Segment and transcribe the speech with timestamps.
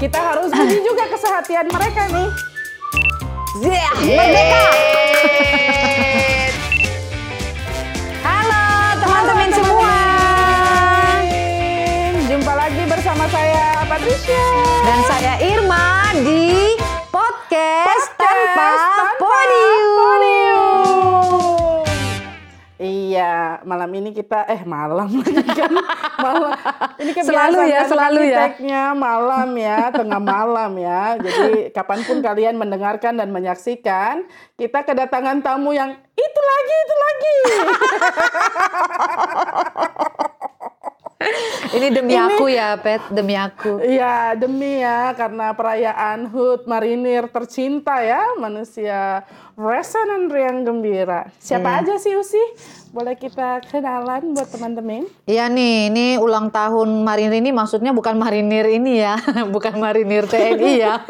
[0.00, 2.28] kita harus puji juga kesehatian mereka nih.
[3.60, 4.64] Yeah, merdeka!
[8.24, 8.64] Halo
[9.04, 9.96] teman-teman semua.
[12.32, 14.48] Jumpa lagi bersama saya Patricia.
[14.88, 16.49] Dan saya Irma di
[23.20, 25.68] Iya, malam ini kita eh malam lagi kan.
[26.16, 26.56] malam.
[26.96, 28.38] Ini kebiasaan Selalu ya, kan selalu ya.
[28.40, 31.20] tag-nya malam ya, tengah malam ya.
[31.20, 34.24] Jadi kapan pun kalian mendengarkan dan menyaksikan,
[34.56, 37.36] kita kedatangan tamu yang itu lagi, itu lagi.
[41.76, 43.78] Ini demi aku ya, Pet, demi aku.
[43.84, 51.28] Iya, demi ya karena perayaan HUT Marinir tercinta ya, manusia resonan riang gembira.
[51.36, 51.80] Siapa Iya.
[51.84, 52.40] aja sih Usi?
[52.90, 55.06] Boleh kita kenalan buat teman-teman?
[55.28, 59.14] Iya nih, ini ulang tahun marinir ini maksudnya bukan marinir ini ya,
[59.54, 61.04] bukan marinir TNI ya.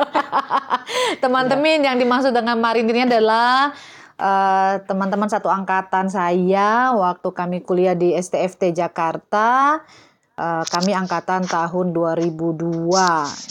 [1.23, 3.73] Teman-teman yang dimaksud dengan marinirnya adalah
[4.21, 9.81] eh, teman-teman satu angkatan saya waktu kami kuliah di STFT Jakarta.
[10.37, 12.93] Eh, kami angkatan tahun 2002.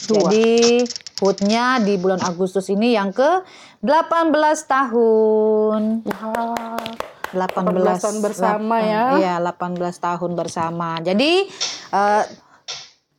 [0.09, 0.85] Jadi
[1.19, 3.43] HUT-nya di bulan Agustus ini yang ke
[3.83, 5.81] 18 tahun.
[6.07, 6.79] Wah,
[7.29, 9.03] 18 18 tahun bersama lap- ya.
[9.19, 10.89] Iya, 18 tahun bersama.
[11.03, 11.45] Jadi
[11.93, 12.23] eh,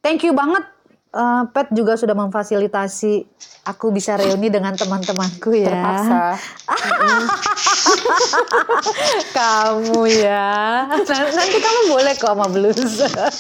[0.03, 0.67] thank you banget
[1.11, 3.27] eh, Pet juga sudah memfasilitasi
[3.63, 5.69] aku bisa reuni dengan teman-temanku ya.
[5.69, 6.19] terpaksa.
[9.31, 10.51] Kamu ya.
[10.89, 12.79] Nan- Nanti kamu boleh kok sama blues.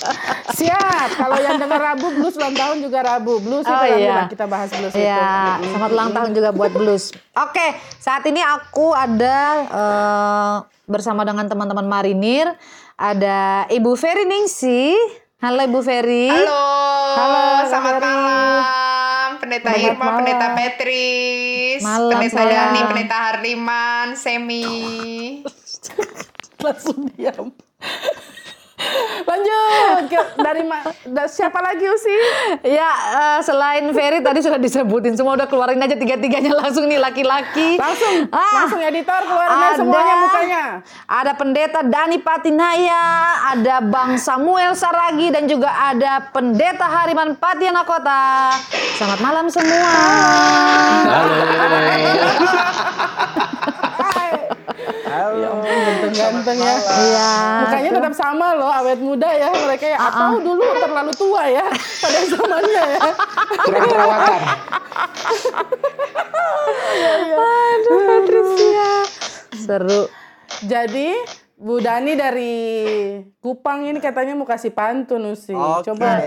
[0.58, 1.08] Siap.
[1.16, 3.40] Kalau yang dengar Rabu blues ulang tahun juga Rabu.
[3.40, 4.26] Blues itu Oh, nanti iya.
[4.28, 5.00] kita bahas blues itu.
[5.00, 7.10] Ya, selamat ulang tahun juga buat blues.
[7.32, 10.54] Oke, saat ini aku ada eh,
[10.84, 12.50] bersama dengan teman-teman marinir.
[12.94, 14.92] Ada Ibu Ferry Ningsi.
[15.40, 16.28] Halo Ibu Ferry.
[16.28, 16.60] Halo,
[17.16, 18.04] Halo, selamat Ferry.
[18.04, 19.28] malam.
[19.40, 20.16] Pendeta Selamat Irma, malam.
[20.20, 22.52] Pendeta Petris, Malam, Pendeta malam.
[22.52, 24.64] Dani, Pendeta Harliman, Semi.
[26.64, 27.56] Langsung diam.
[29.22, 30.02] Lanjut.
[30.08, 32.16] Ke- dari ma- da- siapa lagi Usi?
[32.62, 37.76] Ya, eh, selain Ferry tadi sudah disebutin semua udah keluarin aja tiga-tiganya langsung nih laki-laki.
[37.76, 40.64] Langsung, Ah, langsung editor keluarin aja ada- semuanya mukanya.
[41.04, 43.02] Ada pendeta Dani Patinaya,
[43.50, 48.54] ada Bang Samuel Saragi dan juga ada pendeta Hariman Patiana Kota.
[48.96, 49.92] Selamat malam semua.
[55.10, 56.74] Ya ampun, ganteng-ganteng ya.
[56.78, 57.30] Iya.
[57.66, 59.98] Mukanya tetap sama loh, awet muda ya mereka ya.
[59.98, 63.00] Atau dulu terlalu tua ya pada zamannya ya.
[63.66, 64.40] Kurang perawatan.
[67.40, 68.92] Aduh, Patricia.
[69.58, 70.02] Seru.
[70.62, 71.08] Jadi
[71.60, 72.54] Bu Dani dari
[73.44, 75.52] Kupang ini katanya mau kasih pantun Usi.
[75.52, 75.92] Oke.
[75.92, 76.22] Coba.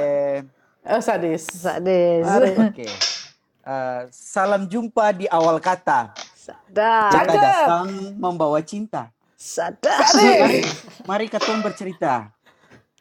[0.83, 1.47] Oh sadis.
[1.47, 2.27] Sades.
[2.59, 2.85] Oke.
[3.63, 6.11] Eh, salam jumpa di awal kata.
[6.43, 7.07] Sadar.
[7.07, 7.39] Kita Cakep.
[7.39, 7.87] datang
[8.19, 9.15] membawa cinta.
[9.39, 10.03] Sadar.
[10.11, 10.59] Mari,
[11.07, 12.35] mari ketemu bercerita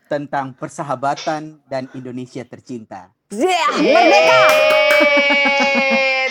[0.07, 3.11] tentang persahabatan dan Indonesia tercinta.
[3.35, 4.41] Yeah, merdeka.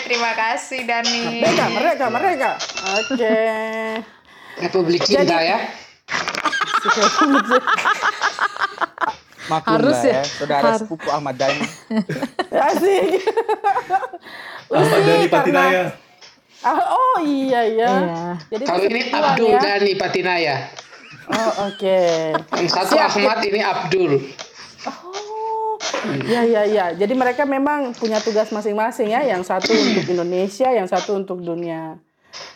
[0.08, 1.44] Terima kasih Dani.
[1.44, 2.50] Mereka, mereka, mereka.
[2.96, 3.36] Oke.
[4.64, 5.68] Republik Cinta ya.
[9.52, 10.14] Maklum Harus lah ya.
[10.16, 10.80] ya, saudara Harus.
[10.80, 11.60] sepupu Ahmad Dhani.
[12.48, 13.20] Asik.
[14.72, 15.84] Ahmad Dhani Patinaya.
[16.62, 17.90] Ah, oh iya ya.
[17.90, 18.22] Iya.
[18.54, 19.60] Jadi Kalau ini Abdul ya.
[19.60, 20.56] Dani Patinaya.
[21.26, 21.98] Oh oke.
[22.58, 23.10] Yang satu Siap.
[23.18, 24.12] Ahmad, ini Abdul.
[24.86, 25.74] Oh,
[26.26, 26.86] ya ya ya.
[26.94, 29.26] Jadi mereka memang punya tugas masing-masing ya.
[29.26, 31.98] Yang satu untuk Indonesia, yang satu untuk dunia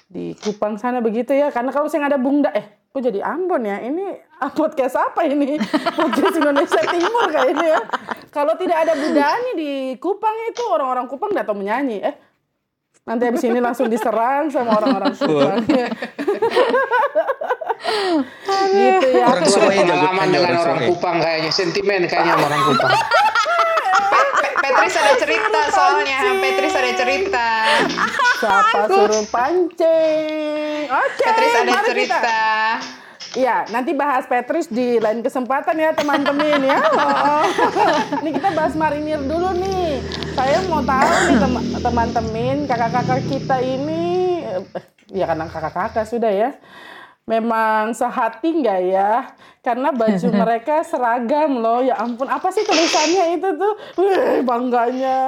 [0.06, 1.50] di Kupang sana begitu ya.
[1.50, 3.82] Karena kalau saya ada Bung Da, eh, kok jadi Ambon ya?
[3.82, 5.58] Ini ah, podcast apa ini?
[5.98, 7.82] Podcast Indonesia Timur kayak ini ya.
[8.30, 12.02] Kalau tidak ada Bu Dani di Kupang itu orang-orang Kupang nggak tahu menyanyi.
[12.02, 12.14] Eh,
[13.06, 15.62] nanti habis ini langsung diserang sama orang-orang Kupang.
[18.74, 19.30] gitu ya.
[19.30, 20.90] Orang Pengalaman tanya dengan orang orang.
[20.90, 22.90] Kupang kayaknya sentimen kayaknya sama orang Kupang.
[24.10, 26.18] Pe- Petris ada cerita soalnya.
[26.42, 27.48] Petris ada cerita.
[28.42, 30.90] Siapa suruh pancing?
[30.90, 32.42] Oke, Petris ada mari kita.
[33.36, 36.80] Iya, nanti bahas Petris di lain kesempatan ya teman-teman ya.
[36.88, 37.44] Oh.
[38.24, 40.00] Ini kita bahas marinir dulu nih.
[40.32, 44.04] Saya mau tahu nih tem- teman-teman, kakak-kakak kita ini,
[44.40, 44.64] eh,
[45.12, 46.50] ya karena kakak-kakak sudah ya.
[47.28, 49.28] Memang sehati nggak ya?
[49.60, 51.84] Karena baju mereka seragam loh.
[51.84, 53.74] Ya ampun, apa sih tulisannya itu tuh?
[54.00, 55.20] Wih, bangganya.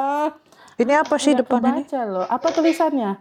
[0.81, 1.83] Ini apa sih Nggak depan ini?
[2.09, 2.25] loh.
[2.25, 3.21] Apa tulisannya?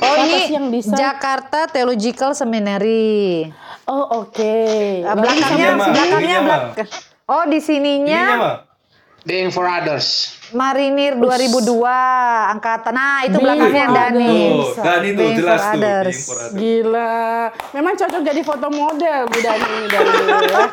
[0.00, 0.96] Oh ini yang bisa?
[0.96, 3.50] Jakarta Theological Seminary.
[3.90, 4.56] Oh oke.
[5.02, 6.90] Ah, Lalu belakangnya belakangnya Ininya, belak-
[7.26, 8.24] Oh di Ininya sininya.
[9.20, 10.32] Being for others.
[10.50, 11.84] Marinir 2002
[12.48, 12.90] angkatan.
[12.90, 14.34] Nah, itu Being belakangnya Dani.
[14.74, 15.76] Dani tuh Being jelas for tuh.
[15.76, 16.06] others.
[16.08, 16.54] Being for others.
[16.56, 17.18] Gila.
[17.72, 20.60] Memang cocok jadi foto model Bu Dani ini dari dulu ya.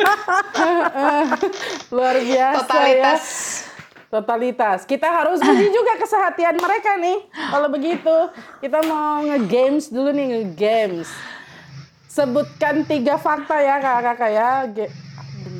[1.91, 3.23] Luar biasa Totalitas.
[3.25, 3.65] ya.
[4.07, 4.79] Totalitas.
[4.85, 7.17] Kita harus uji juga kesehatian mereka nih.
[7.27, 8.15] Kalau begitu,
[8.59, 11.11] kita mau nge-games dulu nih, nge-games.
[12.17, 14.49] Sebutkan tiga fakta ya kakak-kakak ya.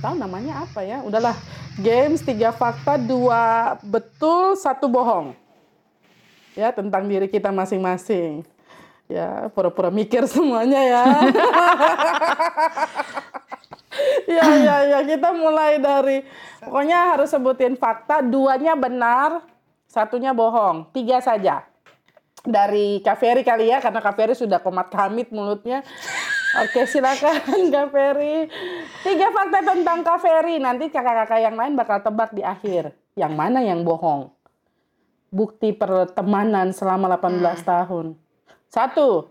[0.02, 1.06] Tahu namanya apa ya.
[1.06, 1.38] Udahlah.
[1.78, 5.38] Games tiga fakta, dua betul, satu bohong.
[6.58, 8.42] Ya, tentang diri kita masing-masing.
[9.06, 11.04] Ya, pura-pura mikir semuanya ya.
[14.42, 15.00] ya, ya, ya.
[15.06, 16.26] Kita mulai dari,
[16.66, 18.26] pokoknya harus sebutin fakta.
[18.26, 19.46] Duanya benar,
[19.86, 20.90] satunya bohong.
[20.90, 21.62] Tiga saja.
[22.42, 25.86] Dari Kak Ferry kali ya, karena Kak Ferry sudah komat kamit mulutnya.
[26.58, 27.38] Oke, silakan
[27.74, 28.50] Kak Ferry.
[29.06, 30.58] Tiga fakta tentang Kak Ferry.
[30.58, 32.98] Nanti kakak-kakak yang lain bakal tebak di akhir.
[33.14, 34.34] Yang mana yang bohong?
[35.30, 38.18] Bukti pertemanan selama 18 tahun.
[38.68, 39.30] Satu.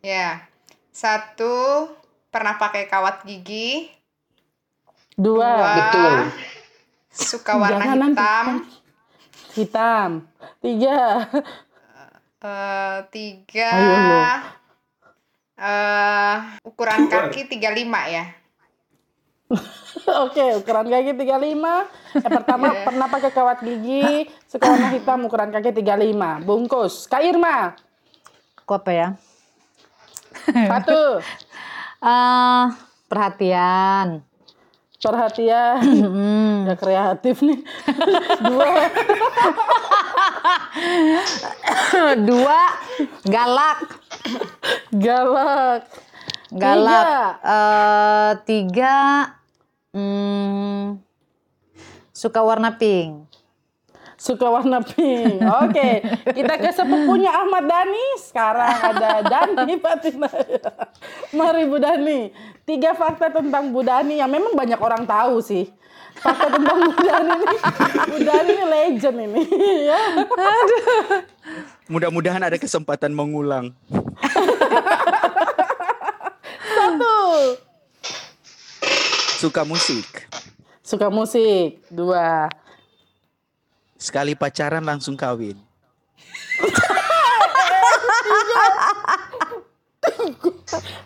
[0.00, 0.48] Ya.
[0.92, 1.88] Satu,
[2.28, 3.88] pernah pakai kawat gigi.
[5.12, 5.44] Dua.
[5.44, 6.14] Dua, Betul.
[7.12, 8.16] suka warna Jangan nanti.
[8.16, 8.46] hitam.
[9.52, 10.10] Hitam.
[10.64, 11.00] Tiga.
[12.42, 13.94] Eh, tiga, Ayo,
[15.62, 16.34] eh,
[16.66, 17.62] ukuran kaki 35
[18.10, 18.24] ya.
[20.26, 22.18] Oke, ukuran kaki 35.
[22.18, 24.26] Yang pertama pernah pakai kawat gigi,
[24.58, 26.42] warna hitam, ukuran kaki 35.
[26.42, 27.06] Bungkus.
[27.06, 27.76] Kak Irma.
[28.64, 29.08] Aku apa ya?
[30.50, 31.02] Satu.
[32.02, 32.66] Eh,
[33.06, 34.26] perhatian.
[34.98, 35.78] Perhatian.
[36.66, 37.62] Udah kreatif nih.
[38.42, 38.74] Dua.
[42.26, 42.60] Dua,
[43.22, 44.01] galak.
[44.92, 45.88] Galak.
[46.52, 47.32] Galak.
[47.40, 47.48] Tiga.
[47.48, 48.98] Eh, tiga,
[49.96, 51.00] hmm,
[52.12, 53.24] suka warna pink.
[54.20, 55.42] Suka warna pink.
[55.66, 58.06] Oke, kita ke sepupunya Ahmad Dhani.
[58.22, 60.62] Sekarang ada Dani Patinaya.
[61.34, 62.30] Mari Bu Dani.
[62.62, 65.66] Tiga fakta tentang Bu Dani yang memang banyak orang tahu sih.
[66.22, 67.56] Fakta tentang Bu Dani ini.
[68.06, 69.42] Bu Dani ini legend ini.
[69.90, 70.00] ya.
[71.90, 73.74] Mudah-mudahan ada kesempatan mengulang.
[76.76, 77.16] Satu.
[79.40, 80.06] Suka musik.
[80.82, 81.80] Suka musik.
[81.88, 82.48] Dua.
[83.96, 85.56] Sekali pacaran langsung kawin.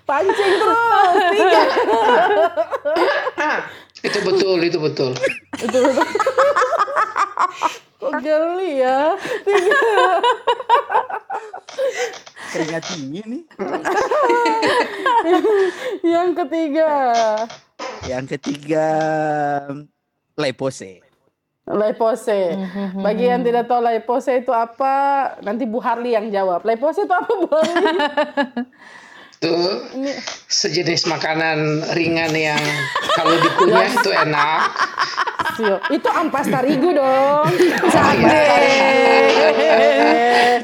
[0.07, 0.79] Pancing terus.
[1.35, 1.63] Tiga.
[4.07, 5.13] Itu betul, itu betul.
[5.59, 6.07] Itu betul.
[7.97, 9.17] Kok geli ya?
[9.47, 9.85] Tiga.
[12.53, 13.43] Keringat dingin nih.
[16.17, 16.91] Yang ketiga.
[18.07, 18.89] Yang ketiga,
[20.39, 21.03] lepose.
[21.67, 22.55] Lepose.
[22.95, 24.95] Bagi yang tidak tahu lepose itu apa,
[25.43, 26.63] nanti Bu Harli yang jawab.
[26.63, 27.83] Lepose itu apa Bu Harli?
[29.37, 29.53] Itu
[30.49, 32.61] sejenis makanan ringan yang
[33.13, 34.61] kalau dikunyah itu enak.
[35.61, 37.49] Sio, itu ampas tarigu dong.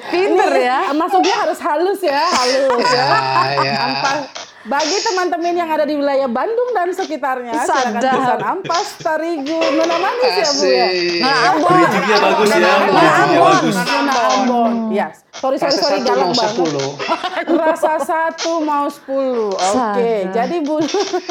[0.08, 0.88] Pinter ya.
[0.96, 3.04] Masuknya harus halus ya, halus ya.
[3.04, 3.76] Ya, ya.
[3.92, 4.51] Ampas.
[4.62, 8.14] Bagi teman-teman yang ada di wilayah Bandung dan sekitarnya, silakan Sadap.
[8.14, 9.58] pesan ampas tarigu.
[9.58, 10.86] Nona manis ya Bu ya?
[11.18, 11.70] Nah, Ambon.
[11.72, 13.54] Bridgingnya bagus ya, Nona bridgingnya Ambon.
[13.74, 14.72] Nona Ambon.
[14.90, 16.46] Ya, sorry sorry Rasa sorry satu galak mau banget.
[16.48, 16.88] sepuluh.
[17.60, 19.50] Rasa satu mau sepuluh.
[19.50, 19.66] Oke,
[20.22, 20.30] Sadar.
[20.32, 20.78] jadi Bu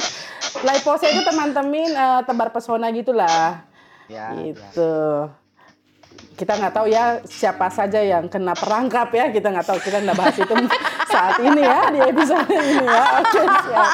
[0.67, 3.63] Laipose itu teman-teman eh, tebar pesona gitulah.
[4.05, 4.91] Ya, Gitu.
[6.41, 9.29] Kita nggak tahu ya siapa saja yang kena perangkap ya.
[9.29, 9.77] Kita nggak tahu.
[9.77, 10.55] Kita nggak bahas itu
[11.13, 13.03] saat ini ya di episode ini ya.
[13.21, 13.93] Oke siap.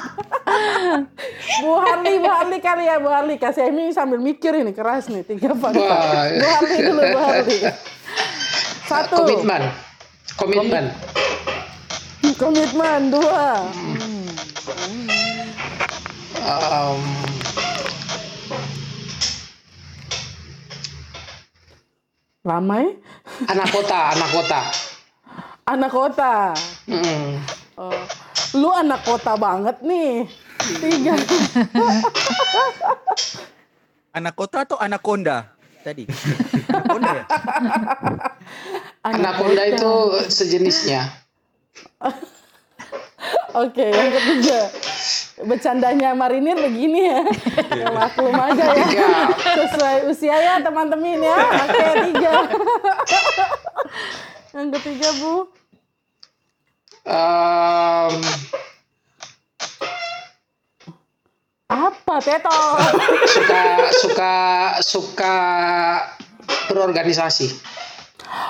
[1.68, 3.36] Bu Harli, Bu Harli kali ya Bu Harli.
[3.36, 5.76] Kasih Emi sambil mikir ini keras nih tiga fakta.
[5.76, 6.24] Wah.
[6.32, 7.58] Bu Harli dulu Bu Harli.
[8.88, 9.28] Satu.
[9.28, 9.62] Komitmen.
[10.40, 10.86] Komitmen.
[12.40, 13.68] Komitmen dua.
[16.48, 17.04] Um,
[22.48, 22.92] Lama ya?
[23.52, 24.62] anak kota, anak kota.
[25.68, 26.34] Anak kota.
[26.88, 27.44] Mm.
[27.76, 28.02] Oh,
[28.56, 30.24] lu anak kota banget nih.
[30.80, 31.20] Tiga.
[34.16, 35.52] Anak kota atau anaconda
[35.84, 36.08] tadi?
[36.72, 37.26] Anaconda ya?
[39.04, 39.36] Anak
[39.68, 39.94] itu
[40.32, 41.04] sejenisnya.
[43.60, 44.72] Oke, yang ketiga.
[45.38, 47.22] Bercandanya marinir begini ya.
[47.70, 48.86] ya maklum aja ya.
[48.90, 49.10] Tiga.
[49.54, 51.38] Sesuai usia ya teman-teman ya.
[51.38, 52.32] Oke, tiga.
[54.58, 55.46] yang ketiga, Bu.
[57.08, 58.14] Um,
[61.68, 62.60] Apa, Teto?
[63.28, 64.34] Suka suka
[64.80, 65.36] suka
[66.72, 67.52] berorganisasi.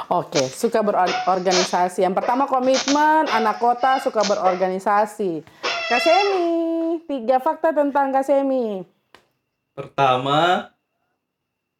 [0.07, 2.03] Oke, suka berorganisasi.
[2.03, 5.43] Yang pertama komitmen, anak kota suka berorganisasi.
[5.87, 8.87] Kasemi, tiga fakta tentang Kasemi.
[9.75, 10.71] Pertama,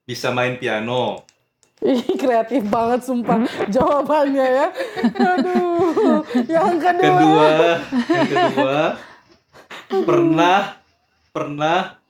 [0.04, 1.24] bisa main piano.
[1.84, 4.68] Ih, kreatif banget sumpah jawabannya ya.
[5.14, 6.26] Aduh.
[6.50, 7.16] Yang kedua.
[7.16, 7.50] Kedua,
[8.10, 8.80] yang kedua,
[10.04, 10.60] pernah
[11.30, 12.02] pernah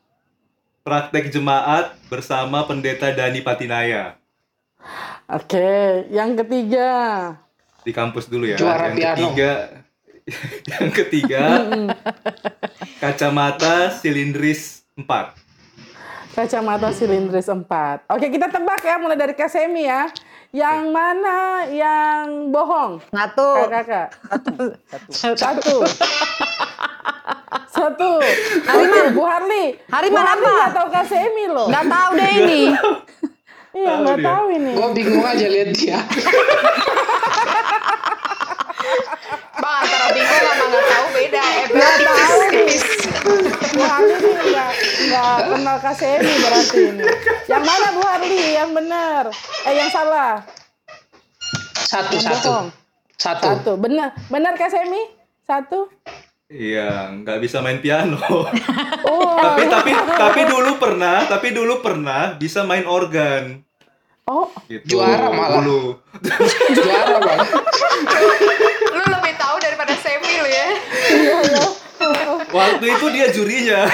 [0.88, 4.16] praktek jemaat bersama pendeta Dani Patinaya
[5.28, 6.90] Oke, yang ketiga.
[7.84, 8.56] di kampus dulu ya.
[8.56, 9.16] Juara yang piano.
[9.20, 9.52] ketiga,
[10.72, 11.44] yang ketiga,
[13.04, 15.04] kacamata silindris 4.
[16.32, 18.08] Kacamata silindris 4.
[18.08, 20.08] Oke, kita tebak ya mulai dari Kasemi ya.
[20.56, 23.04] Yang mana yang bohong?
[23.12, 23.68] Satu.
[23.68, 24.08] Kakak.
[25.44, 25.76] Satu.
[27.68, 28.12] Satu.
[28.64, 28.96] Hariman.
[28.96, 29.66] Oke, Bu Harli.
[29.92, 30.56] Hariman Bu Harli apa?
[30.56, 31.68] nggak tahu Kasemi loh.
[31.68, 32.62] Nggak tahu deh ini.
[33.78, 34.72] Iya, Tahu nggak tahu ini.
[34.74, 36.00] Gue bingung aja lihat dia.
[39.58, 41.42] Bang antara bingung sama nggak tahu beda.
[41.44, 42.70] Eh, Nggak tahu nih.
[43.68, 44.70] Bu Harli nih nggak
[45.04, 47.04] nggak kenal Kasemi berarti ini.
[47.46, 48.42] Yang mana Bu Harli?
[48.56, 49.24] Yang benar?
[49.62, 50.42] Eh, yang salah?
[51.78, 52.68] Satu Yang satu bohong?
[53.16, 53.46] satu.
[53.48, 53.72] Satu.
[53.78, 54.10] Benar.
[54.28, 55.02] Benar Kasemi?
[55.44, 55.90] Satu.
[56.48, 58.16] Iya, nggak bisa main piano.
[59.04, 59.36] Oh.
[59.38, 63.67] tapi tapi tapi dulu pernah, tapi dulu pernah bisa main organ.
[64.28, 65.00] Oh, Gitu.
[65.00, 65.64] Juara malah.
[65.64, 65.96] Dulu.
[66.76, 67.40] Juara bang.
[68.92, 70.68] Lu lebih tahu daripada Semi lu ya.
[72.52, 73.88] Waktu itu dia jurinya.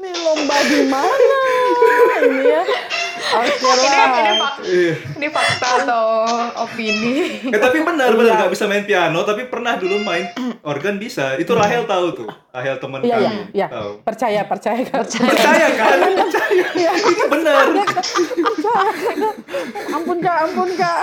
[0.00, 1.40] ini lomba di mana
[2.24, 2.62] ini ya?
[3.30, 4.36] Oke Ini, ini, lah.
[4.36, 4.92] fak- Iya.
[5.14, 6.04] ini fakta atau
[6.60, 7.14] opini?
[7.46, 10.26] Eh, tapi benar benar nggak bisa main piano, tapi pernah dulu main
[10.62, 11.36] organ bisa.
[11.36, 12.28] Itu Rahel tahu tuh.
[12.50, 13.42] Rahel teman Iya, iya, kami.
[13.52, 13.66] iya.
[13.68, 13.92] Tahu.
[14.02, 15.06] Percaya, percaya, Kak.
[15.06, 15.98] Percaya kan?
[16.18, 16.64] Percaya.
[16.72, 16.92] Iya.
[16.96, 17.64] Itu benar.
[19.90, 20.98] Ampun, Kak, ampun, Kak.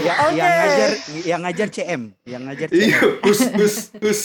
[0.00, 0.34] Ya, Oke.
[0.36, 0.90] Yang ngajar
[1.22, 3.10] yang ngajar CM, yang ngajar Iya, CM.
[3.22, 4.20] us us us.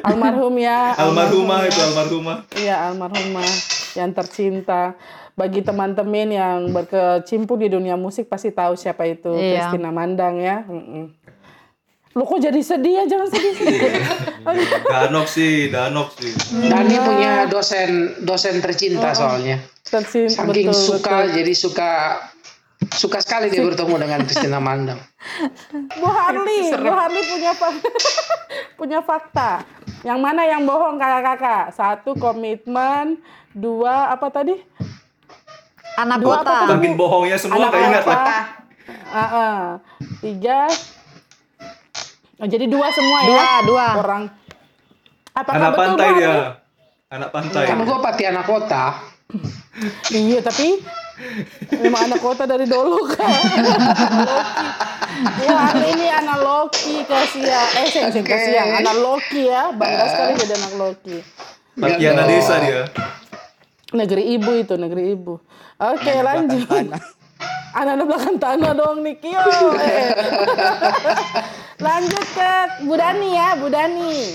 [0.00, 0.94] Almarhum ya.
[0.94, 1.84] Almarhumah almarhum itu ya.
[1.84, 2.36] almarhumah.
[2.54, 3.48] Iya, almarhumah
[3.94, 4.94] yang tercinta.
[5.34, 9.66] Bagi teman-teman yang berkecimpung di dunia musik pasti tahu siapa itu Iya.
[9.66, 10.62] Christina Mandang ya.
[10.62, 11.10] Mm-mm.
[12.14, 13.04] Lu kok jadi sedih ya?
[13.10, 13.54] Jangan sedih.
[14.86, 16.30] Danok sih, Danok sih.
[16.62, 19.58] Dani punya dosen dosen tercinta soalnya.
[19.82, 21.34] Tercinta Saking betul, suka betul.
[21.34, 21.90] jadi suka
[22.94, 25.02] suka sekali dia bertemu dengan Christina Mandang.
[25.98, 27.52] Bu Harli, Bu Harli punya
[28.78, 29.66] punya fakta.
[30.06, 31.74] Yang mana yang bohong kakak-kakak?
[31.74, 33.18] Satu komitmen,
[33.50, 34.54] dua apa tadi?
[35.94, 36.50] Anak Dua kota.
[36.56, 38.02] apa Saking bohongnya semua ingat lah.
[38.02, 38.36] kota.
[39.06, 39.58] Ah, ah.
[40.18, 40.66] Tiga.
[42.34, 43.28] Oh, jadi dua semua ya?
[43.30, 43.86] Dua, dua.
[44.02, 44.22] Orang.
[45.30, 46.34] Apakah Anak betul, pantai dia.
[47.08, 47.64] Anak pantai.
[47.64, 48.84] Kan gue pati anak kota.
[50.06, 50.78] Iya, tapi
[51.74, 53.26] memang anak kota dari dulu kan.
[55.42, 57.66] Harli ini anak Loki kasihan.
[57.74, 58.22] Eh, saya Oke.
[58.22, 58.78] kasihan.
[58.78, 59.74] Anak Loki ya.
[59.74, 61.16] Bangga sekali jadi anak Loki.
[61.74, 62.82] Tatiana Enggak desa dia.
[63.94, 65.38] Negeri ibu itu, negeri ibu.
[65.76, 66.66] Oke, lanjut.
[67.70, 69.38] Anak-anak belakang tanah dong, Nikio.
[69.78, 70.10] Eh.
[71.86, 72.50] lanjut ke
[72.82, 74.34] Bu Dani ya, Bu Dani.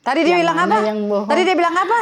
[0.00, 0.76] Tadi dia Yang bilang apa?
[0.80, 1.28] yang bohong?
[1.28, 2.00] Tadi dia bilang apa?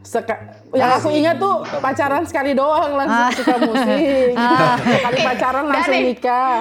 [0.00, 4.32] Seka- yang aku ingat tuh pacaran sekali doang langsung suka musik.
[4.94, 6.06] Sekali pacaran langsung Dani.
[6.08, 6.58] nikah.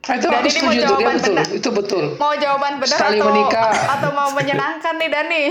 [0.00, 1.28] Nah, itu Dan aku setuju tuh dia betul.
[1.28, 1.46] benar.
[1.52, 2.04] Itu betul.
[2.16, 3.72] Mau jawaban benar Sekali atau menikah.
[3.90, 5.42] atau mau menyenangkan nih Dani?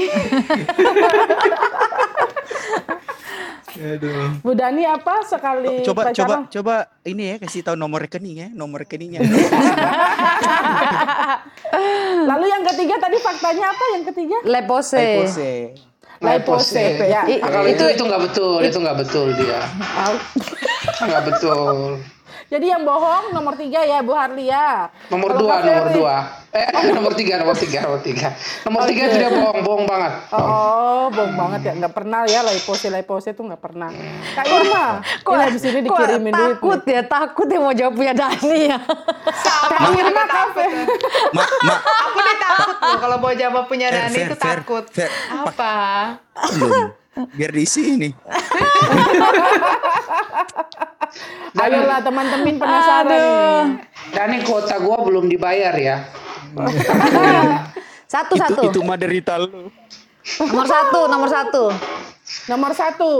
[3.80, 4.42] Aduh.
[4.42, 6.42] Bu Dani apa sekali Coba coba pacaran?
[6.50, 6.76] coba
[7.06, 9.22] ini ya kasih tahu nomor rekening ya, nomor rekeningnya.
[12.30, 14.38] Lalu yang ketiga tadi faktanya apa yang ketiga?
[14.44, 14.98] Lepose.
[14.98, 15.54] Lepose.
[16.20, 16.84] Lipose.
[17.08, 17.24] Ya.
[17.24, 19.62] I- kalau itu itu nggak betul, itu nggak betul dia.
[21.00, 22.04] Nggak betul.
[22.50, 24.90] Jadi yang bohong nomor tiga ya Bu Harli ya.
[25.14, 25.98] Nomor Kalau dua, Kak nomor Ferry?
[26.02, 26.18] dua.
[26.50, 26.66] Eh,
[26.98, 28.34] nomor tiga, nomor tiga, nomor tiga.
[28.66, 30.14] Nomor tiga itu dia bohong, bohong banget.
[30.34, 31.74] Oh, bohong banget ya.
[31.78, 33.94] Nggak pernah ya Lipose, Lipose itu nggak pernah.
[34.34, 36.58] Kak Irma, ini habis ini kok dikirimin duit.
[36.58, 38.78] takut ya, takut ya mau jawab punya Dani ya.
[38.82, 40.66] Kak Irma kafe.
[41.38, 41.76] Ma, ma,
[42.10, 44.86] Aku nih takut loh kalau mau jawab punya Dani itu takut.
[45.30, 45.74] Apa?
[46.58, 46.99] belum.
[47.30, 48.10] Biar di sini.
[51.60, 53.22] Ayolah teman-teman penasaran ini.
[54.10, 55.98] Dan ini kuota gua belum dibayar ya.
[58.10, 58.62] Satu Itu satu.
[58.66, 59.70] itu mah derita lu.
[60.42, 61.64] Nomor satu, nomor satu.
[62.46, 63.14] Nomor satu,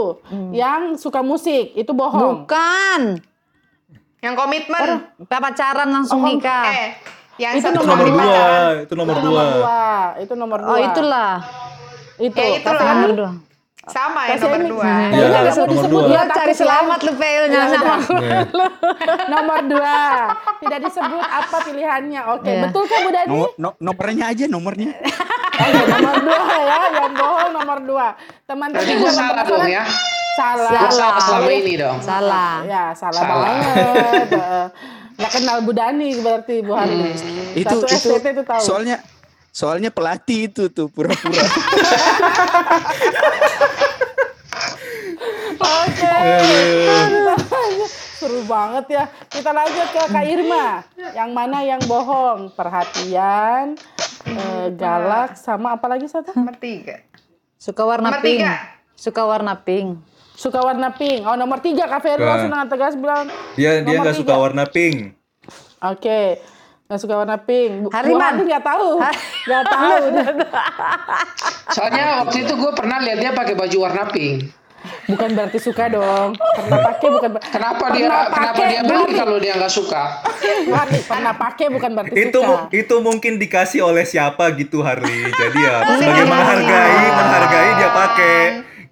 [0.50, 2.42] yang suka musik itu bohong.
[2.42, 3.22] Bukan.
[4.18, 4.88] Yang komitmen.
[5.16, 6.66] Kita pacaran langsung nikah.
[6.68, 6.90] Eh,
[7.38, 8.42] Yang Itu satu nomor nomor dua,
[8.76, 9.30] itu nomor Itu dua.
[9.32, 9.80] nomor dua.
[10.18, 10.68] Itu nomor dua.
[10.68, 11.32] Oh itulah.
[12.18, 12.36] Itu.
[12.36, 12.82] Ya, itulah.
[12.92, 13.30] Nomor dua.
[13.90, 14.84] Sama ya Kasih nomor dua.
[15.10, 16.06] Iya, nomor disebut dua.
[16.06, 16.56] dia Lo cari ya.
[16.56, 17.94] selamat lu failnya Ya sama.
[18.16, 18.38] Iya.
[19.34, 19.96] nomor dua.
[20.56, 22.20] Tidak disebut apa pilihannya.
[22.30, 22.62] Oke, Iya.
[22.64, 23.28] betul kan Bu Dani?
[23.28, 24.90] No- no- nomornya aja nomornya.
[25.60, 26.78] Oke, nomor dua ya.
[26.96, 28.06] Yang bohong nomor dua.
[28.44, 29.84] Teman-teman Berarti gue salah dong ya.
[30.32, 30.70] Salah.
[30.72, 31.96] Gue salah selama ini dong.
[32.00, 32.54] Salah.
[32.64, 33.36] Ya, salah, Salah.
[33.44, 34.26] banget.
[35.18, 36.72] Nggak kenal Bu Dani berarti Bu.
[37.52, 38.62] Itu Satu itu STT itu tahu.
[38.62, 38.96] soalnya
[39.50, 41.42] soalnya pelatih itu tuh pura-pura.
[45.60, 46.16] Oke.
[48.16, 49.04] Seru banget ya.
[49.28, 50.84] Kita lanjut ke Kak Irma.
[51.12, 52.52] Yang mana yang bohong?
[52.52, 53.76] Perhatian,
[54.26, 56.32] eh, galak, sama apa lagi satu?
[56.36, 57.00] Nomor tiga.
[57.56, 58.40] Suka warna Nomor pink.
[58.40, 58.52] tiga.
[58.96, 59.88] Suka warna pink.
[60.36, 61.20] Suka warna pink.
[61.28, 63.28] Oh nomor tiga Kak Ferry langsung dengan tegas bilang.
[63.56, 65.12] Dia dia nggak suka warna pink.
[65.80, 66.40] Oke.
[66.90, 67.86] Nggak suka warna pink.
[67.86, 68.42] Bu- Hariman.
[68.42, 68.98] Nggak tahu.
[69.46, 69.94] Nggak tahu.
[71.76, 74.50] Soalnya waktu itu gue pernah lihat dia pakai baju warna pink.
[75.06, 76.34] Bukan berarti suka dong.
[76.34, 77.30] Pernah pakai bukan.
[77.38, 79.14] Kenapa dia Pernah kenapa dia beli Harli.
[79.14, 80.02] kalau dia nggak suka?
[80.66, 82.66] Harli, pernah pakai bukan berarti Itu suka.
[82.72, 85.30] itu mungkin dikasih oleh siapa gitu Harley.
[85.30, 88.36] Jadi ya sebagai menghargai, menghargai dia pakai.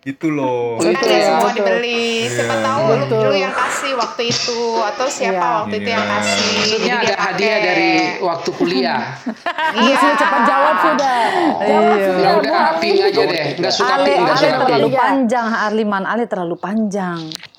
[0.09, 0.81] Gitu loh.
[0.81, 1.27] Itu Kan ya ya.
[1.29, 2.25] semua dibeli.
[2.25, 3.21] Siapa tahu lu, Betul.
[3.29, 5.57] lu yang kasih waktu itu atau siapa Iya.
[5.61, 6.15] waktu itu yang Iya.
[6.17, 6.49] kasih.
[6.49, 9.03] Maksudnya ada dia hadiah dari waktu kuliah.
[9.79, 11.21] Iya, sudah cepat jawab sudah.
[11.61, 12.07] Jawab Iya.
[12.09, 12.25] sudah.
[12.25, 13.47] Ya udah pink aja deh.
[13.61, 16.05] Nggak suka Ale, nggak Ale terlalu panjang, Arliman.
[16.09, 17.19] Ale terlalu panjang.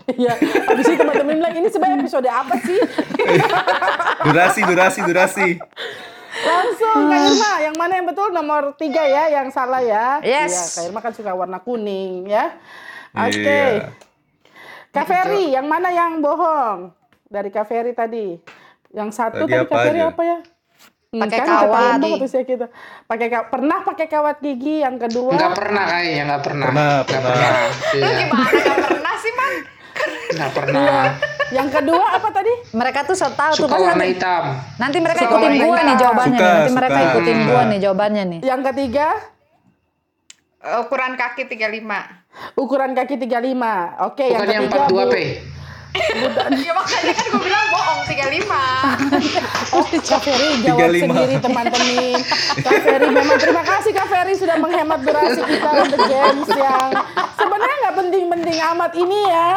[0.09, 0.33] Iya.
[0.65, 2.79] Habis itu teman-teman bilang ini sebenarnya episode apa sih?
[4.25, 5.47] Durasi, durasi, durasi.
[6.39, 10.19] Langsung Kak Irma, yang mana yang betul nomor tiga ya, yang salah ya.
[10.21, 10.49] Yes.
[10.49, 12.55] Iya, Kak Irma kan suka warna kuning ya.
[13.11, 13.39] Oke.
[13.39, 13.91] Iya.
[14.89, 16.89] Kak Ferry, yang mana yang bohong?
[17.25, 18.39] Dari Kak Ferry tadi.
[18.89, 20.37] Yang satu Tadi tadi, apa Kak Ferry apa ya?
[21.09, 22.21] Hmm, Pakai kan kawat.
[22.21, 22.65] usia kita.
[23.05, 25.33] Pakai ka- pernah pakai kawat gigi yang kedua.
[25.33, 26.67] Nggak pernah kayaknya, nggak pernah.
[26.69, 27.53] Pernah, Nggak pernah.
[27.89, 29.53] Iya, Gimana gak pernah sih, Man?
[30.31, 31.03] Nggak pernah.
[31.49, 32.53] Yang kedua apa tadi?
[32.71, 34.43] Mereka tuh so tahu tuh Suka warna nanti, hitam.
[34.77, 35.81] nanti mereka Suka ikutin hitam.
[35.81, 36.37] nih jawabannya.
[36.37, 36.53] Suka, nih.
[36.55, 37.07] Nanti mereka suka.
[37.09, 37.47] ikutin Hmm.
[37.47, 38.39] gua nih jawabannya nih.
[38.43, 39.07] Yang ketiga,
[40.59, 41.99] Ukuran kaki 35.
[42.53, 43.95] ukuran kaki 35.
[44.03, 45.15] Oke, yang Bukan yang ketiga 42 Bu- P.
[46.59, 48.49] ya makanya kan gue bilang bohong 35.
[49.69, 51.03] Oh, Kak Ferry jawab 35.
[51.05, 52.19] sendiri teman-teman.
[52.59, 56.89] Kak Ferry memang terima kasih Kak Ferry sudah menghemat durasi kita untuk games yang
[57.37, 59.49] sebenarnya nggak penting-penting amat ini ya.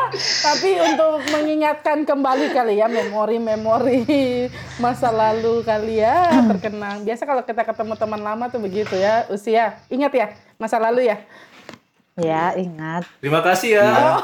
[0.43, 4.05] Tapi untuk mengingatkan kembali kali ya memori-memori
[4.77, 7.07] masa lalu kali ya terkenang.
[7.07, 9.81] Biasa kalau kita ketemu teman lama tuh begitu ya usia.
[9.89, 10.27] Ingat ya
[10.61, 11.19] masa lalu ya.
[12.13, 13.09] Ya, ingat.
[13.25, 14.21] Terima kasih ya.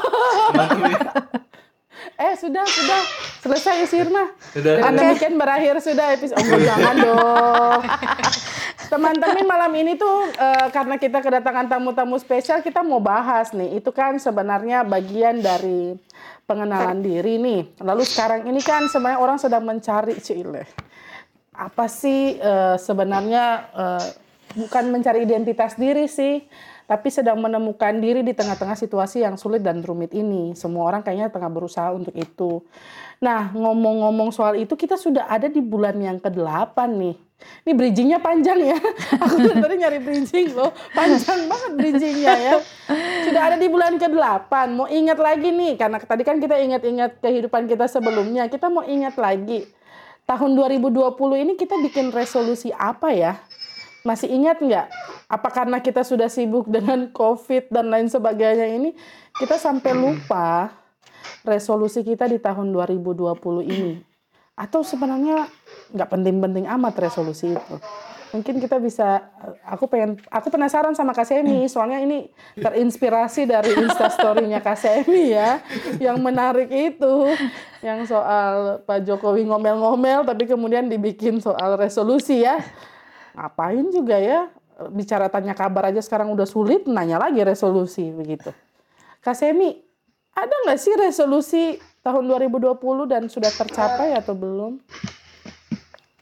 [0.53, 1.48] Teman-teman.
[2.19, 3.01] Eh sudah sudah
[3.39, 4.35] selesai si Irma.
[4.51, 4.83] Sudah.
[4.83, 6.35] Dengan demikian berakhir sudah episode.
[6.35, 7.81] Oh, jangan dong.
[8.91, 13.79] Teman-teman malam ini tuh eh, karena kita kedatangan tamu-tamu spesial kita mau bahas nih.
[13.79, 15.95] Itu kan sebenarnya bagian dari
[16.43, 17.79] pengenalan diri nih.
[17.79, 20.67] Lalu sekarang ini kan sebenarnya orang sedang mencari Cile.
[21.55, 24.07] Apa sih eh, sebenarnya eh,
[24.59, 26.43] bukan mencari identitas diri sih,
[26.89, 30.57] tapi sedang menemukan diri di tengah-tengah situasi yang sulit dan rumit ini.
[30.57, 32.65] Semua orang kayaknya tengah berusaha untuk itu.
[33.21, 37.13] Nah, ngomong-ngomong soal itu, kita sudah ada di bulan yang ke-8 nih.
[37.69, 38.77] Ini bridgingnya panjang ya.
[39.23, 40.73] Aku tadi nyari bridging loh.
[40.97, 42.53] Panjang banget bridgingnya ya.
[43.29, 44.49] Sudah ada di bulan ke-8.
[44.73, 48.49] Mau ingat lagi nih, karena tadi kan kita ingat-ingat kehidupan kita sebelumnya.
[48.49, 49.69] Kita mau ingat lagi.
[50.25, 53.37] Tahun 2020 ini kita bikin resolusi apa ya?
[54.07, 54.87] Masih ingat nggak?
[55.27, 58.95] Apa karena kita sudah sibuk dengan COVID dan lain sebagainya ini,
[59.35, 60.71] kita sampai lupa
[61.43, 63.35] resolusi kita di tahun 2020
[63.67, 63.93] ini?
[64.55, 65.47] Atau sebenarnya
[65.91, 67.75] nggak penting-penting amat resolusi itu?
[68.29, 69.25] Mungkin kita bisa,
[69.65, 72.29] aku pengen, aku penasaran sama Kak Semi, soalnya ini
[72.61, 75.57] terinspirasi dari instastorynya Kak Semi ya,
[75.97, 77.25] yang menarik itu,
[77.81, 82.61] yang soal Pak Jokowi ngomel-ngomel, tapi kemudian dibikin soal resolusi ya
[83.39, 84.51] ngapain juga ya
[84.91, 88.51] bicara tanya kabar aja sekarang udah sulit nanya lagi resolusi begitu
[89.23, 89.71] Kak Semi
[90.35, 91.63] ada nggak sih resolusi
[92.03, 92.75] tahun 2020
[93.07, 94.79] dan sudah tercapai atau belum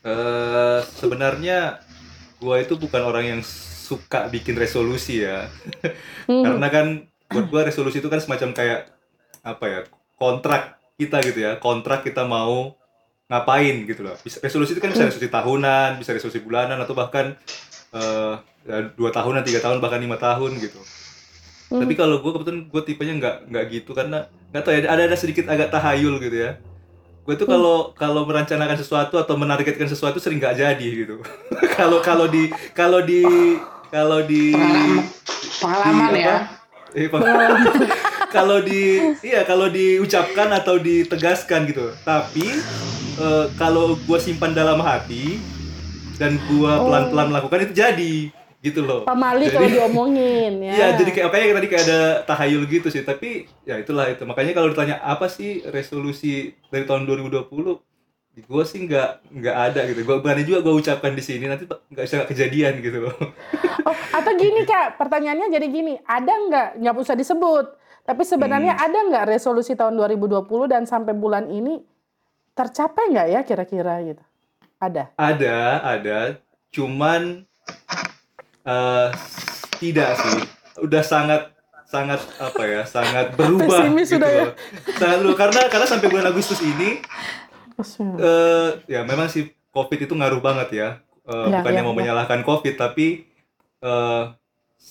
[0.08, 1.84] Eh, sebenarnya
[2.40, 5.52] gua itu bukan orang yang suka bikin resolusi ya.
[6.30, 8.82] Karena kan buat gua resolusi itu kan semacam kayak
[9.44, 9.82] apa ya?
[10.18, 11.60] kontrak kita gitu ya.
[11.60, 12.77] Kontrak kita mau
[13.28, 14.16] ngapain gitu loh.
[14.18, 17.36] Bisa- Resolusi itu kan bisa resolusi tahunan, bisa resolusi bulanan atau bahkan
[17.92, 20.80] eh, ya, dua tahunan, tiga tahun bahkan lima tahun gitu.
[21.68, 25.18] Tapi kalau gue kebetulan gue tipenya nggak nggak gitu karena nggak tahu ya ada ada
[25.20, 26.52] sedikit agak tahayul gitu ya.
[27.28, 31.20] gue tuh kalau kalau merencanakan sesuatu atau menargetkan sesuatu sering nggak jadi gitu
[31.76, 33.20] kalau kalau di kalau di
[33.92, 35.04] kalau di Pengalaman,
[35.60, 36.36] pengalaman di ya.
[36.40, 36.48] apa?
[36.96, 37.08] Eh,
[38.38, 38.82] kalau di
[39.22, 42.46] iya kalau diucapkan atau ditegaskan gitu tapi
[43.18, 45.42] eh, kalau gue simpan dalam hati
[46.16, 48.16] dan gue pelan-pelan melakukan itu jadi
[48.58, 50.74] gitu loh Pamali Jadi- kalau diomongin ya.
[50.74, 53.06] Iya, jadi kayak kayak tadi kayak ada tahayul gitu sih.
[53.06, 53.30] Tapi
[53.62, 54.26] ya itulah itu.
[54.26, 56.34] Makanya kalau ditanya apa sih resolusi
[56.68, 57.46] dari tahun 2020,
[58.36, 60.02] gue sih nggak nggak ada gitu.
[60.04, 63.14] Gue berani juga gue ucapkan di sini nanti nggak bisa kejadian gitu loh.
[63.86, 67.66] Oh, atau gini kak, pertanyaannya jadi gini, ada nggak nggak usah disebut,
[68.08, 68.86] tapi sebenarnya Hmm.
[68.88, 71.84] ada nggak resolusi tahun 2020 dan sampai bulan ini
[72.54, 74.24] tercapai nggak ya kira-kira gitu?
[74.78, 75.12] Ada.
[75.14, 76.20] ada, ada.
[76.70, 77.44] Cuman
[78.64, 79.08] eh
[79.78, 80.40] tidak sih.
[80.80, 81.52] Udah sangat
[81.84, 84.44] sangat apa ya sangat berubah Pesimis gitu udah ya.
[85.16, 85.36] berubah.
[85.38, 87.00] karena karena sampai bulan Agustus ini
[88.18, 90.90] eh ya memang sih COVID itu ngaruh banget ya.
[91.24, 91.98] Eh, Ya, bukannya ya, mau ya.
[91.98, 93.28] menyalahkan COVID, tapi
[93.80, 94.24] eh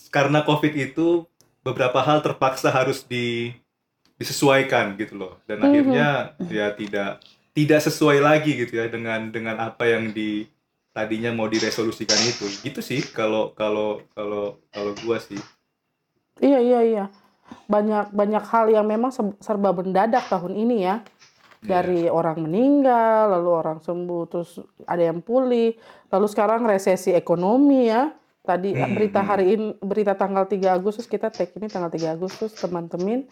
[0.09, 1.25] karena COVID itu
[1.67, 3.51] beberapa hal terpaksa harus di
[4.17, 5.43] disesuaikan gitu loh.
[5.51, 5.67] Dan Mhm.
[5.67, 6.09] akhirnya
[6.47, 7.11] ya tidak
[7.53, 10.47] tidak sesuai lagi gitu ya dengan dengan apa yang di
[10.95, 12.47] tadinya mau diresolusikan itu.
[12.63, 15.37] Gitu sih kalau kalau kalau kalau gua sih.
[16.39, 17.05] Iya iya iya.
[17.67, 21.03] Banyak banyak hal yang memang se- serba mendadak tahun ini ya.
[21.67, 25.75] Dari orang meninggal, lalu orang sembuh, terus ada yang pulih,
[26.15, 28.15] lalu sekarang resesi ekonomi ya.
[28.47, 29.29] Tadi Hmm, berita hmm.
[29.29, 33.27] hari ini berita tanggal 3 Agustus kita take ini tanggal 3 Agustus teman-teman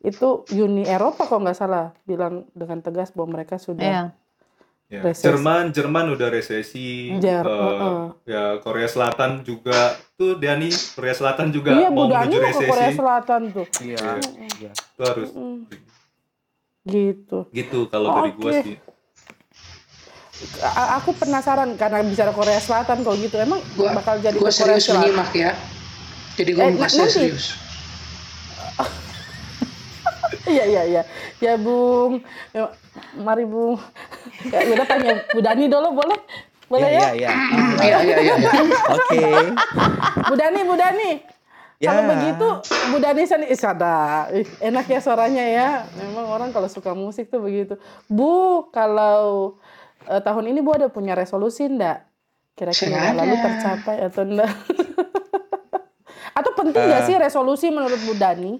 [0.00, 4.04] itu Uni Eropa kalau nggak salah bilang dengan tegas bahwa mereka sudah Iya.
[4.88, 5.20] Ya, Resesi.
[5.22, 7.12] Jerman Jerman udah resesi.
[7.18, 8.04] Jer- eh, heeh.
[8.24, 9.76] Ya Korea Selatan juga
[10.16, 12.70] tuh Dani Korea Selatan juga iya mau budanya menuju mau ke resesi.
[12.72, 13.66] Korea Selatan tuh.
[13.78, 14.06] Iya.
[14.56, 14.72] iya.
[14.72, 15.58] Itu harus Mm.
[16.82, 17.38] Gitu.
[17.52, 18.60] gitu kalau dari gua Oke.
[18.64, 18.76] sih.
[20.96, 24.84] Aku penasaran karena bicara Korea Selatan kalau gitu emang Gua, bakal jadi gua Korea serius
[24.84, 25.02] Selatan.
[25.04, 25.50] menyimak ya.
[26.34, 26.94] Jadi gue Eh, nanti.
[26.94, 27.44] serius.
[30.46, 31.02] Iya iya iya.
[31.38, 32.72] Ya Bung, Ya,
[33.14, 33.76] mari Bung.
[34.46, 36.18] Ya udah tanya Bu Dani dulu boleh?
[36.66, 37.08] Boleh Iya, ya?
[37.12, 37.30] iya,
[37.84, 37.98] iya.
[37.98, 38.50] Iya, iya, iya.
[38.88, 39.24] Oke.
[40.24, 41.10] Bu Dani, Bu Dani.
[41.78, 41.90] Ya.
[41.90, 42.48] Kalau begitu
[42.88, 44.26] Bu Dani sendiri Ih, sada.
[44.30, 45.68] Ih, enak ya suaranya ya.
[45.94, 47.76] Memang orang kalau suka musik tuh begitu.
[48.04, 49.56] Bu, kalau
[50.08, 52.08] eh, tahun ini Bu ada punya resolusi enggak?
[52.56, 54.52] Kira-kira lalu tercapai atau enggak?
[56.38, 58.52] atau penting nggak sih resolusi menurut Bu Dani?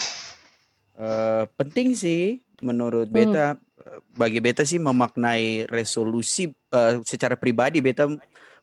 [0.99, 8.07] Eh, penting sih menurut beta eh, bagi beta sih memaknai resolusi eh, secara pribadi beta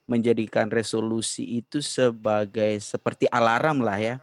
[0.05, 4.15] menjadikan resolusi itu sebagai seperti alarm lah ya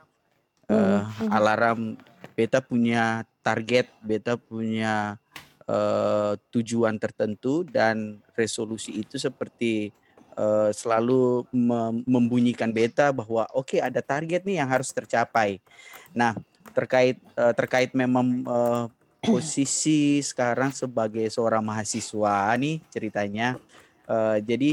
[0.73, 1.99] Eh, alarm
[2.33, 5.21] beta punya target beta punya
[5.67, 9.91] eh, tujuan tertentu dan resolusi itu seperti
[10.39, 15.61] eh, selalu mem- membunyikan beta bahwa oke ada target nih yang harus tercapai.
[16.15, 16.35] Nah
[16.73, 18.85] terkait eh, terkait memang eh,
[19.23, 23.55] posisi sekarang sebagai seorang mahasiswa nih ceritanya
[24.03, 24.71] Eh, jadi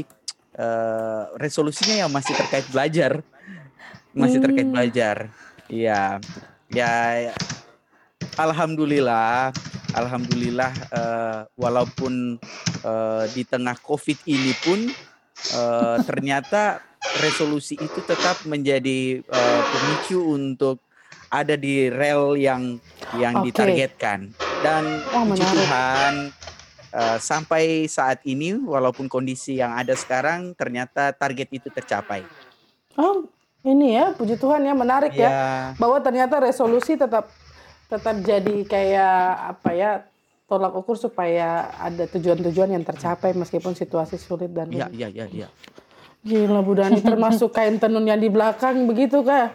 [0.58, 3.22] eh, resolusinya yang masih terkait belajar.
[4.10, 4.74] Masih terkait Hmm.
[4.74, 5.16] belajar.
[5.70, 6.18] Iya.
[6.66, 6.92] Ya
[8.40, 9.52] alhamdulillah
[9.92, 12.40] alhamdulillah eh, walaupun
[12.80, 14.88] eh, di tengah covid ini pun
[15.52, 16.80] eh, ternyata
[17.20, 20.80] resolusi itu tetap menjadi eh, pemicu untuk
[21.30, 22.80] ada di rel yang
[23.18, 23.52] yang Oke.
[23.52, 24.32] ditargetkan
[24.64, 25.44] dan Wah, puji.
[25.44, 26.14] Tuhan
[26.96, 32.24] eh, sampai saat ini walaupun kondisi yang ada sekarang ternyata target itu tercapai.
[32.98, 33.30] Oh,
[33.62, 35.30] ini ya, puji Tuhan ya, menarik ya.
[35.30, 35.44] Ya,
[35.78, 37.30] Bahwa ternyata resolusi tetap
[37.90, 39.18] tetap jadi kayak
[39.58, 39.90] apa ya
[40.46, 44.98] tolak ukur supaya ada tujuan-tujuan yang tercapai meskipun situasi sulit dan ya, rumit.
[44.98, 45.48] ya, ya, ya.
[46.22, 49.50] Gila Bu Dani termasuk kain tenun yang di belakang begitu kah?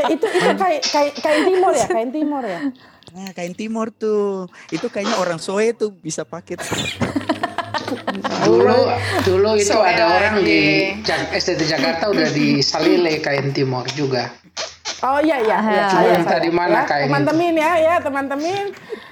[0.00, 2.60] eh itu itu kain, kain kain timur ya, kain timur ya.
[3.10, 6.56] Nah, kain timur tuh, itu kayaknya orang Soe tuh bisa pakai.
[8.46, 8.78] Dulu
[9.26, 14.30] dulu itu Soe ada orang di SDT Jakarta udah di Salile kain timur juga.
[15.00, 15.80] Oh iya iya, iya.
[15.80, 15.88] Ah.
[15.88, 18.64] Cuma saya, entah di mana ya, teman-teman ya, ya teman-teman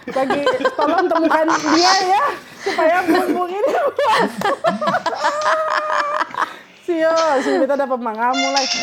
[0.09, 0.41] lagi
[0.73, 1.47] tolong temukan
[1.77, 2.25] dia ya
[2.61, 3.73] supaya bung ini
[6.89, 7.13] Sio,
[7.45, 8.81] sih kita dapat mengamu lagi.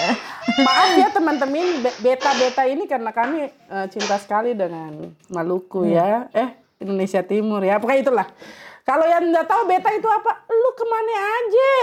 [0.62, 6.54] Maaf ya teman-teman, be- beta-beta ini karena kami eh, cinta sekali dengan Maluku ya, eh
[6.78, 8.28] Indonesia Timur ya, pokoknya itulah.
[8.86, 11.74] Kalau yang nggak tahu beta itu apa, lu ke mana aja?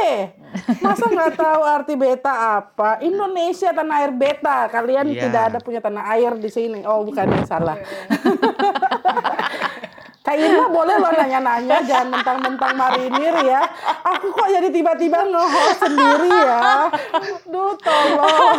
[0.79, 3.03] Masa nggak tahu arti beta apa?
[3.03, 4.71] Indonesia tanah air beta.
[4.71, 5.27] Kalian Iya.
[5.27, 6.87] tidak ada punya tanah air di sini.
[6.87, 7.75] Oh bukan yang salah.
[10.23, 13.59] Kak Irma boleh loh nanya-nanya, jangan mentang-mentang marinir ya.
[14.07, 16.87] Aku kok jadi tiba-tiba nge-host sendiri ya.
[17.43, 18.59] Duh, tolong.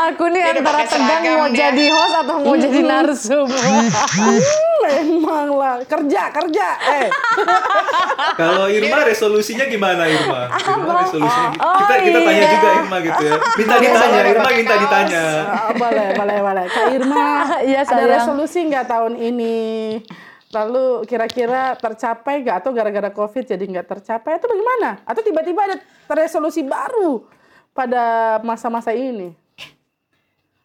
[0.00, 1.68] Aku nih antara tegang mau dia.
[1.68, 3.44] jadi host atau mau jadi narsum.
[4.80, 6.68] Memang lah, kerja, kerja.
[6.88, 7.08] Eh,
[8.40, 10.56] Kalau Irma resolusinya gimana Irma?
[10.56, 12.48] Irma resolusinya Oh, kita kita tanya iya.
[12.48, 13.34] juga Irma gitu ya.
[13.60, 15.24] Minta ditanya, Irma minta ditanya.
[15.46, 16.64] Ah, boleh, boleh, boleh.
[16.64, 17.24] Kak Irma,
[17.68, 19.56] Iya, ada resolusi nggak tahun ini?
[20.56, 25.04] Lalu kira-kira tercapai nggak atau gara-gara COVID jadi nggak tercapai atau bagaimana?
[25.04, 25.76] Atau tiba-tiba ada
[26.16, 27.28] resolusi baru
[27.76, 29.36] pada masa-masa ini?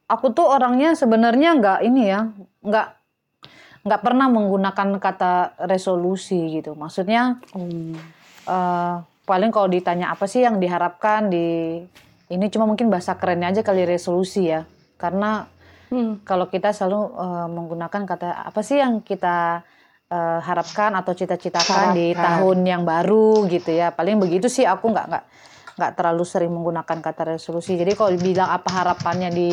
[0.07, 2.31] Aku tuh orangnya sebenarnya nggak ini ya,
[2.63, 2.87] nggak
[3.83, 6.71] nggak pernah menggunakan kata resolusi gitu.
[6.71, 7.43] Maksudnya
[8.47, 8.95] eh,
[9.27, 11.79] paling kalau ditanya apa sih yang diharapkan di
[12.31, 14.63] ini cuma mungkin bahasa kerennya aja kali resolusi ya.
[14.95, 15.51] Karena
[15.91, 16.23] Hmm.
[16.23, 19.59] kalau kita selalu eh, menggunakan kata apa sih yang kita
[20.11, 23.95] eh, harapkan atau cita-citakan di tahun yang baru gitu ya.
[23.95, 25.25] Paling begitu sih aku nggak nggak
[25.79, 27.79] nggak terlalu sering menggunakan kata resolusi.
[27.79, 29.49] Jadi kalau bilang apa harapannya di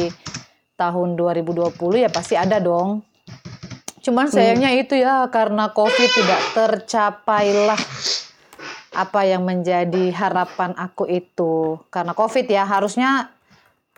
[0.75, 3.07] tahun 2020 ya pasti ada dong.
[4.03, 7.81] Cuman sayangnya itu ya karena Covid tidak tercapailah
[8.94, 11.79] apa yang menjadi harapan aku itu.
[11.90, 13.31] Karena Covid ya harusnya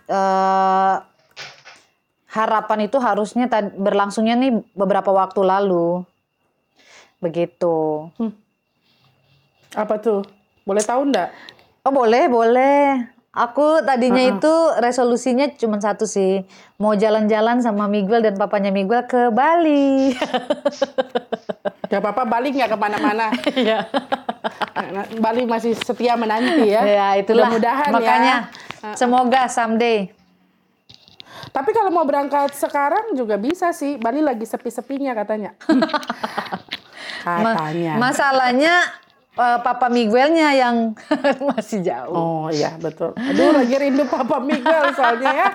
[0.08, 0.96] eh,
[2.30, 6.06] harapan itu harusnya berlangsungnya nih beberapa waktu lalu.
[7.20, 8.08] Begitu.
[9.76, 10.24] Apa tuh?
[10.64, 11.28] Boleh tahu nggak?
[11.84, 13.06] Oh boleh, boleh.
[13.30, 16.42] Aku tadinya itu resolusinya cuma satu sih.
[16.82, 20.10] Mau jalan-jalan sama Miguel dan papanya Miguel ke Bali.
[21.90, 23.34] Gak apa-apa, Bali nggak ke mana-mana.
[23.50, 23.82] Iya.
[24.94, 26.86] Nah, Bali masih setia menanti ya.
[26.86, 27.50] ya itulah.
[27.50, 28.34] Mudah-mudahan Makanya
[28.78, 28.94] ya.
[28.94, 30.06] semoga someday.
[31.50, 33.98] Tapi kalau mau berangkat sekarang juga bisa sih.
[33.98, 35.58] Bali lagi sepi-sepinya katanya.
[37.22, 37.92] Ma- katanya.
[37.96, 38.74] masalahnya
[39.32, 40.76] eh, Papa Miguelnya yang
[41.48, 42.12] masih jauh.
[42.12, 43.12] Oh iya betul.
[43.12, 45.48] Aduh lagi rindu Papa Miguel soalnya ya.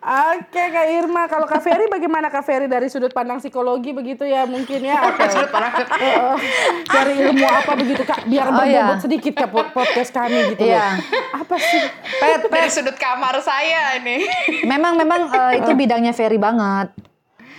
[0.00, 4.48] Oke Kak Irma, kalau Kak Ferry bagaimana Kak Ferry dari sudut pandang psikologi begitu ya
[4.48, 6.40] mungkin ya atau
[6.88, 8.96] dari ilmu apa begitu Kak biar Oh, berbobot iya.
[8.96, 10.96] sedikit Kak po- podcast kami gitu Iya.
[10.96, 11.44] loh.
[11.44, 11.82] Apa sih?
[12.16, 12.72] Pet, Dari pet.
[12.72, 14.24] sudut kamar saya ini.
[14.64, 16.96] Memang memang eh, itu bidangnya Ferry banget.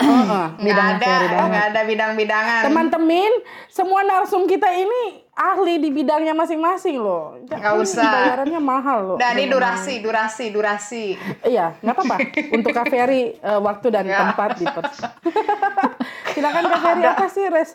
[0.02, 0.46] Heeh.
[0.62, 2.62] Nggak Bidangnya ada, nggak ada bidang-bidangan.
[2.68, 3.32] Teman-teman,
[3.70, 7.38] semua narsum kita ini ahli di bidangnya masing-masing loh.
[7.46, 8.10] Nggak usah.
[8.10, 9.18] Bayarannya mahal loh.
[9.18, 11.06] Dan ini durasi, durasi, durasi.
[11.46, 12.18] Iya, nggak apa-apa.
[12.52, 14.66] Untuk Kak Ferry eh, waktu dan tempat di
[16.34, 17.70] Silakan Kak Ferry apa sih res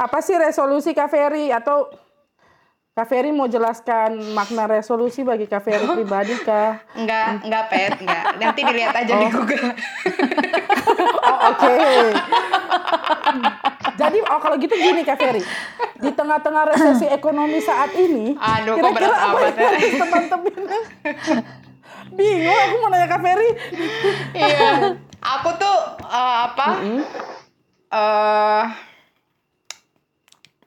[0.00, 1.92] apa sih resolusi Kak Ferry atau
[2.90, 6.82] Kak Ferry mau jelaskan makna resolusi bagi Kak Ferry pribadi kah?
[6.98, 8.24] Enggak, enggak pet, enggak.
[8.36, 9.70] Nanti dilihat aja di Google.
[11.50, 11.74] Oke.
[14.00, 15.42] Jadi oh kalau gitu gini Kak Ferry.
[16.00, 18.32] Di tengah-tengah resesi ekonomi saat ini,
[18.72, 19.68] kira-kira apa yang ya?
[19.68, 20.52] harus teman-teman
[22.16, 23.50] Bingung aku mau nanya Kak Ferry.
[24.34, 24.96] Iya.
[25.20, 25.76] Aku tuh
[26.08, 26.66] eh, apa?
[27.90, 28.64] eh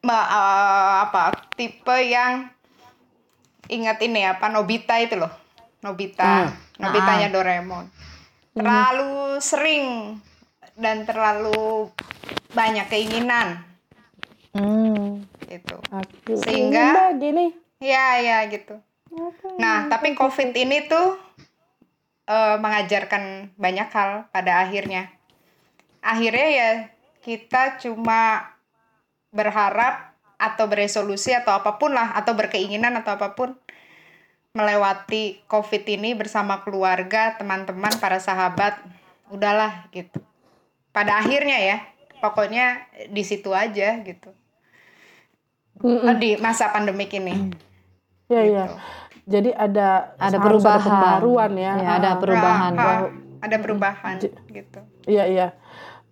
[0.05, 1.33] ma- eh, apa?
[1.57, 2.53] Tipe yang
[3.71, 4.45] ingat ini apa?
[4.53, 5.31] Nobita itu loh.
[5.81, 6.53] Nobita.
[6.77, 7.89] Nobitanya Doraemon.
[8.53, 10.15] Terlalu sering
[10.77, 11.89] dan terlalu
[12.53, 13.65] banyak keinginan
[14.53, 15.25] Hmm.
[15.49, 15.81] gitu.
[15.89, 17.57] Aku Sehingga- begini.
[17.81, 18.77] Ya, ya gitu.
[19.57, 21.17] Nah, tapi COVID ini tuh
[22.23, 25.11] eh, mengajarkan banyak hal pada akhirnya.
[25.99, 26.69] Akhirnya ya
[27.19, 28.47] kita cuma
[29.27, 33.59] berharap atau beresolusi atau apa pun lah atau berkeinginan atau apa pun
[34.55, 38.79] melewati COVID ini bersama keluarga, teman-teman, para sahabat,
[39.27, 40.23] udahlah gitu.
[40.93, 41.77] Pada akhirnya ya,
[42.21, 44.29] pokoknya di situ aja gitu.
[46.15, 47.51] Di masa pandemik ini.
[48.29, 48.65] Ya iya.
[48.69, 48.75] Gitu.
[49.23, 50.79] Jadi ada Ada perubahan.
[50.79, 51.73] ada pembaruan ya.
[51.79, 52.71] Ya, ada Ah, perubahan.
[52.75, 53.01] Ah, ah,
[53.41, 54.15] ada perubahan
[54.47, 54.79] gitu.
[55.07, 55.47] Iya iya.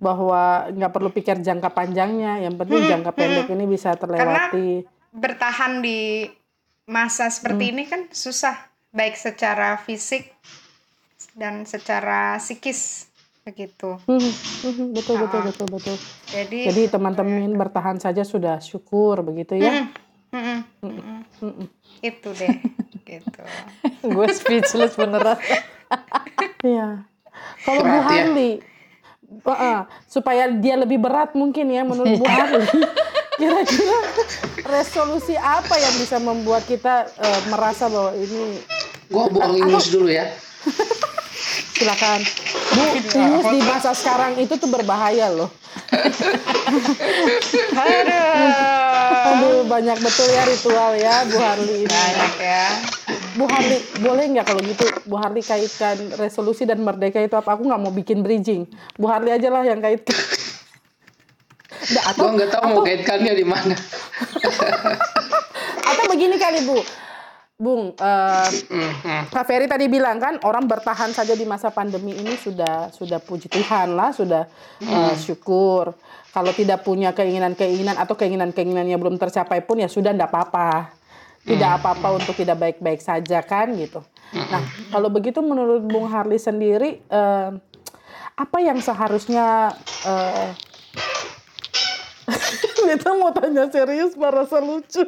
[0.02, 4.88] Bahwa nggak perlu pikir jangka panjangnya, yang penting jangka pendek ini bisa terlewati.
[5.14, 6.26] Bertahan di
[6.88, 8.58] masa seperti ini kan susah,
[8.90, 10.32] baik secara fisik
[11.38, 13.11] dan secara psikis
[13.42, 13.98] begitu.
[14.06, 15.96] Hmm, hmm, betul betul betul betul.
[16.30, 19.90] Jadi, Jadi teman-teman bertahan saja sudah syukur begitu ya.
[20.32, 20.60] mm-mm,
[21.42, 21.68] mm-mm.
[22.00, 22.56] itu deh,
[23.10, 23.44] gitu.
[24.06, 25.38] Gue speechless beneran.
[26.62, 27.10] Iya.
[27.66, 28.22] Kalau Bu Berat ya.
[28.22, 28.52] Harli,
[29.32, 32.70] Heeh, supaya dia lebih berat mungkin ya menurut Bu Harli.
[33.42, 33.98] Kira-kira
[34.70, 38.62] resolusi apa yang bisa membuat kita eh, merasa bahwa ini
[39.10, 40.30] Gua buang ingus dulu ya.
[41.82, 42.22] Silakan.
[42.72, 45.50] Bu, timus di masa sekarang itu tuh berbahaya loh.
[47.74, 48.30] Aduh.
[49.12, 51.90] Aduh, banyak betul ya ritual ya Bu Harli ini.
[51.90, 52.66] Banyak ya.
[53.36, 57.58] Bu Harli, boleh nggak kalau gitu Bu Harli kaitkan resolusi dan merdeka itu apa?
[57.58, 58.70] Aku nggak mau bikin bridging.
[58.96, 60.16] Bu Harli aja lah yang kaitkan.
[61.82, 63.76] Nggak, atau, Gua nggak tahu mau kaitkannya di mana.
[65.92, 66.78] atau begini kali Bu.
[67.62, 67.94] Bung.
[69.30, 73.54] Kak Ferry tadi bilang kan orang bertahan saja di masa pandemi ini sudah sudah puji
[73.54, 74.50] Tuhan lah, sudah
[74.82, 75.94] eh, syukur.
[76.34, 80.98] Kalau tidak punya keinginan-keinginan atau keinginan-keinginannya belum tercapai pun ya sudah ndak apa-apa.
[81.46, 84.02] Tidak apa-apa untuk tidak baik-baik saja kan gitu.
[84.34, 87.50] Nah, kalau begitu menurut Bung Harli sendiri eh,
[88.42, 89.78] apa yang seharusnya
[90.10, 90.50] eh,
[92.92, 95.06] Kita mau tanya serius, merasa lucu.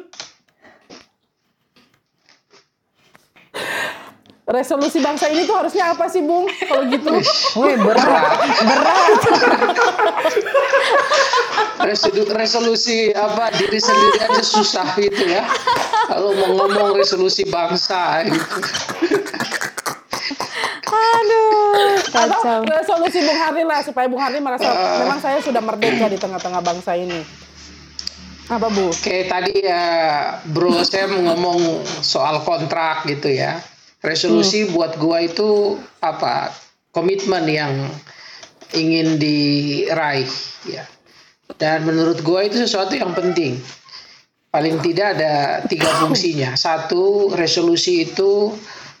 [4.44, 6.44] Resolusi bangsa ini tuh harusnya apa sih, Bung?
[6.68, 7.08] Kalau gitu.
[7.56, 9.20] Wih berat, berat.
[11.80, 15.48] Resolu- resolusi apa diri sendiri aja susah gitu ya.
[16.12, 18.36] Kalau mau ngomong resolusi bangsa gitu.
[20.94, 22.60] Aduh, Atau kacau.
[22.68, 24.68] resolusi Bung Harli lah supaya Bung Harli merasa
[25.00, 27.24] memang saya sudah merdeka di tengah-tengah bangsa ini.
[28.44, 28.92] Apa Bu?
[28.92, 29.84] Oke, tadi ya
[30.44, 33.56] Bro Sam ngomong soal kontrak gitu ya.
[34.04, 36.52] Resolusi buat gua itu apa?
[36.92, 37.72] Komitmen yang
[38.76, 40.28] ingin diraih
[40.68, 40.84] ya.
[41.56, 43.56] Dan menurut gua itu sesuatu yang penting.
[44.52, 46.52] Paling tidak ada tiga fungsinya.
[46.52, 48.52] Satu, resolusi itu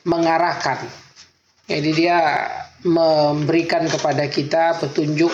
[0.08, 0.80] mengarahkan.
[1.68, 2.20] Jadi dia
[2.84, 5.32] memberikan kepada kita petunjuk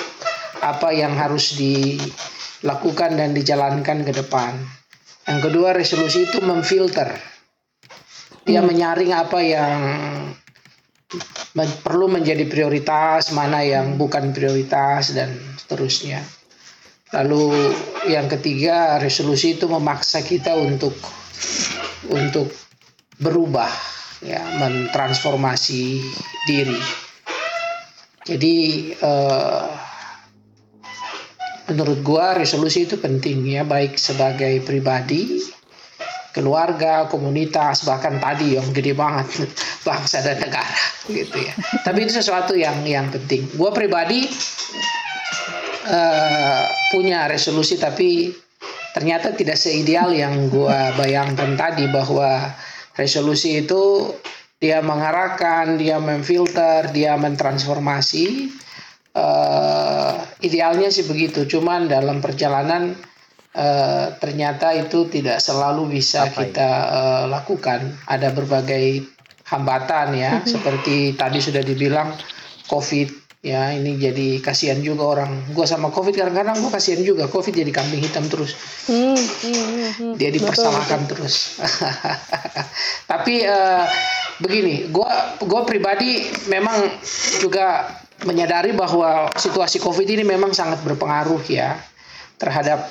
[0.63, 4.55] apa yang harus dilakukan dan dijalankan ke depan.
[5.27, 7.39] Yang kedua, resolusi itu memfilter.
[8.44, 9.79] Dia menyaring apa yang
[11.55, 16.22] men- perlu menjadi prioritas, mana yang bukan prioritas dan seterusnya.
[17.11, 17.74] Lalu
[18.07, 20.94] yang ketiga, resolusi itu memaksa kita untuk
[22.07, 22.48] untuk
[23.18, 23.70] berubah,
[24.22, 26.00] ya, mentransformasi
[26.46, 26.81] diri.
[28.24, 28.55] Jadi
[28.94, 29.68] eh,
[31.66, 35.42] menurut gua resolusi itu penting ya, baik sebagai pribadi,
[36.31, 39.27] keluarga, komunitas, bahkan tadi yang gede banget
[39.87, 41.55] bangsa dan negara gitu ya.
[41.83, 43.51] Tapi itu sesuatu yang yang penting.
[43.59, 44.27] Gua pribadi
[45.90, 46.62] eh,
[46.95, 48.31] punya resolusi tapi
[48.95, 52.55] ternyata tidak seideal yang gua bayangkan tadi bahwa
[52.95, 54.14] resolusi itu
[54.61, 58.53] dia mengarahkan, dia memfilter, dia mentransformasi.
[59.11, 60.14] Eh,
[60.47, 62.95] idealnya sih begitu, cuman dalam perjalanan
[63.55, 67.99] eh, ternyata itu tidak selalu bisa kita eh, lakukan.
[68.07, 69.05] Ada berbagai
[69.51, 72.15] hambatan ya, seperti tadi sudah dibilang
[72.71, 75.51] COVID ya ini jadi kasihan juga orang.
[75.57, 77.27] Gua sama COVID kadang-kadang gua kasihan juga.
[77.27, 78.55] COVID jadi kambing hitam terus.
[78.87, 80.15] Hmm, hmm, hmm, hmm.
[80.21, 81.59] Dia dipersalahkan terus.
[83.11, 83.85] Tapi eh,
[84.39, 86.87] begini, gua gua pribadi memang
[87.41, 87.97] juga
[88.29, 91.81] menyadari bahwa situasi Covid ini memang sangat berpengaruh ya
[92.37, 92.89] terhadap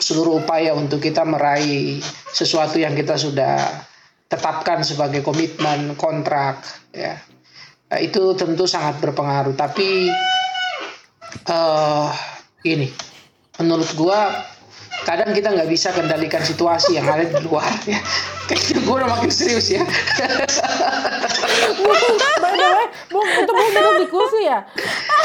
[0.00, 2.00] seluruh upaya untuk kita meraih
[2.32, 3.84] sesuatu yang kita sudah
[4.26, 7.20] tetapkan sebagai komitmen kontrak ya.
[7.90, 10.08] Eh, itu tentu sangat berpengaruh tapi
[11.50, 12.08] eh
[12.62, 12.86] ini
[13.58, 14.30] menurut gua
[15.02, 17.98] kadang kita nggak bisa kendalikan situasi yang ada di luar ya
[18.46, 19.82] kayaknya gua udah makin serius ya
[22.40, 24.58] By the way, Bung, itu Bung duduk di kursi ya?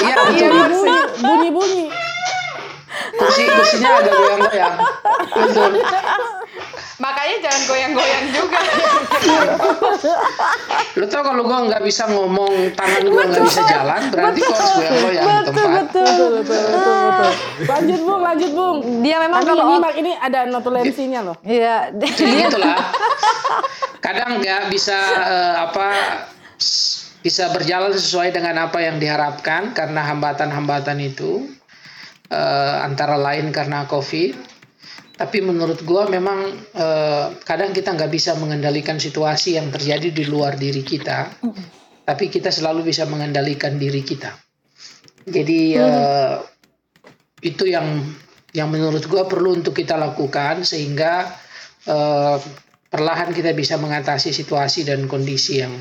[0.01, 1.85] iya Bunyi betul bunyi, bunyi bunyi.
[3.15, 4.75] Kursi kursinya agak goyang-goyang.
[5.35, 5.71] Betul.
[6.95, 8.59] Makanya jangan goyang-goyang juga.
[10.95, 14.71] lu tau kalau gua nggak bisa ngomong tangan gua nggak bisa jalan berarti kok harus
[14.79, 15.83] goyang-goyang di tempat.
[15.91, 17.31] Betul, betul, betul, betul.
[17.67, 18.77] Lanjut Bung, lanjut Bung.
[19.03, 21.35] Dia memang Kami kalau nyimak, ini ada notulensinya loh.
[21.43, 22.77] Iya, Jadi itulah.
[23.99, 25.87] Kadang ya bisa eh, apa
[27.25, 31.49] bisa berjalan sesuai dengan apa yang diharapkan karena hambatan-hambatan itu
[32.29, 34.55] eh, antara lain karena covid.
[35.15, 40.59] Tapi menurut gua memang eh, kadang kita nggak bisa mengendalikan situasi yang terjadi di luar
[40.59, 41.31] diri kita
[42.05, 44.29] tapi kita selalu bisa mengendalikan diri kita.
[45.25, 46.37] Jadi eh,
[47.41, 48.05] itu yang
[48.53, 51.33] yang menurut gua perlu untuk kita lakukan sehingga
[51.89, 52.37] eh,
[52.93, 55.73] perlahan kita bisa mengatasi situasi dan kondisi yang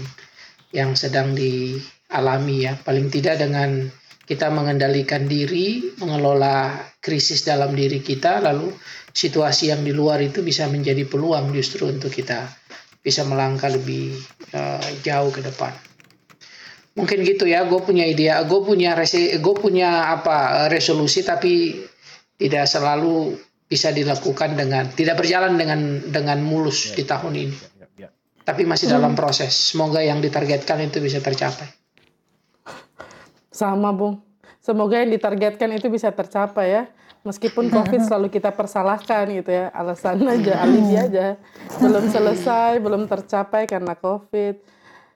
[0.72, 2.72] yang sedang dialami ya.
[2.80, 3.84] Paling tidak dengan
[4.25, 8.72] kita mengendalikan diri mengelola krisis dalam diri kita lalu
[9.12, 12.49] situasi yang di luar itu bisa menjadi peluang justru untuk kita
[13.05, 14.16] bisa melangkah lebih
[14.57, 15.77] eh, jauh ke depan.
[16.97, 21.85] Mungkin gitu ya gue punya ide gue punya resi gue punya apa resolusi tapi
[22.41, 23.37] tidak selalu
[23.68, 27.57] bisa dilakukan dengan tidak berjalan dengan dengan mulus di tahun ini.
[27.77, 28.09] Ya, ya.
[28.41, 29.53] tapi masih dalam proses.
[29.53, 31.84] Semoga yang ditargetkan itu bisa tercapai
[33.55, 34.18] Sama, Bung.
[34.59, 36.90] Semoga yang ditargetkan itu bisa tercapai ya.
[37.22, 39.70] Meskipun COVID selalu kita persalahkan gitu ya.
[39.70, 41.38] Alasan aja, alibi aja.
[41.78, 44.59] Belum selesai, belum tercapai karena COVID.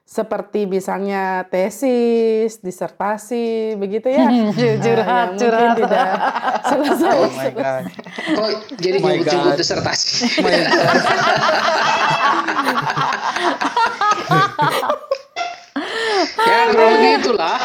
[0.09, 4.25] Seperti misalnya tesis, disertasi, begitu ya.
[4.81, 5.75] Curhat, Nah, curhat.
[5.75, 6.09] Mungkin tidak
[6.71, 7.17] selesai.
[7.19, 7.83] Oh my god.
[8.29, 10.87] kok jadi Oh nyebut-nyebut disertasi Oh my God.
[16.41, 17.59] Ya kurang itulah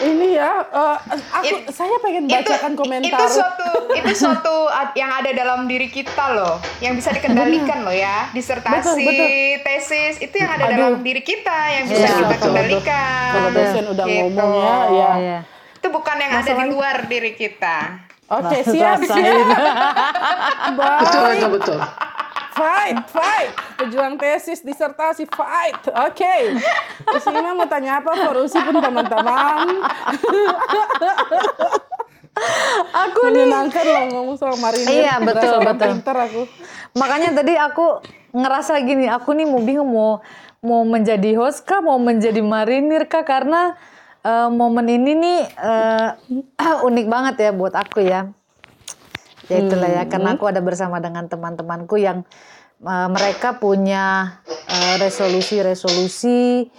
[0.00, 0.96] Ini ya, eh,
[1.30, 3.04] aku saya pengen bacakan komentar.
[3.12, 4.56] itu suatu itu suatu
[4.94, 9.28] yang ada dalam diri kita loh yang bisa dikendalikan loh ya disertasi Betul, betul.
[9.62, 10.76] tesis itu yang ada Aduh.
[10.88, 14.16] dalam diri kita yang bisa Iya, kita betul, kendalikan Kalau dosen udah Gitu.
[14.24, 15.10] ngomong ya, ya.
[15.14, 15.38] Iya.
[15.76, 17.76] itu bukan yang ada di luar diri kita
[18.30, 19.20] Oke, Nah, siap, siap.
[20.78, 21.78] betul betul betul
[22.60, 23.50] Fight, fight.
[23.80, 25.80] Pejuang tesis, disertasi, fight.
[26.04, 26.60] Oke.
[27.08, 28.12] Terus ini mau tanya apa?
[28.12, 29.80] Korusi pun teman-teman.
[32.90, 35.08] Aku nih Menyenangkan loh ngomong soal marinir.
[35.08, 35.88] Iya, betul, betul.
[35.96, 36.42] Pinter aku.
[36.96, 37.86] Makanya tadi aku
[38.36, 40.12] ngerasa gini, aku nih mau bingung mau
[40.60, 43.76] mau menjadi host kah, mau menjadi marinir kah karena
[44.24, 46.08] eh, momen ini nih eh,
[46.88, 48.28] unik banget ya buat aku ya.
[49.50, 52.22] Ya itulah ya, karena aku ada bersama dengan teman-temanku yang
[52.86, 54.38] eh, mereka punya
[54.70, 56.70] eh, resolusi-resolusi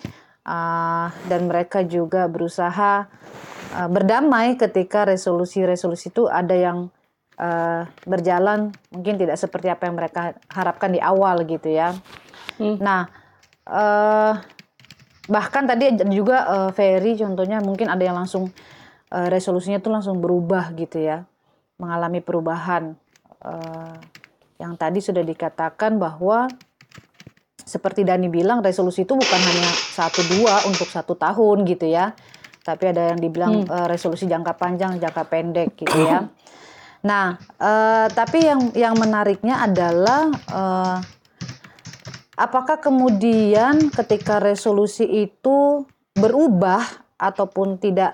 [0.47, 3.11] eh, dan mereka juga berusaha
[3.75, 6.87] eh, berdamai ketika resolusi-resolusi itu ada yang
[7.35, 11.91] eh, berjalan mungkin tidak seperti apa yang mereka harapkan di awal gitu ya.
[12.79, 13.11] Nah,
[13.67, 14.33] eh,
[15.27, 18.47] bahkan tadi juga eh, Ferry contohnya mungkin ada yang langsung
[19.11, 21.27] resolusinya tuh langsung berubah gitu ya,
[21.81, 22.93] mengalami perubahan.
[23.41, 23.97] Eh,
[24.61, 26.45] yang tadi sudah dikatakan bahwa
[27.65, 32.13] seperti Dani bilang resolusi itu bukan hanya satu dua untuk satu tahun gitu ya,
[32.61, 36.21] tapi ada yang dibilang eh, resolusi jangka panjang, jangka pendek gitu ya.
[37.01, 40.97] Nah, eh, tapi yang yang menariknya adalah eh,
[42.37, 45.81] apakah kemudian ketika resolusi itu
[46.13, 46.85] berubah
[47.17, 48.13] ataupun tidak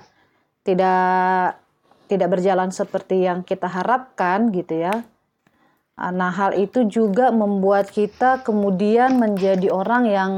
[0.63, 1.59] tidak
[2.07, 5.03] tidak berjalan seperti yang kita harapkan gitu ya.
[5.97, 10.31] Nah, hal itu juga membuat kita kemudian menjadi orang yang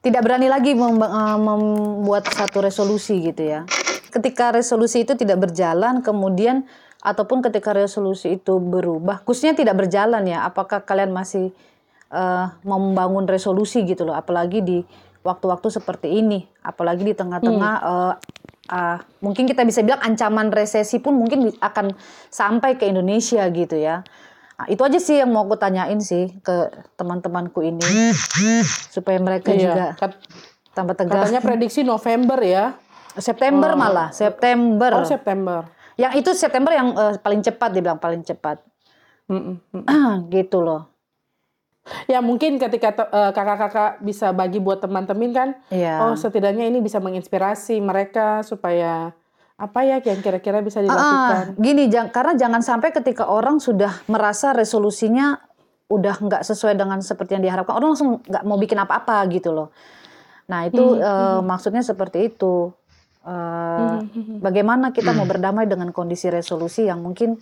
[0.00, 3.68] tidak berani lagi eh, membuat satu resolusi gitu ya.
[4.08, 6.64] Ketika resolusi itu tidak berjalan, kemudian
[7.04, 10.48] ataupun ketika resolusi itu berubah, khususnya tidak berjalan ya.
[10.48, 11.52] Apakah kalian masih
[12.08, 14.16] eh, membangun resolusi gitu loh?
[14.16, 14.78] Apalagi di
[15.22, 18.14] waktu-waktu seperti ini, apalagi di tengah-tengah eh,
[18.68, 21.96] ah, mungkin kita bisa bilang ancaman resesi pun mungkin akan
[22.28, 24.04] sampai ke Indonesia gitu ya.
[24.58, 26.66] Nah, itu aja sih yang mau aku tanyain sih ke
[26.98, 27.86] teman-temanku ini
[28.90, 29.62] supaya mereka Iya.
[29.62, 30.18] juga Kat-
[30.74, 31.30] tambah tegas.
[31.30, 32.74] Katanya prediksi November ya.
[33.18, 35.02] September malah, September.
[35.02, 35.66] Oh, September.
[35.98, 38.62] yang itu September yang eh, paling cepat dibilang paling cepat.
[39.26, 39.58] Mm.
[40.34, 40.90] gitu loh.
[42.04, 46.02] Ya mungkin ketika eh, kakak-kakak bisa bagi buat teman-teman kan, Iya.
[46.02, 49.12] oh setidaknya ini bisa menginspirasi mereka supaya
[49.54, 51.58] apa ya yang kira-kira bisa dilakukan.
[51.58, 55.40] gini, jang- karena jangan sampai ketika orang sudah merasa resolusinya
[55.88, 59.68] udah nggak sesuai dengan seperti yang diharapkan, orang langsung nggak mau bikin apa-apa gitu loh.
[60.46, 62.70] Nah itu eh, maksudnya seperti itu.
[63.20, 63.96] Eh,
[64.38, 67.36] Bagaimana kita mau berdamai dengan kondisi resolusi yang mungkin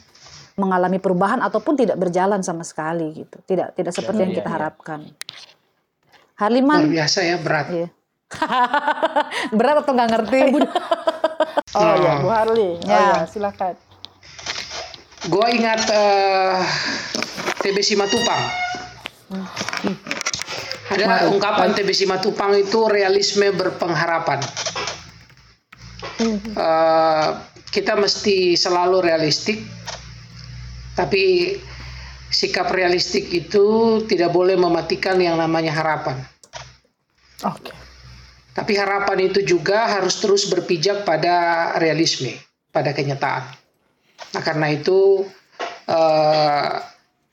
[0.56, 4.56] mengalami perubahan ataupun tidak berjalan sama sekali gitu, tidak tidak seperti yang iya, kita iya.
[4.56, 5.00] harapkan.
[5.06, 7.88] luar Harliman, biasa ya berat iya.
[9.56, 10.40] berat atau nggak ngerti?
[11.76, 12.80] Oh ya, Bu Harli.
[12.80, 13.20] Oh Ya.
[13.20, 13.76] ya, silakan.
[15.28, 16.56] gue ingat eh,
[17.60, 18.42] TB Simatupang
[20.88, 24.40] ada ungkapan TB Simatupang itu realisme berpengharapan
[26.16, 27.28] Eh,
[27.68, 29.60] kita mesti selalu realistik
[30.96, 31.54] tapi
[32.32, 36.18] sikap realistik itu tidak boleh mematikan yang namanya harapan
[37.44, 37.70] Oke.
[38.56, 42.32] tapi harapan itu juga harus terus berpijak pada realisme,
[42.72, 43.44] pada kenyataan.
[44.32, 45.28] Nah, karena itu
[45.88, 46.72] eh,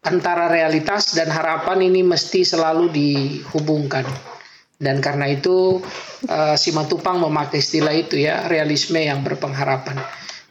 [0.03, 4.03] antara realitas dan harapan ini mesti selalu dihubungkan.
[4.80, 5.80] Dan karena itu
[6.28, 9.99] eh, Simatupang memakai istilah itu ya, realisme yang berpengharapan.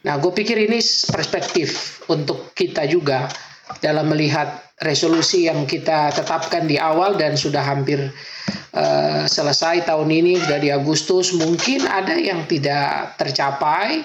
[0.03, 3.31] Nah, gue pikir ini perspektif untuk kita juga
[3.79, 8.11] dalam melihat resolusi yang kita tetapkan di awal dan sudah hampir
[8.75, 11.31] uh, selesai tahun ini sudah di Agustus.
[11.31, 14.03] Mungkin ada yang tidak tercapai.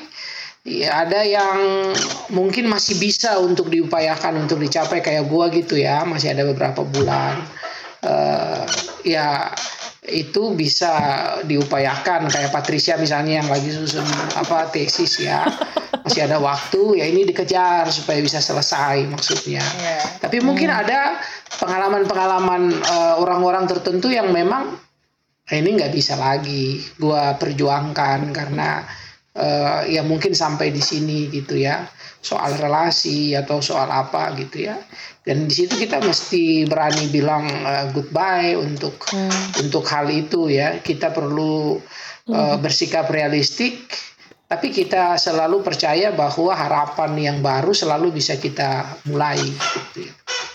[0.68, 1.90] Ya ada yang
[2.30, 6.06] mungkin masih bisa untuk diupayakan untuk dicapai kayak gua gitu ya.
[6.06, 7.42] Masih ada beberapa bulan.
[7.98, 8.62] Uh,
[9.02, 9.50] ya
[10.08, 10.92] itu bisa
[11.44, 14.04] diupayakan kayak Patricia misalnya yang lagi susun
[14.34, 15.44] apa tesis ya.
[16.08, 19.60] Masih ada waktu ya ini dikejar supaya bisa selesai maksudnya.
[19.60, 20.04] Yeah.
[20.24, 21.20] tapi mungkin ada
[21.60, 24.76] pengalaman-pengalaman eh, orang-orang tertentu yang memang
[25.48, 28.84] "Eh, ini nggak bisa lagi gua perjuangkan karena
[29.38, 31.86] eh, ya mungkin sampai di sini gitu ya.
[32.18, 34.76] Soal relasi atau soal apa gitu ya.
[35.22, 38.98] Dan di situ kita mesti berani bilang eh, goodbye untuk
[39.62, 40.82] untuk hal itu ya.
[40.82, 41.78] Kita perlu
[42.28, 43.86] eh, bersikap realistik
[44.48, 50.12] tapi kita selalu percaya bahwa harapan yang baru selalu bisa kita mulai gitu ya.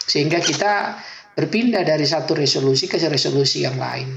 [0.10, 0.98] sehingga kita
[1.38, 4.10] berpindah dari satu resolusi ke resolusi yang lain.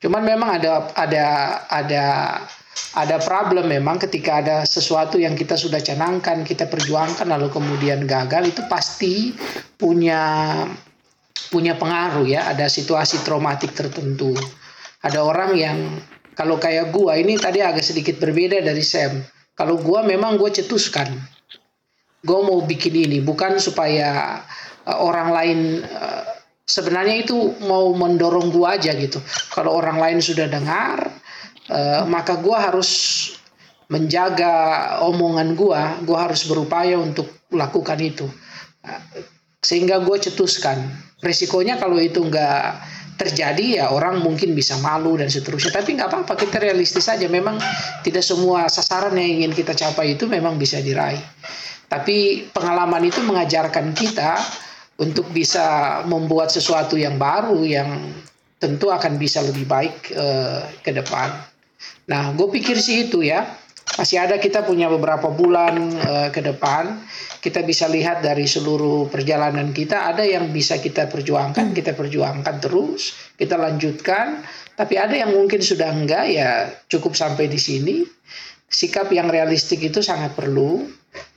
[0.00, 1.26] Cuman memang ada ada
[1.68, 2.04] ada
[2.96, 8.50] ada problem memang ketika ada sesuatu yang kita sudah canangkan kita perjuangkan lalu kemudian gagal
[8.50, 9.36] itu pasti
[9.78, 10.64] punya
[11.48, 12.50] punya pengaruh ya.
[12.50, 14.32] Ada situasi traumatik tertentu.
[15.04, 15.78] Ada orang yang
[16.34, 19.22] kalau kayak gua ini tadi agak sedikit berbeda dari Sam.
[19.54, 21.14] Kalau gua memang gua cetuskan.
[22.22, 24.42] Gua mau bikin ini bukan supaya
[24.86, 26.22] uh, orang lain uh,
[26.66, 29.22] sebenarnya itu mau mendorong gua aja gitu.
[29.54, 31.10] Kalau orang lain sudah dengar
[31.68, 32.90] uh, maka gua harus
[33.88, 34.52] menjaga
[35.04, 38.26] omongan gua, gua harus berupaya untuk lakukan itu.
[38.84, 39.02] Uh,
[39.58, 40.78] Sehingga gue cetuskan.
[41.18, 42.78] Resikonya kalau itu nggak
[43.18, 45.74] terjadi ya orang mungkin bisa malu dan seterusnya.
[45.74, 47.26] Tapi nggak apa-apa, kita realistis saja.
[47.26, 47.58] Memang
[48.06, 51.18] tidak semua sasaran yang ingin kita capai itu memang bisa diraih.
[51.90, 54.38] Tapi pengalaman itu mengajarkan kita
[55.02, 58.14] untuk bisa membuat sesuatu yang baru yang
[58.62, 61.47] tentu akan bisa lebih baik eh, ke depan.
[62.08, 63.44] Nah, gue pikir sih itu ya.
[63.96, 67.02] Masih ada kita punya beberapa bulan eh, ke depan.
[67.38, 73.14] Kita bisa lihat dari seluruh perjalanan kita ada yang bisa kita perjuangkan, kita perjuangkan terus,
[73.38, 74.42] kita lanjutkan.
[74.74, 77.96] Tapi ada yang mungkin sudah enggak ya cukup sampai di sini.
[78.68, 80.86] Sikap yang realistik itu sangat perlu.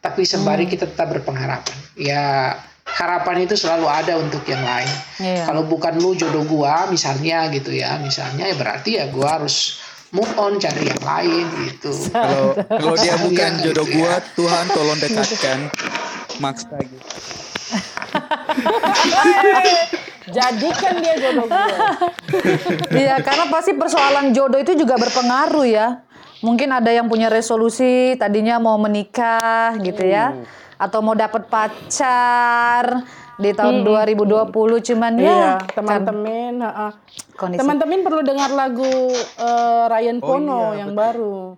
[0.04, 1.78] Tapi sembari kita tetap berpengharapan.
[1.96, 2.54] Ya
[2.86, 4.92] harapan itu selalu ada untuk yang lain.
[5.22, 5.48] Iya.
[5.48, 9.80] Kalau bukan lu jodoh gua misalnya gitu ya, misalnya ya berarti ya gua harus
[10.12, 11.92] move on cari yang lain gitu.
[12.12, 13.96] Kalau kalau dia bukan gitu jodoh ya.
[13.96, 15.60] gua, Tuhan tolong dekatkan.
[16.44, 17.08] Maksa gitu.
[20.32, 21.76] Jadikan dia jodoh gue.
[22.94, 25.88] Iya, karena pasti persoalan jodoh itu juga berpengaruh ya.
[26.42, 30.34] Mungkin ada yang punya resolusi tadinya mau menikah gitu ya.
[30.82, 33.06] Atau mau dapat pacar
[33.42, 34.54] di tahun 2020
[34.86, 36.54] cuman Iya, ya teman-teman.
[36.62, 36.92] heeh.
[37.34, 37.60] Kondisi.
[37.60, 41.58] Teman-teman perlu dengar lagu eh, Ryan Oh Pono iya, yang baru.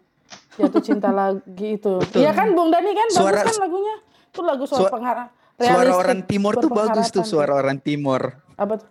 [0.56, 2.00] Jatuh cinta lagi itu.
[2.14, 3.96] Iya kan Bung Dani kan Suara- bagus kan lagunya?
[4.30, 5.28] Itu lagu soal Suara- pengharap.
[5.54, 8.42] Suara orang timur tuh bagus tuh, suara orang timur.
[8.56, 8.88] Apa tuh?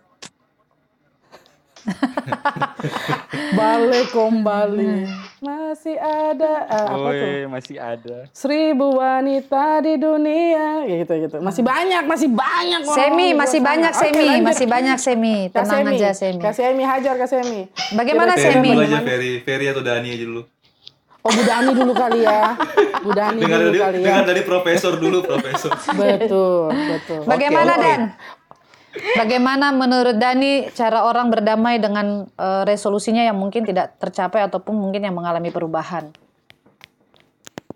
[3.53, 5.07] Balik kembali
[5.43, 7.51] masih ada ah, apa tuh?
[7.51, 8.17] masih ada.
[8.31, 11.37] Seribu wanita di dunia Ya, gitu gitu.
[11.39, 12.81] Masih banyak, masih banyak.
[12.81, 14.43] orang Semi masih banyak Semi, lanjut.
[14.43, 15.35] masih banyak Semi.
[15.49, 15.91] Tenang Semi.
[15.93, 16.39] aja Semi.
[16.39, 17.67] Kak Semi hajar Kak Semi.
[17.93, 18.71] Bagaimana Semi?
[18.71, 20.43] Aja bagaimana- Ferry, Ferry atau Dani aja dulu.
[21.23, 22.51] Oh Bu Dani dulu kali ya.
[22.99, 24.05] Bu Dani Dengar dulu dari, kali ya.
[24.05, 25.71] dengar dari profesor dulu, profesor.
[25.95, 27.19] Betul, betul.
[27.23, 27.81] Bagaimana oke.
[27.81, 28.01] Dan?
[28.93, 35.01] Bagaimana menurut Dani cara orang berdamai dengan eh, resolusinya yang mungkin tidak tercapai ataupun mungkin
[35.01, 36.13] yang mengalami perubahan?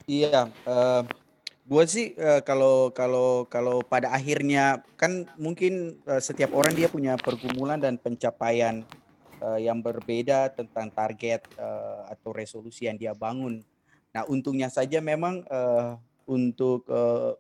[0.06, 1.02] Iya, eh
[1.68, 7.20] gue sih eh, kalau kalau kalau pada akhirnya kan mungkin eh, setiap orang dia punya
[7.20, 8.88] pergumulan dan pencapaian
[9.44, 13.60] eh, yang berbeda tentang target eh, atau resolusi yang dia bangun.
[14.16, 15.92] Nah, untungnya saja memang eh,
[16.30, 17.36] untuk eh,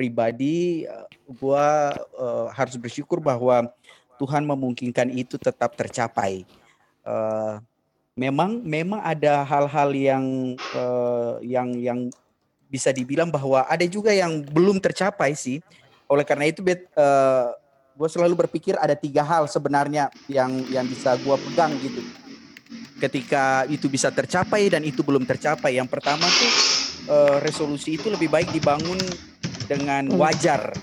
[0.00, 3.68] pribadi eh, gua eh, harus bersyukur bahwa
[4.16, 6.48] Tuhan memungkinkan itu tetap tercapai.
[7.04, 7.54] Eh,
[8.16, 10.24] memang memang ada hal-hal yang
[10.56, 12.00] eh, yang yang
[12.72, 15.60] bisa dibilang bahwa ada juga yang belum tercapai sih.
[16.10, 16.90] Oleh karena itu, bet,
[17.94, 22.02] gue selalu berpikir ada tiga hal sebenarnya yang yang bisa gue pegang gitu.
[22.98, 25.78] Ketika itu bisa tercapai dan itu belum tercapai.
[25.78, 26.52] Yang pertama tuh
[27.42, 28.98] resolusi itu lebih baik dibangun
[29.70, 30.74] dengan wajar,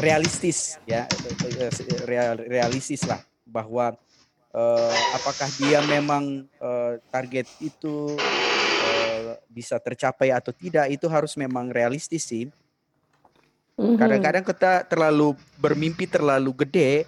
[0.00, 1.04] realistis ya,
[2.08, 3.92] real- realistis lah bahwa
[4.56, 8.16] eh, apakah dia memang eh, target itu
[8.88, 12.48] eh, bisa tercapai atau tidak itu harus memang realistis sih.
[13.76, 14.00] Mhm.
[14.00, 17.04] Kadang-kadang kita terlalu bermimpi terlalu gede,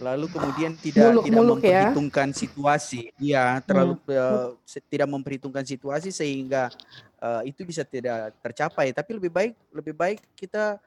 [0.00, 1.86] lalu kemudian tidak tidak Muluk-muluk ya.
[1.86, 3.12] memperhitungkan situasi.
[3.20, 4.56] Iya, terlalu Hmm.
[4.64, 6.72] se- tidak memperhitungkan situasi sehingga
[7.20, 8.90] eh, itu bisa tidak tercapai.
[8.90, 10.80] Tapi lebih baik lebih baik kita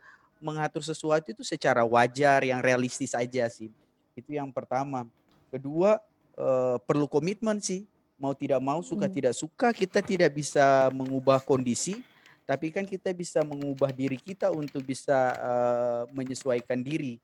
[0.43, 3.71] mengatur sesuatu itu secara wajar, yang realistis aja sih.
[4.11, 5.07] Itu yang pertama.
[5.47, 6.01] Kedua,
[6.35, 7.87] eh, perlu komitmen sih.
[8.19, 9.15] Mau tidak mau, suka Hmm.
[9.15, 11.99] tidak suka, kita tidak bisa mengubah kondisi,
[12.47, 17.19] tapi kan kita bisa mengubah diri kita untuk bisa eh, menyesuaikan diri.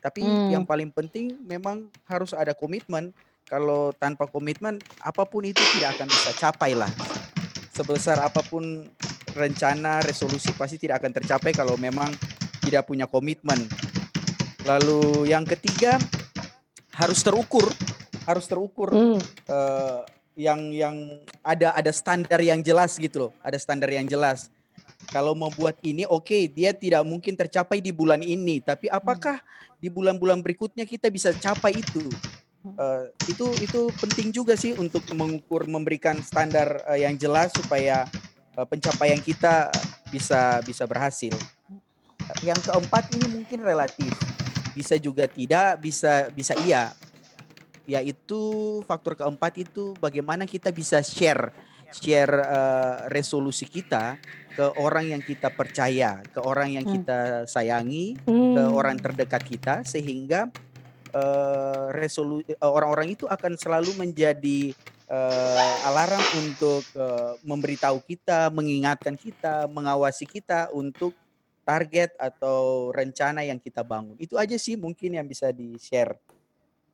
[0.00, 0.48] Tapi Hmm.
[0.58, 3.12] yang paling penting memang harus ada komitmen.
[3.44, 6.88] Kalau tanpa komitmen, apa pun itu tidak akan bisa capai lah.
[7.74, 8.86] Sebesar apa pun
[9.34, 12.06] rencana, resolusi pasti tidak akan tercapai kalau memang
[12.62, 13.66] tidak punya komitmen.
[14.62, 15.98] Lalu yang ketiga
[16.94, 17.66] harus terukur,
[18.24, 19.18] harus terukur Hmm.
[19.50, 20.00] eh,
[20.38, 20.96] yang yang
[21.42, 24.50] ada ada standar yang jelas gitu loh, ada standar yang jelas.
[25.10, 29.42] Kalau mau buat ini oke, dia tidak mungkin tercapai di bulan ini, tapi apakah
[29.82, 32.06] di bulan-bulan berikutnya kita bisa capai itu?
[32.64, 38.08] Eh, itu itu penting juga sih untuk mengukur memberikan standar eh, yang jelas supaya
[38.56, 39.68] eh, pencapaian kita
[40.08, 41.36] bisa bisa berhasil.
[42.40, 44.16] Yang keempat ini mungkin relatif.
[44.72, 46.96] Bisa juga tidak, bisa bisa iya
[47.84, 48.40] yaitu
[48.88, 51.52] faktor keempat itu bagaimana kita bisa share
[51.92, 54.16] share eh, resolusi kita
[54.56, 56.96] ke orang yang kita percaya, ke orang yang Hmm.
[56.96, 58.72] kita sayangi, ke Hmm.
[58.72, 60.48] orang terdekat kita sehingga
[61.14, 64.74] eh, orang-orang itu akan selalu menjadi
[65.08, 71.14] eh, alarm untuk eh, memberitahu kita, mengingatkan kita, mengawasi kita untuk
[71.64, 74.18] target atau rencana yang kita bangun.
[74.20, 76.18] Itu aja sih mungkin yang bisa di-share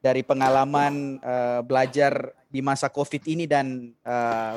[0.00, 4.54] dari pengalaman eh, belajar di masa Covid ini dan eh,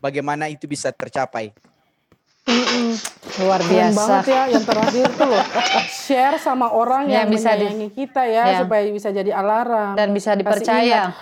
[0.00, 1.52] bagaimana itu bisa tercapai.
[2.42, 2.96] Mm-mm.
[3.38, 3.96] Luar Keren biasa.
[3.96, 5.44] banget ya yang terakhir tuh loh.
[5.86, 8.58] Share sama orang Ya, yang bisa di- menyayangi kita ya, Ya.
[8.58, 9.94] supaya bisa jadi alarm.
[9.94, 11.12] Dan bisa dipercaya.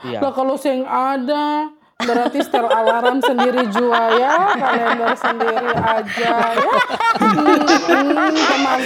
[0.00, 0.18] Iya.
[0.18, 1.72] Lah kalau sing ada
[2.04, 6.72] berarti setel alarm sendiri jua ya, kalender sendiri aja ya.
[7.20, 8.80] Hmm, hmm, teman-teman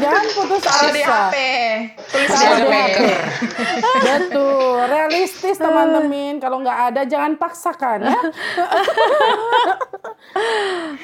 [0.00, 1.18] jangan putus Taruh di asa.
[1.30, 1.36] HP.
[2.10, 2.72] Tulis di HP.
[2.74, 3.00] HP.
[4.00, 6.34] Betul, realistis teman-teman.
[6.42, 8.20] Kalau nggak ada jangan paksakan ya.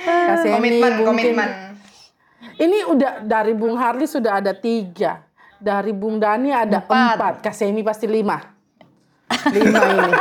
[0.07, 1.49] Kasih Komitmen, komitmen.
[2.57, 5.21] Ini udah dari Bung Harli sudah ada tiga.
[5.57, 7.17] Dari Bung Dani ada Empat.
[7.17, 7.35] empat.
[7.45, 8.37] Kasemi pasti lima.
[9.53, 10.13] Lima ini.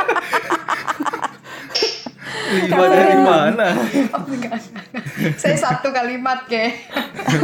[2.46, 3.66] Lima dari mana?
[5.40, 6.70] Saya satu kalimat ke.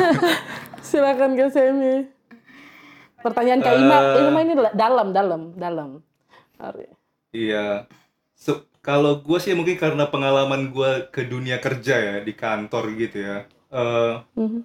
[0.87, 2.07] Silakan Kasemi.
[3.23, 5.91] Pertanyaan Kak Ima, Ima ini dalam, dalam, dalam.
[6.59, 6.91] Hari.
[7.31, 7.87] Iya.
[8.35, 13.19] So, kalau gue sih mungkin karena pengalaman gue ke dunia kerja ya di kantor gitu
[13.23, 13.47] ya.
[13.71, 14.61] Eh Mhm.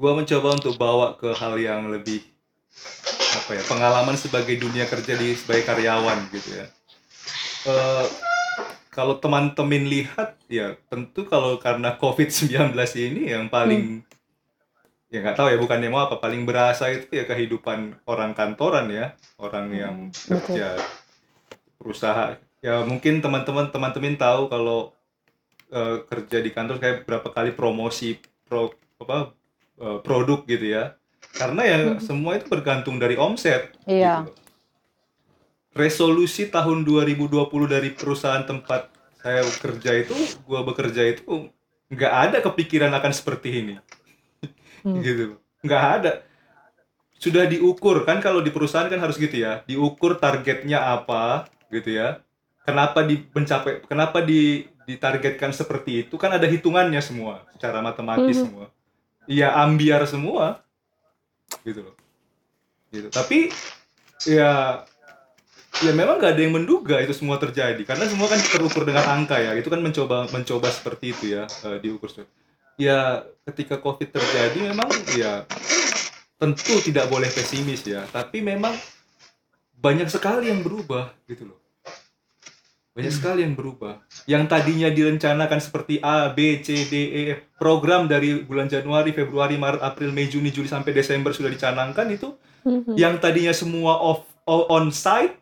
[0.00, 2.24] gue mencoba untuk bawa ke hal yang lebih
[3.36, 6.66] apa ya pengalaman sebagai dunia kerja di sebagai karyawan gitu ya.
[7.68, 8.29] Eh
[8.90, 14.02] kalau teman-teman lihat ya tentu kalau karena COVID-19 ini yang paling
[15.10, 19.14] ya nggak tahu ya bukannya mau apa paling berasa itu ya kehidupan orang kantoran ya
[19.38, 20.78] orang yang kerja
[21.78, 24.92] perusahaan ya mungkin teman-teman teman-teman tahu kalau
[25.72, 29.32] eh, kerja di kantor kayak berapa kali promosi pro apa
[29.80, 30.94] eh, produk gitu ya.
[31.30, 34.26] Karena ya semua itu bergantung dari omset Iya.
[34.26, 34.39] gitu.
[35.72, 37.30] Resolusi tahun 2020
[37.66, 38.90] dari perusahaan tempat
[39.20, 40.16] saya kerja itu
[40.48, 41.52] gua bekerja itu
[41.90, 43.74] nggak ada kepikiran akan seperti ini.
[45.04, 45.36] Gitu.
[45.60, 46.12] Nggak ada.
[47.20, 52.24] Sudah diukur kan kalau di perusahaan kan harus gitu ya diukur targetnya apa gitu ya.
[52.64, 58.42] Kenapa di mencapai kenapa di ditargetkan seperti itu kan ada hitungannya semua secara matematis Mhm.
[58.48, 58.66] semua.
[59.28, 60.64] Iya ambiar semua.
[61.60, 61.94] Gitu loh.
[62.88, 63.12] Gitu.
[63.12, 63.52] Tapi
[64.24, 64.82] ya
[65.78, 67.80] ya memang nggak ada yang menduga itu semua terjadi.
[67.86, 69.54] Karena semua kan terukur dengan angka ya.
[69.54, 72.10] Itu kan mencoba mencoba seperti itu ya eh, diukur.
[72.80, 75.46] Ya ketika covid terjadi memang ya
[76.40, 78.02] tentu tidak boleh pesimis ya.
[78.10, 78.74] Tapi memang
[79.78, 81.58] banyak sekali yang berubah gitu loh.
[82.90, 84.02] Banyak sekali yang berubah.
[84.26, 89.54] Yang tadinya direncanakan seperti A B C D E F, program dari bulan Januari Februari
[89.56, 92.34] Maret April Mei Juni Juli sampai Desember sudah dicanangkan itu.
[92.60, 92.92] Mhm.
[92.92, 95.39] yang tadinya semua off on site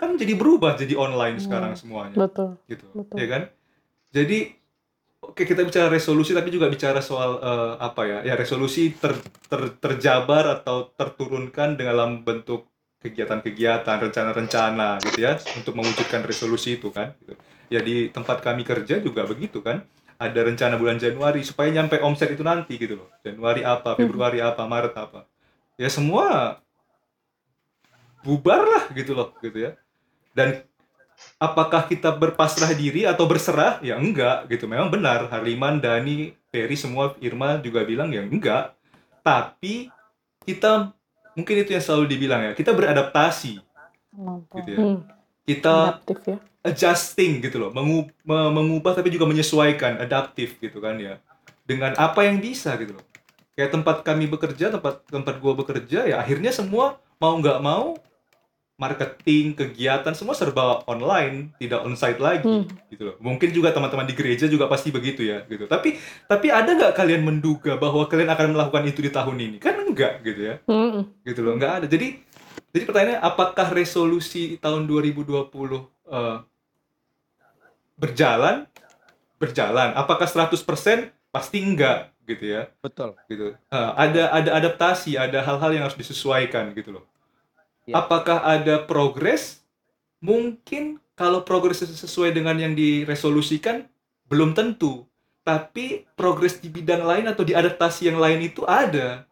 [0.00, 2.56] kan jadi berubah jadi online sekarang semuanya Betul.
[2.64, 3.16] gitu Betul.
[3.20, 3.42] ya kan
[4.10, 4.38] jadi
[5.20, 9.20] oke kita bicara resolusi tapi juga bicara soal eh, apa ya ya resolusi ter-
[9.52, 12.64] ter- terjabar atau terturunkan dalam bentuk
[13.04, 17.36] kegiatan-kegiatan rencana-rencana gitu ya untuk mewujudkan resolusi itu kan gitu.
[17.68, 19.84] ya di tempat kami kerja juga begitu kan
[20.20, 23.08] ada rencana bulan Januari supaya nyampe omset itu nanti gitu loh.
[23.24, 25.24] Januari apa, Februari apa, Maret apa.
[25.80, 26.60] Ya semua
[28.20, 29.72] bubar lah gitu loh gitu ya.
[30.30, 30.62] Dan
[31.36, 33.82] apakah kita berpasrah diri atau berserah?
[33.84, 34.64] Ya enggak gitu.
[34.70, 38.72] Memang benar Harliman, Dani, Ferry semua Irma juga bilang ya enggak.
[39.20, 39.92] Tapi
[40.46, 40.92] kita
[41.36, 43.60] mungkin itu yang selalu dibilang ya, kita beradaptasi
[44.56, 44.78] gitu ya.
[44.80, 44.98] Hmm,
[45.46, 46.36] Kita adaptif ya.
[46.60, 51.18] adjusting gitu loh, mengu- me- mengubah tapi juga menyesuaikan, adaptif gitu kan ya.
[51.64, 53.04] Dengan apa yang bisa gitu loh.
[53.54, 57.94] Kayak tempat kami bekerja, tempat tempat gua bekerja ya akhirnya semua mau nggak mau
[58.80, 62.64] marketing, kegiatan semua serba online, tidak onsite lagi Hmm.
[62.88, 63.16] gitu loh.
[63.20, 65.68] Mungkin juga teman-teman di gereja juga pasti begitu ya gitu.
[65.68, 69.56] Tapi tapi ada nggak kalian menduga bahwa kalian akan melakukan itu di tahun ini?
[69.60, 71.02] Kan enggak gitu ya Hmm.
[71.20, 72.14] gitu loh nggak ada jadi
[72.70, 76.36] jadi pertanyaannya apakah resolusi tahun 2020 eh,
[77.98, 78.64] berjalan
[79.36, 80.54] berjalan apakah 100%
[81.28, 83.18] pasti enggak gitu ya Betul.
[83.26, 87.04] gitu Eh, ada ada adaptasi ada hal-hal yang harus disesuaikan gitu loh
[87.84, 87.96] Ya.
[87.98, 89.64] apakah ada progres
[90.20, 93.88] mungkin kalau progres sesuai dengan yang diresolusikan
[94.28, 95.08] belum tentu
[95.40, 99.24] tapi progres di bidang lain atau di adaptasi yang lain itu ada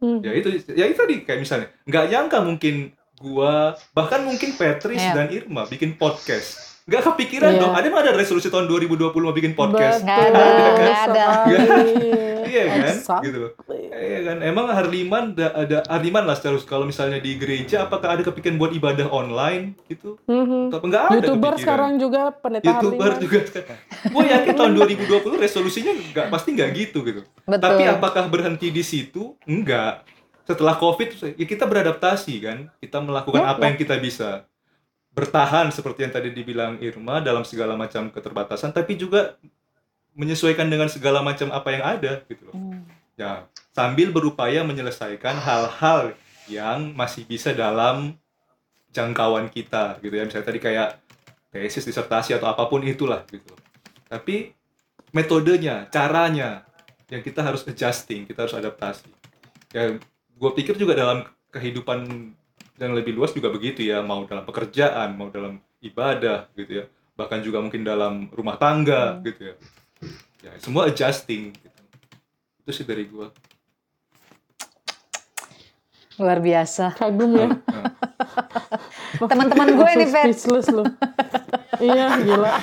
[0.00, 0.24] Hmm.
[0.24, 2.88] ya itu ya itu tadi kayak misalnya nggak nyangka mungkin
[3.20, 5.12] gua bahkan mungkin Patrice Iya.
[5.12, 7.60] dan Irma bikin podcast nggak kepikiran Iya.
[7.60, 10.42] dong ada emang ada resolusi tahun 2020 mau bikin podcast Nggak ada,
[10.74, 11.24] nggak ada.
[12.50, 13.24] iya kan Exactly.
[13.24, 13.52] gitu loh
[13.92, 18.22] iya kan emang Harliman ada, ada Harliman lah secara kalau misalnya di gereja apakah ada
[18.22, 20.68] kepikiran buat ibadah online gitu Mhm.
[20.68, 21.62] Atau nggak ada Youtuber kepikiran?
[21.62, 23.22] sekarang juga pendeta youtuber Harliman.
[23.22, 27.62] juga sekarang gue yakin tahun 2020 resolusinya nggak pasti nggak gitu gitu Betul.
[27.62, 29.38] tapi apakah berhenti di situ?
[29.44, 30.02] Enggak.
[30.42, 32.58] Setelah COVID, ya kita beradaptasi kan.
[32.76, 34.49] Kita melakukan Ya, apa yang kita bisa.
[35.10, 39.34] Bertahan seperti yang tadi dibilang Irma dalam segala macam keterbatasan, tapi juga
[40.14, 42.56] menyesuaikan dengan segala macam apa yang ada gitu loh.
[43.18, 46.14] Ya, sambil berupaya menyelesaikan hal-hal
[46.48, 48.16] yang masih bisa dalam
[48.90, 50.24] jangkauan kita gitu ya.
[50.26, 50.98] Misalnya tadi kayak
[51.50, 53.50] tesis, disertasi atau apa pun itulah gitu.
[54.06, 54.54] Tapi
[55.10, 56.66] metodenya, caranya
[57.10, 59.10] yang kita harus adjusting, kita harus adaptasi.
[59.74, 59.98] Ya,
[60.34, 62.32] gue pikir juga dalam kehidupan
[62.80, 67.44] yang lebih luas juga begitu ya, mau dalam pekerjaan, mau dalam ibadah gitu ya, bahkan
[67.44, 69.54] juga mungkin dalam rumah tangga gitu ya.
[70.40, 71.80] Ya, semua adjusting gitu.
[72.64, 73.28] Itu sih dari gue.
[76.16, 76.96] Luar biasa.
[76.96, 77.48] Kagum ya.
[79.30, 80.32] Teman-teman gue nih, Fet.
[80.32, 80.84] Speechless lu.
[81.80, 82.56] iya, gila.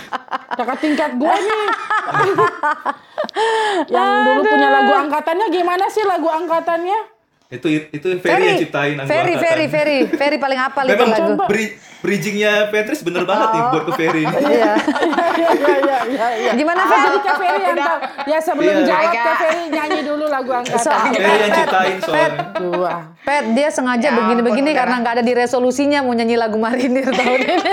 [0.58, 1.62] Kakak tingkat gue nih.
[3.94, 7.17] yang dulu punya lagu angkatannya gimana sih lagu angkatannya?
[7.48, 9.34] Itu itu Ferry yang ciptain anggo Ferry.
[9.36, 11.32] Ferry, Ferry, Ferry paling apal itu Memang lagu.
[11.48, 14.36] bri- bridgingnya Petrus bener banget nih buat ke Ferry ini.
[14.52, 14.74] Iya.
[15.38, 16.52] Iya, iya, iya, iya.
[16.52, 17.00] Gimana, Ah, Fet?
[17.06, 17.98] jadi Kak Ferry yang tahu.
[18.26, 18.84] Ya sebelum Iya.
[18.84, 19.14] jawab.
[19.14, 20.82] Kak Ferry nyanyi dulu lagu angkatan.
[20.82, 22.30] So- Ferry yang ciptain soalnya.
[22.58, 22.94] Dua.
[23.22, 27.42] Pet, dia sengaja Ya begini-begini karena nggak ada di resolusinya mau nyanyi lagu Marinir tahun
[27.46, 27.72] ini.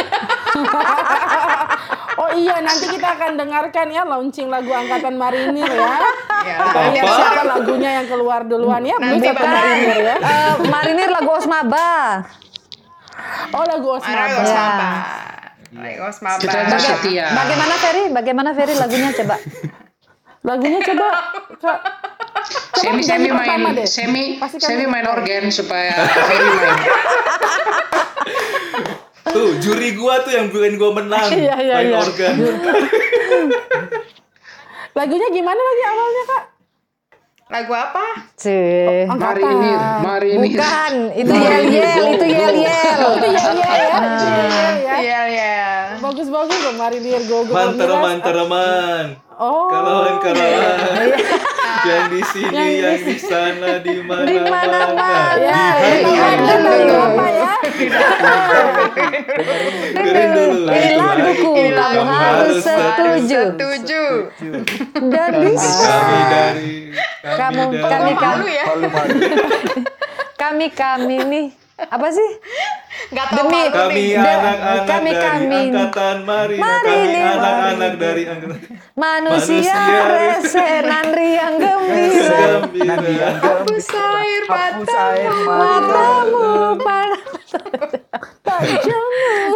[2.14, 5.98] Oh iya, nanti kita akan dengarkan ya launching lagu angkatan Marinir ya.
[6.45, 8.97] Ya, siapa lagunya yang keluar duluan ya.
[9.01, 9.28] Nanti.
[9.32, 10.16] Marinir ya.
[10.20, 12.22] Eh, Marinir lagu Osmaba.
[13.55, 14.26] Oh lagu Osmaba.
[14.28, 14.90] Lagos Maba.
[15.74, 16.40] Lagos Maba.
[16.42, 17.26] Kita itu setia.
[17.32, 18.05] Bagaimana Ferry?
[18.12, 19.36] Bagaimana Ferry lagunya coba?
[20.45, 21.09] Lagunya coba
[21.57, 21.78] Kak.
[22.76, 23.88] Semi semi main deh.
[23.88, 26.76] semi semi main organ supaya Ferry main.
[29.24, 31.26] Tuh, juri gua tuh yang bikin gua menang.
[31.32, 31.99] Iya, iya, main iya.
[31.99, 32.34] organ.
[34.95, 36.45] Lagunya gimana lagi awalnya Kak?
[37.51, 38.07] Lagu apa?
[38.38, 39.11] Cih.
[39.11, 40.55] Marinir, Marinir.
[40.55, 43.01] Bukan, itu yel yel, itu yel yel.
[43.18, 43.99] Itu ya iya ya.
[45.03, 45.20] Iya,
[46.14, 46.22] iya.
[46.22, 46.44] Iya, iya.
[46.44, 47.52] Bagus-bagus loh Marinir Go Go.
[47.54, 49.06] Mantaraman, taraman.
[49.34, 49.66] Oh.
[49.66, 51.10] Karawan, karawan.
[51.84, 55.10] yang di sini, yang di sana, di mana Di mana-mana.
[55.42, 55.64] Ya,
[56.06, 56.14] Di
[56.94, 57.52] apa ya?
[59.90, 63.40] Dengerin dulu Ini itu laguku, lagu kamu harus setuju.
[63.58, 64.04] Setuju.
[65.10, 65.98] Dan bisa.
[67.24, 68.66] Kami dari kami, Kok malu ya?
[70.44, 71.63] Kami, kami nih.
[71.74, 72.30] Apa sih?
[73.10, 75.60] Gak tau Demi- kami anak-anak kami- dari kami.
[75.66, 77.26] angkatan Marina, kami Marinir.
[77.34, 78.58] anak-anak dari angkatan
[78.94, 82.38] Manusia Manusia resenan riang gembira.
[82.70, 83.28] Gembira.
[83.42, 85.50] Hapus air matamu.
[85.58, 86.46] Matamu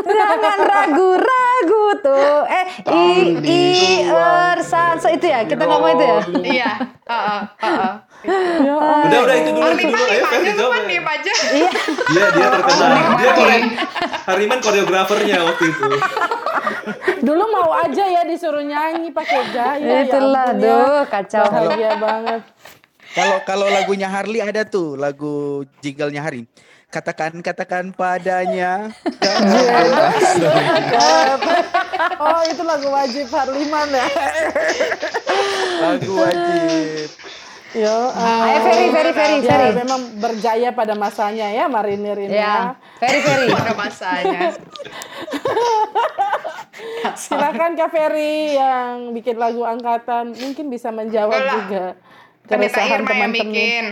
[0.09, 2.39] Jangan ragu-ragu tuh.
[2.47, 3.07] Eh, i
[3.39, 3.63] i
[4.05, 5.47] er san so itu ya.
[5.47, 6.19] Kita ngomong itu ya.
[6.43, 6.71] Iya.
[7.11, 7.93] Heeh, heeh.
[8.19, 10.11] Ya, Udah udah itu dulu itu Hariman dulu.
[10.11, 10.73] Ayo aja lu dijawab.
[10.73, 10.89] kan ya.
[10.89, 11.33] diem aja.
[12.09, 12.91] Dia dia terkenal.
[13.15, 13.69] Dia kore-
[14.27, 15.87] Hariman koreografernya waktu itu.
[17.21, 19.79] Dulu mau aja ya disuruh nyanyi pakai gaya.
[19.79, 20.59] ya Itulah, ya.
[20.59, 21.47] duh, kacau.
[21.47, 22.41] Bahagia banget.
[23.09, 25.35] Kalau kalau lagunya Harley ada tuh lagu
[25.79, 26.43] jinglenya Hari.
[26.89, 28.89] Katakan katakan padanya.
[32.19, 34.07] Oh itu lagu wajib Harliman ya.
[35.79, 37.09] lagu wajib.
[37.77, 39.71] Yo, ah, Ayo Ferry, Ferry, Ferry, ya, Ferry.
[39.77, 42.81] memang berjaya pada masanya ya marinir ini ya.
[42.97, 43.53] Ferry, Ferry.
[43.61, 44.41] Pada masanya.
[47.19, 51.85] Silakan Kak Ferry yang bikin lagu angkatan mungkin bisa menjawab Enggak juga
[52.49, 53.37] keresahan yang teman-teman.
[53.37, 53.85] bikin.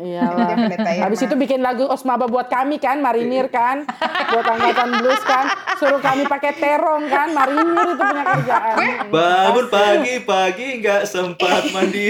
[0.00, 0.56] Iyalah.
[0.56, 1.04] Irma.
[1.04, 3.84] Habis itu bikin lagu Osmaba buat kami kan, marinir kan,
[4.32, 8.76] buat angkatan blues kan, suruh kami pakai terong kan, marinir itu punya kerjaan.
[9.12, 12.08] Bangun pagi-pagi nggak sempat mandi.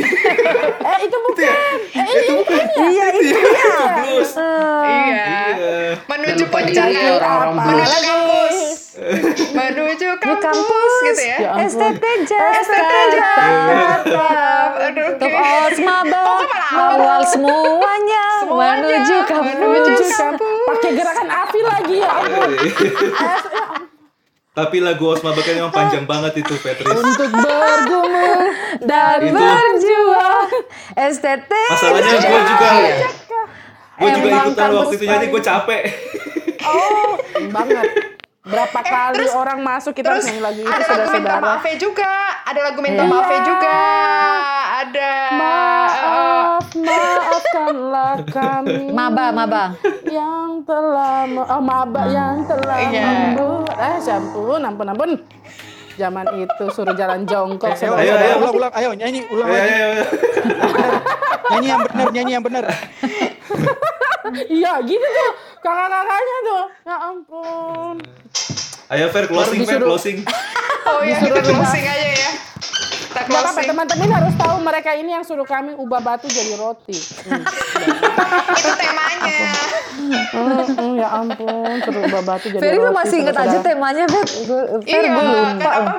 [0.81, 1.77] Eh itu bukan.
[1.91, 2.85] Eh ini bukan ya.
[2.87, 4.31] Iya, itu Itu blues.
[4.39, 5.27] Iya.
[5.51, 5.77] Iya.
[6.07, 7.91] Menuju apa blues.
[7.91, 8.19] lagi?
[9.51, 10.95] Menuju kampus, kampus.
[11.11, 11.37] gitu ya.
[11.41, 11.69] Ya ampun.
[11.73, 12.05] STT
[12.61, 14.29] STT Jakarta.
[14.91, 15.51] Aduh, Untuk oke.
[15.71, 16.23] Osmaba
[16.71, 19.59] awal semuanya, Semuanya menuju kampus.
[19.59, 20.33] menuju Bukan.
[20.71, 22.51] Pakai gerakan api lagi ya ampun.
[24.51, 26.91] Tapi lagu Osma Bakan memang panjang banget itu Petris.
[26.91, 28.41] Untuk bergumul
[28.83, 29.39] dan Itu.
[29.39, 30.51] Berjuang
[30.99, 32.71] STT Masalahnya gue juga
[34.01, 35.83] gue juga ikutan kampus waktu itu nyanyi gue capek.
[36.61, 37.17] Oh,
[37.49, 38.20] banget.
[38.41, 41.37] Berapa kali orang masuk kita harus Terus nyanyi lagu itu ada lagu Minta.
[41.39, 42.13] Maaf juga.
[42.41, 43.11] Ada lagu Minta Iya.
[43.13, 43.79] Maaf juga.
[44.81, 49.65] Ada Maaf, maafkanlah kami Maba, maba.
[50.09, 53.37] yang telah oh maba yang telah Iya.
[53.37, 55.11] membuat eh ampun ampun ampun
[56.01, 58.01] zaman itu suruh jalan jongkok Ayo, saudara.
[58.01, 58.35] ayo, ayo.
[58.39, 59.71] ulang, ulang, ayo, nyanyi, ulang Ayo, lagi.
[59.71, 60.05] ayo, ayo.
[61.51, 62.65] Nyanyi yang benar, nyanyi yang benar.
[64.49, 65.31] iya gitu tuh
[65.61, 67.97] kakak-kakaknya tuh ya ampun
[68.89, 70.19] Ayo Fer closing Fer Disuruh- closing.
[70.83, 72.31] Oh ya, kita closing aja ya.
[73.11, 76.95] Kita Gak apa-apa teman-teman harus tahu mereka ini yang suruh kami ubah batu jadi roti
[77.21, 77.43] Hmm.
[78.61, 79.35] Itu temanya.
[79.91, 84.05] Hmm, hmm, ya ampun suruh ubah batu jadi Ferry roti lu masih inget aja temanya.
[84.07, 84.23] Gue
[84.81, 85.51] Fer, Iya, gue lupa.
[85.59, 85.93] kan apa?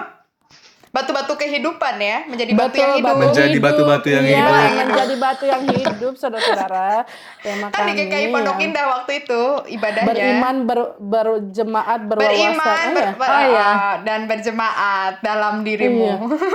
[0.91, 3.15] Batu-batu kehidupan ya, menjadi batu Betul, yang hidup.
[3.17, 3.63] Menjadi hidup.
[3.63, 4.53] batu-batu yang Iya, hidup.
[4.85, 7.07] menjadi batu yang hidup, saudara-saudara.
[7.39, 10.03] Tema Kan di GKI Pondok yang Indah waktu itu ibadahnya.
[10.05, 12.27] beriman, ber, berjemaat, berwawasan.
[12.27, 13.11] beriman Eh, ber- ya?
[13.15, 13.67] ber- Oh, iya.
[13.71, 16.11] uh, dan berjemaat dalam dirimu.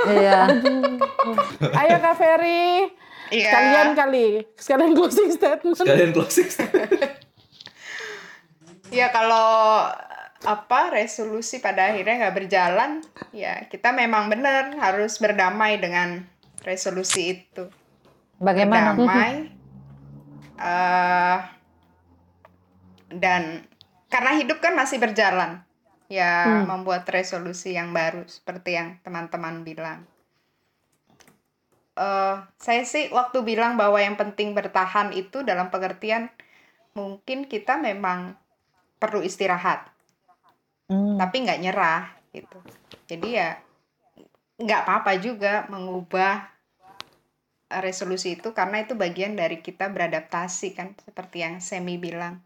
[0.07, 0.41] Iya.
[1.81, 2.93] Ayo Kak Ferry,
[3.27, 3.41] Iya.
[3.43, 5.81] sekalian kali, sekalian closing statement.
[5.81, 6.45] Kalian closing.
[8.89, 9.83] Ya kalau
[10.45, 13.01] apa resolusi pada akhirnya nggak berjalan,
[13.33, 16.29] ya kita memang benar harus berdamai dengan
[16.61, 17.73] resolusi itu.
[18.37, 18.93] Bagaimana?
[18.93, 19.57] Berdamai.
[20.57, 21.39] eh,
[23.13, 23.65] dan
[24.09, 25.65] karena hidup kan masih berjalan,
[26.09, 30.05] ya membuat resolusi yang baru seperti yang teman-teman bilang.
[31.97, 36.29] Eh, saya sih waktu bilang bahwa yang penting bertahan itu dalam pengertian
[36.93, 38.37] mungkin kita memang
[39.01, 39.96] perlu istirahat
[40.87, 41.19] Hmm.
[41.19, 42.59] tapi nggak nyerah gitu.
[43.11, 43.59] Jadi ya
[44.57, 46.47] nggak apa-apa juga mengubah
[47.75, 52.39] eh, resolusi itu karena itu bagian dari kita beradaptasi kan seperti yang Semi bilang.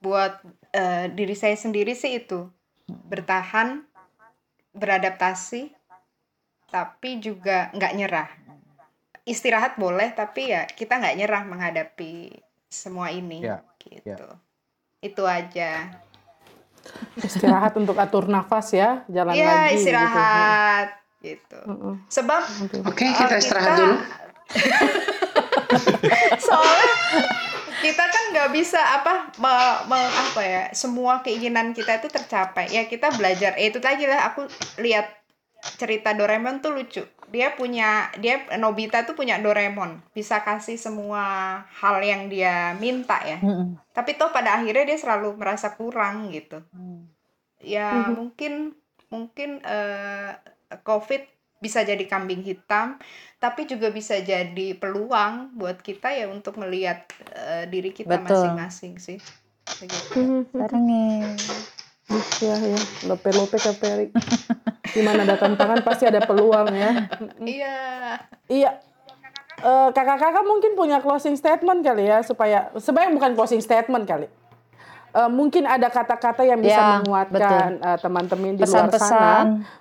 [0.00, 0.40] Buat
[0.72, 2.48] eh, diri saya sendiri sih itu
[2.88, 3.84] bertahan
[4.72, 5.76] beradaptasi
[6.72, 8.30] tapi juga nggak nyerah.
[9.28, 12.40] Istirahat boleh tapi ya kita nggak nyerah menghadapi
[12.72, 14.26] semua ini Ya, gitu.
[15.04, 16.00] Itu aja
[17.16, 19.76] Istirahat untuk atur nafas ya, jalan Iya lagi.
[19.76, 20.88] istirahat
[21.20, 21.60] gitu.
[21.64, 21.94] Mm-mm.
[22.06, 22.42] Sebab
[22.86, 23.96] Oke, eh, kita istirahat dulu.
[26.40, 26.90] soalnya
[27.80, 32.68] kita kan nggak bisa apa me- me- apa ya semua keinginan kita itu tercapai.
[32.68, 33.56] Ya kita belajar.
[33.56, 35.19] Eh, itu tadi lah aku lihat
[35.60, 37.04] cerita Doraemon tuh lucu.
[37.30, 41.22] Dia punya dia Nobita tuh punya Doraemon, bisa kasih semua
[41.78, 43.38] hal yang dia minta ya.
[43.38, 43.78] Mm-mm.
[43.94, 46.58] Tapi toh pada akhirnya dia selalu merasa kurang gitu.
[47.60, 48.72] ya mungkin
[49.12, 50.32] mungkin eh,
[50.80, 51.22] COVID
[51.60, 52.96] bisa jadi kambing hitam,
[53.36, 57.04] tapi juga bisa jadi peluang buat kita ya untuk melihat
[57.36, 59.20] eh, diri kita masing-masing sih.
[59.78, 60.48] Begitu.
[60.56, 61.36] Barengin.
[62.10, 63.78] Iya ya, lope-lope Kak
[64.90, 66.90] Di mana ada tantangan pasti ada peluang ya.
[67.38, 67.76] Iya.
[68.46, 68.70] Iya.
[69.60, 74.26] Eh, kakak-kakak mungkin punya closing statement kali ya supaya sebenarnya bukan closing statement kali.
[75.10, 79.10] Eh, mungkin ada kata-kata yang bisa Ya, menguatkan eh, teman-teman di luar Pesan-pesan.
[79.10, 79.34] sana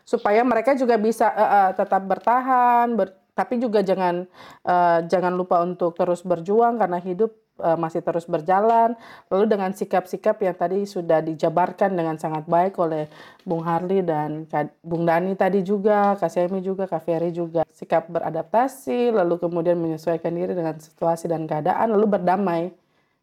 [0.03, 4.27] supaya mereka juga bisa eh, eh, tetap bertahan, ber- tapi juga jangan
[4.65, 7.31] eh, jangan lupa untuk terus berjuang karena hidup
[7.75, 8.95] masih terus berjalan.
[9.27, 13.05] Lalu dengan sikap-sikap yang tadi sudah dijabarkan dengan sangat baik oleh
[13.41, 14.47] Bung Harli dan
[14.79, 17.63] Bung Dani tadi juga, Kak Semi juga, Kak Ferry juga.
[17.69, 22.71] Sikap beradaptasi, lalu kemudian menyesuaikan diri dengan situasi dan keadaan, lalu berdamai,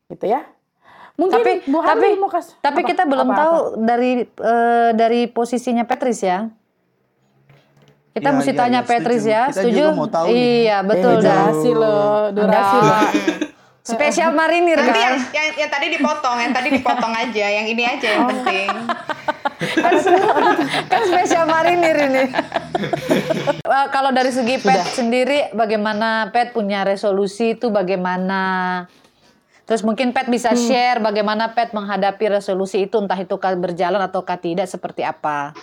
[0.06, 0.44] gitu ya.
[1.14, 3.40] Mungkin Tapi Bu tapi Harli mau kasih tapi apa- kita belum apa-apa?
[3.40, 6.52] tahu dari eh, dari posisinya Petris ya.
[8.12, 9.28] Kita Ya, mesti ya, tanya ya, Petris setuju.
[9.30, 9.76] ya, Kita setuju?
[9.78, 10.36] juga mau tahu nih.
[10.62, 11.36] iya, Eh, betul dah.
[11.46, 12.76] durasi loh, durasi.
[13.86, 14.98] Spesial marinir Nanti kan.
[14.98, 18.66] yang, yang yang tadi dipotong, yang tadi dipotong aja, yang ini aja yang penting.
[20.90, 22.24] kan spesial marinir ini.
[23.62, 28.82] Eh, Kalau dari segi pet sendiri, bagaimana pet punya resolusi itu bagaimana?
[29.70, 34.66] Terus mungkin pet bisa share bagaimana pet menghadapi resolusi itu entah itu berjalan ataukah tidak
[34.66, 35.54] seperti apa.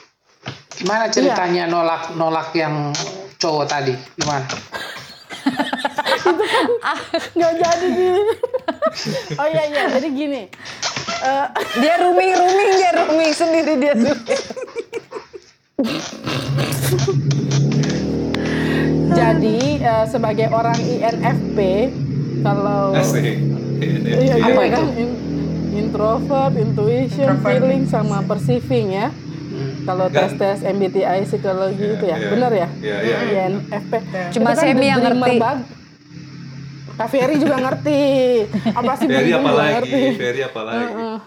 [0.79, 2.95] Gimana ceritanya nolak nolak yang
[3.35, 3.95] cowok tadi?
[4.15, 4.47] Gimana?
[7.33, 8.07] nggak jadi di
[9.33, 10.43] oh iya iya jadi gini
[11.23, 11.45] Eh,
[11.77, 14.39] Dia rooming rooming dia rooming sendiri dia rooming.
[19.09, 21.57] jadi eh, sebagai orang INFP
[22.41, 24.73] kalau iya, Apa iya itu?
[24.73, 25.19] kan in-
[25.73, 27.43] introvert, intuition, Introvert.
[27.57, 29.07] feeling sama perceiving ya.
[29.83, 30.31] Kalau Enggak.
[30.35, 32.29] tes tes MBTI psikologi Iya, itu ya, iya.
[32.29, 32.67] benar ya?
[32.77, 33.17] Iya, iya.
[33.47, 33.91] INFP.
[34.33, 35.33] Cuma Itu kan Semi yang ngerti.
[35.37, 35.82] bag-
[36.93, 38.01] Kak Ferry juga ngerti.
[38.77, 40.01] Apa sih Ferry ngerti.
[40.13, 40.83] Ferry apa lagi?
[40.85, 41.17] Heeh.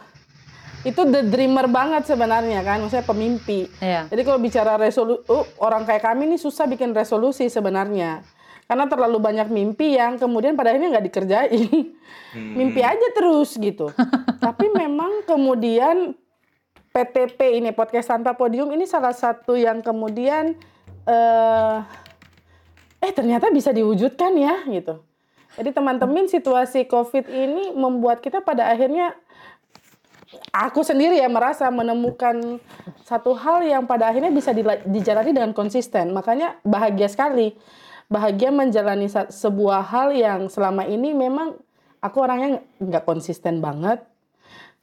[0.86, 3.66] Itu the dreamer banget sebenarnya kan, maksudnya pemimpi.
[3.82, 4.06] Iya.
[4.06, 5.26] Jadi kalau bicara resolusi,
[5.58, 8.22] orang kayak kami nih susah bikin resolusi sebenarnya.
[8.66, 11.94] Karena terlalu banyak mimpi yang kemudian pada akhirnya nggak dikerjain.
[12.34, 13.90] Mimpi aja terus gitu.
[14.46, 16.14] Tapi memang kemudian
[16.90, 20.58] PTP ini podcast tanpa podium ini salah satu yang kemudian
[21.06, 21.78] eh
[22.98, 25.05] eh ternyata bisa diwujudkan ya gitu.
[25.56, 29.16] Jadi teman-teman situasi Covid ini membuat kita pada akhirnya
[30.52, 32.60] aku sendiri ya merasa menemukan
[33.08, 34.52] satu hal yang pada akhirnya bisa
[34.84, 36.12] dijalani dengan konsisten.
[36.12, 37.56] Makanya bahagia sekali.
[38.06, 41.58] Bahagia menjalani sebuah hal yang selama ini memang
[41.98, 44.04] aku orangnya nggak konsisten banget.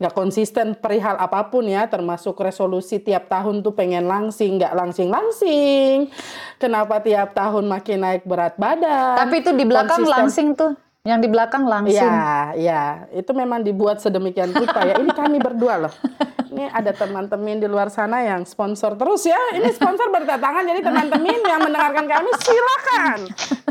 [0.04, 6.12] Nggak konsisten perihal apa pun ya, termasuk resolusi tiap tahun tuh pengen langsing, nggak langsing-langsing.
[6.60, 9.16] Kenapa tiap tahun makin naik berat badan.
[9.16, 10.20] Tapi itu di belakang Konsisten.
[10.20, 10.76] langsing tuh.
[11.08, 12.04] Yang di belakang langsing.
[12.04, 12.84] Ya, ya,
[13.16, 15.00] itu memang dibuat sedemikian rupa ya.
[15.00, 15.94] Ini kami berdua loh.
[16.52, 19.40] Ini ada teman-teman di luar sana yang sponsor terus ya.
[19.56, 23.20] Ini sponsor berdatangan, jadi teman-teman yang mendengarkan kami silakan.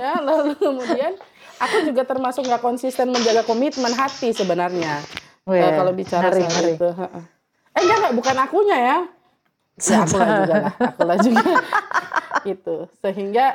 [0.00, 1.12] Ya, lalu kemudian
[1.60, 5.04] aku juga termasuk nggak konsisten menjaga komitmen hati sebenarnya.
[5.42, 6.72] Wih, Eh, kalau bicara ngeri, soal ngeri.
[6.78, 6.88] itu.
[7.72, 8.98] Eh enggak, enggak, bukan akunya ya.
[9.80, 11.42] Ya, akulah juga lah, akulah juga.
[12.48, 12.76] gitu.
[13.00, 13.46] Sehingga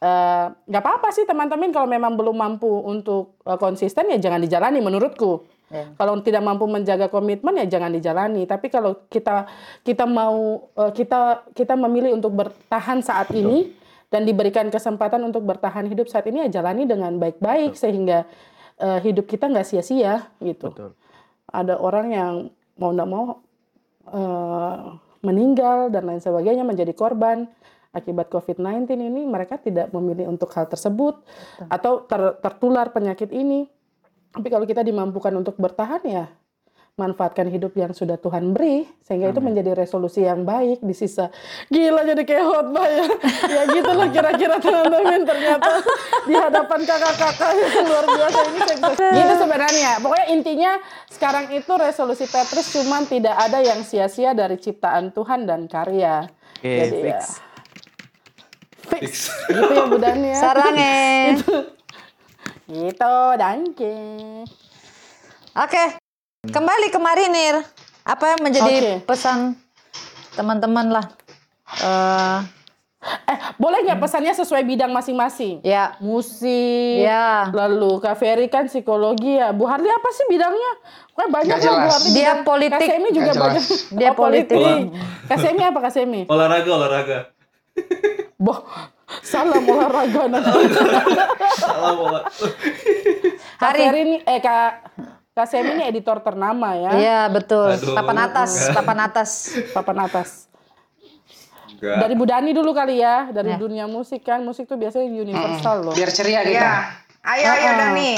[0.00, 4.80] eh, nggak apa-apa sih teman-teman kalau memang belum mampu untuk eh, konsisten ya jangan dijalani
[4.80, 5.46] menurutku.
[5.70, 5.86] Ya.
[5.94, 8.42] Kalau tidak mampu menjaga komitmen ya jangan dijalani.
[8.42, 9.46] Tapi kalau kita
[9.80, 13.70] kita mau eh, kita kita memilih untuk bertahan saat ini
[14.10, 18.26] dan diberikan kesempatan untuk bertahan hidup saat ini ya jalani dengan baik-baik sehingga
[18.76, 20.90] eh, hidup kita nggak sia-sia gitu Betul.
[21.50, 22.34] Ada orang yang
[22.78, 23.24] mau tidak mau
[24.08, 24.78] eh,
[25.20, 27.44] meninggal dan lain sebagainya menjadi korban
[27.90, 31.26] akibat COVID-19 ini mereka tidak memilih untuk hal tersebut
[31.66, 33.66] atau ter- tertular penyakit ini.
[34.30, 36.30] Tapi kalau kita dimampukan untuk bertahan ya
[36.98, 41.32] manfaatkan hidup yang sudah Tuhan beri sehingga itu menjadi resolusi yang baik di sisa.
[41.72, 43.04] Gila jadi kayak khotbah ya.
[43.60, 45.72] Ya gitulah kira-kira teman-teman ternyata
[46.28, 49.92] di hadapan kakak-kakak yang luar biasa ini saya bisa gitu sebenarnya.
[50.02, 50.72] Pokoknya intinya
[51.10, 56.28] sekarang itu resolusi Petrus cuman tidak ada yang sia-sia dari ciptaan Tuhan dan karya.
[56.60, 57.20] Oke, Jadi ya, fix.
[58.92, 59.12] fix.
[59.48, 60.36] Gitu ya Bu Dani ya.
[60.36, 60.94] Sarange.
[62.76, 63.96] gitu danke.
[65.56, 65.99] Oke.
[66.42, 67.60] Kembali ke marinir.
[68.00, 68.92] Apa yang menjadi Oke.
[69.04, 69.60] pesan
[70.32, 71.04] teman-teman lah?
[71.76, 72.38] Eh,
[73.28, 76.00] eh boleh nggak pesannya sesuai bidang masing-masing ya.
[76.00, 77.52] musik, Ya.
[77.52, 79.52] lalu Kak Ferry kan psikologi ya.
[79.52, 80.72] Bu Harli apa sih bidangnya?
[81.12, 81.88] Wah banyak lah Bu.
[81.92, 82.08] Harli.
[82.08, 82.40] Dia bidang.
[82.42, 82.80] politik.
[82.80, 83.64] Kak Semi juga banyak.
[84.00, 84.56] Dia Oh, politik.
[84.56, 84.88] politik.
[85.28, 86.20] Kak Semi apa Kak Semi?
[86.24, 87.18] Olahraga, olahraga.
[88.40, 88.64] Boh,
[89.20, 90.48] salam olahraga nanti.
[91.60, 92.20] Salah bola.
[93.54, 93.80] Kak Hari.
[93.84, 94.72] Ferry ini, eh Kak
[95.30, 96.90] Kak Semi ini editor ternama ya.
[96.92, 97.70] Iya, betul.
[97.70, 97.94] Aduh.
[97.94, 99.30] Papan atas, papan atas.
[99.70, 100.28] Papan atas.
[101.70, 101.96] Enggak.
[102.02, 103.56] Dari Bu Dani dulu kali ya, dari Ya.
[103.56, 104.42] dunia musik kan.
[104.42, 105.94] Musik tuh biasanya universal loh.
[105.94, 106.50] Biar ceria kita.
[106.50, 106.72] Iya.
[107.22, 107.78] Ayo, ayo Ah, ah.
[107.86, 108.12] Dani.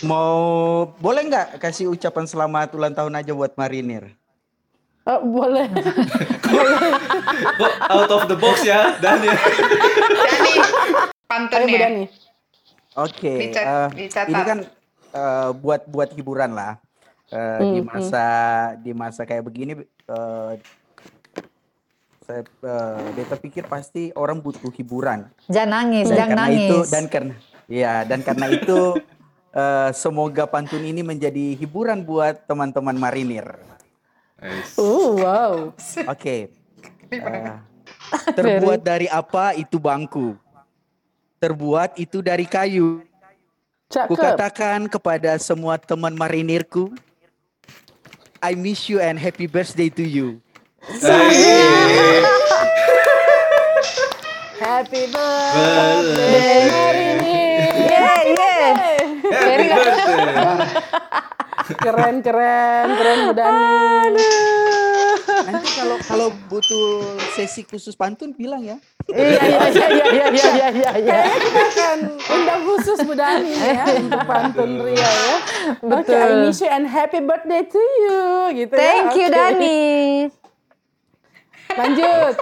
[0.00, 0.40] Mau
[0.96, 4.16] boleh nggak kasih ucapan selamat ulang tahun aja buat marinir?
[5.02, 5.68] Eh, boleh.
[7.60, 9.36] Kok out of the box ya, Dan ya.
[10.16, 10.52] Dani,
[11.26, 11.80] pantun Ayo Bu ya.
[11.84, 12.04] Dani.
[12.96, 14.26] Oke, Dicat- eh, dicatat.
[14.26, 14.58] ini kan
[15.10, 16.78] eh, buat buat hiburan lah.
[17.30, 18.26] Eh, di masa
[18.82, 20.52] di masa kayak begini, eh,
[22.26, 25.30] saya eh, beta pikir pasti orang butuh hiburan.
[25.46, 26.66] Jangan nangis, Dan jangan karena nangis.
[26.66, 27.34] itu dan karena
[27.70, 28.78] ya dan karena itu
[29.54, 33.46] eh, semoga pantun ini menjadi hiburan buat teman-teman marinir.
[34.40, 34.74] Nice.
[34.80, 35.54] Uh, wow.
[36.08, 36.48] Oke.
[37.12, 37.54] Eh,
[38.32, 40.32] terbuat dari apa itu bangku?
[41.36, 43.04] Terbuat itu dari kayu.
[43.90, 44.06] Cakep.
[44.14, 46.94] Kukatakan kepada semua teman marinirku,
[48.38, 50.38] I miss you and happy birthday to you.
[54.62, 57.49] Happy birthday Marinir.
[59.60, 60.18] Happy birthday.
[61.70, 64.26] Keren, keren, keren Dani.
[65.40, 68.76] Nanti kalau kalau butuh sesi khusus pantun bilang ya.
[69.06, 70.90] Iya, iya, iya, iya, iya, iya, iya, iya.
[70.90, 75.36] Kayaknya kita akan undang khusus Bu Dani ya untuk pantun Ria ya.
[75.78, 76.30] Oke, I Betul.
[76.42, 78.20] miss you and happy birthday to you
[78.56, 78.80] gitu ya.
[78.80, 79.34] Thank you Oke.
[79.34, 79.80] Dani.
[81.70, 82.34] Lanjut.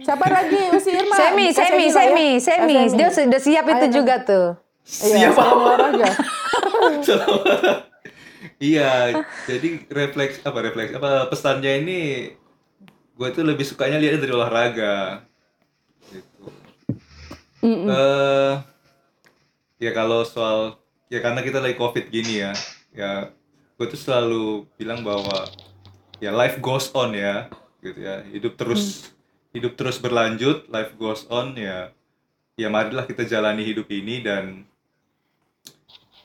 [0.00, 0.62] Siapa lagi?
[0.72, 1.16] Usi Irma.
[1.16, 1.92] Semi, Bukan Semi, ya.
[1.92, 2.76] Semi, Ah, Semi.
[2.96, 4.46] Dia sudah siap itu Ayo, juga tuh.
[4.84, 6.08] Iya, salam olahraga.
[8.60, 12.00] Iya, jadi refleks apa refleks apa pesannya ini
[13.16, 15.24] gue tuh lebih sukanya lihatnya dari olahraga.
[16.12, 16.44] Gitu.
[17.64, 18.52] Eh,
[19.80, 20.76] ya kalau soal
[21.08, 22.52] ya karena kita lagi covid gini ya,
[22.92, 23.12] ya
[23.80, 25.48] gue tuh selalu bilang bahwa
[26.20, 27.48] ya life goes on ya,
[27.80, 29.16] gitu ya hidup terus
[29.56, 31.88] hidup terus berlanjut, life goes on ya,
[32.60, 34.68] ya marilah kita jalani hidup ini dan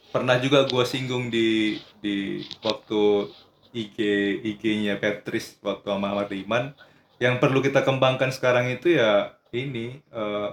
[0.09, 3.29] pernah juga gue singgung di di waktu
[3.69, 3.97] IG
[4.41, 6.73] IG-nya Patrice waktu sama Ahmad Iman
[7.21, 10.49] yang perlu kita kembangkan sekarang itu ya ini eh,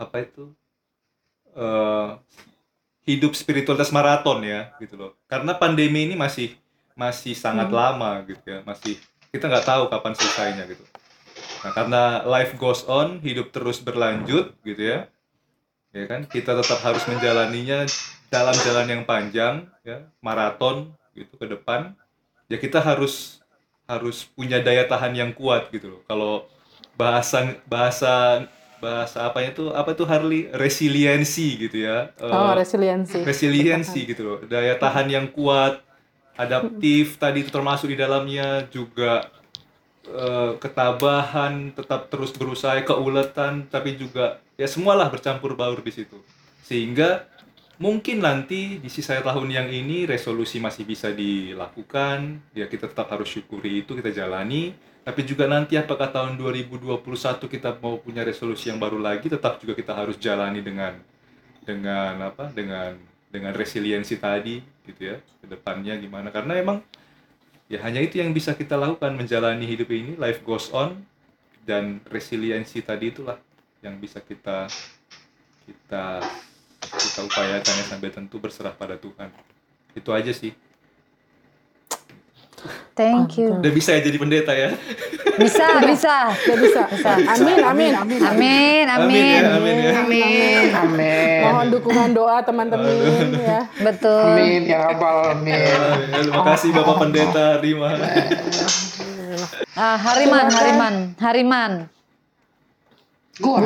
[0.00, 0.52] apa itu?
[1.52, 2.08] Eh,
[3.04, 5.12] hidup spiritualitas maraton ya gitu loh.
[5.26, 6.56] Karena pandemi ini masih
[6.96, 8.58] masih sangat lama gitu ya.
[8.64, 8.96] Masih
[9.34, 10.84] kita nggak tahu kapan selesainya gitu.
[11.60, 14.98] Nah karena life goes on hidup terus berlanjut gitu ya.
[15.90, 16.24] Ya kan?
[16.24, 17.84] Kita tetap harus menjalaninya
[18.30, 21.98] dalam jalan yang panjang ya maraton gitu ke depan
[22.46, 23.42] ya kita harus
[23.90, 26.00] harus punya daya tahan yang kuat gitu loh.
[26.06, 26.46] Kalau
[26.94, 28.46] bahasa bahasa
[28.78, 30.46] bahasa apa itu apa itu Harley?
[30.54, 32.14] Resiliensi gitu ya.
[32.22, 33.26] Oh, resiliensi.
[33.26, 34.38] resiliensi gitu loh.
[34.46, 35.82] Daya tahan yang kuat
[36.38, 39.26] adaptif tadi itu termasuk di dalamnya juga
[40.06, 46.22] eh, ketabahan tetap terus berusaha keuletan tapi juga ya semualah bercampur baur di situ.
[46.62, 47.26] Sehingga
[47.80, 52.44] mungkin nanti di sisa tahun yang ini resolusi masih bisa dilakukan.
[52.52, 54.76] Ya kita tetap harus syukuri itu kita jalani.
[55.00, 57.00] Tapi juga nanti apakah tahun 2021
[57.48, 61.00] kita mau punya resolusi yang baru lagi tetap juga kita harus jalani dengan
[61.64, 63.00] dengan apa dengan
[63.32, 66.28] dengan resiliensi tadi gitu ya ke depannya gimana.
[66.28, 66.84] Karena emang
[67.72, 71.00] ya hanya itu yang bisa kita lakukan menjalani hidup ini life goes on
[71.64, 73.40] dan resiliensi tadi itulah
[73.80, 74.68] yang bisa kita
[75.64, 76.20] kita
[76.90, 79.30] kita upayakan ya sampai tentu berserah pada Tuhan
[79.94, 80.52] itu aja sih
[82.92, 83.56] Thank you.
[83.56, 84.76] udah bisa ya jadi pendeta ya
[85.40, 86.28] Bisa, bisa.
[86.28, 86.82] Udah bisa.
[87.32, 87.92] Amin, amin.
[87.96, 89.40] Amin, amin ya amin.
[89.56, 90.68] amin ya Amin.
[90.68, 91.40] Amin.
[91.48, 92.92] Mohon dukungan doa teman-teman
[93.40, 93.64] ya.
[93.80, 94.36] Betul.
[94.36, 95.56] Amin ya Rabbal Amin.
[95.56, 96.28] Amin.
[96.28, 97.96] terima kasih Bapak Pendeta Rima
[99.72, 101.72] Ah, Hariman, Hariman, Hariman.
[103.40, 103.58] Gua.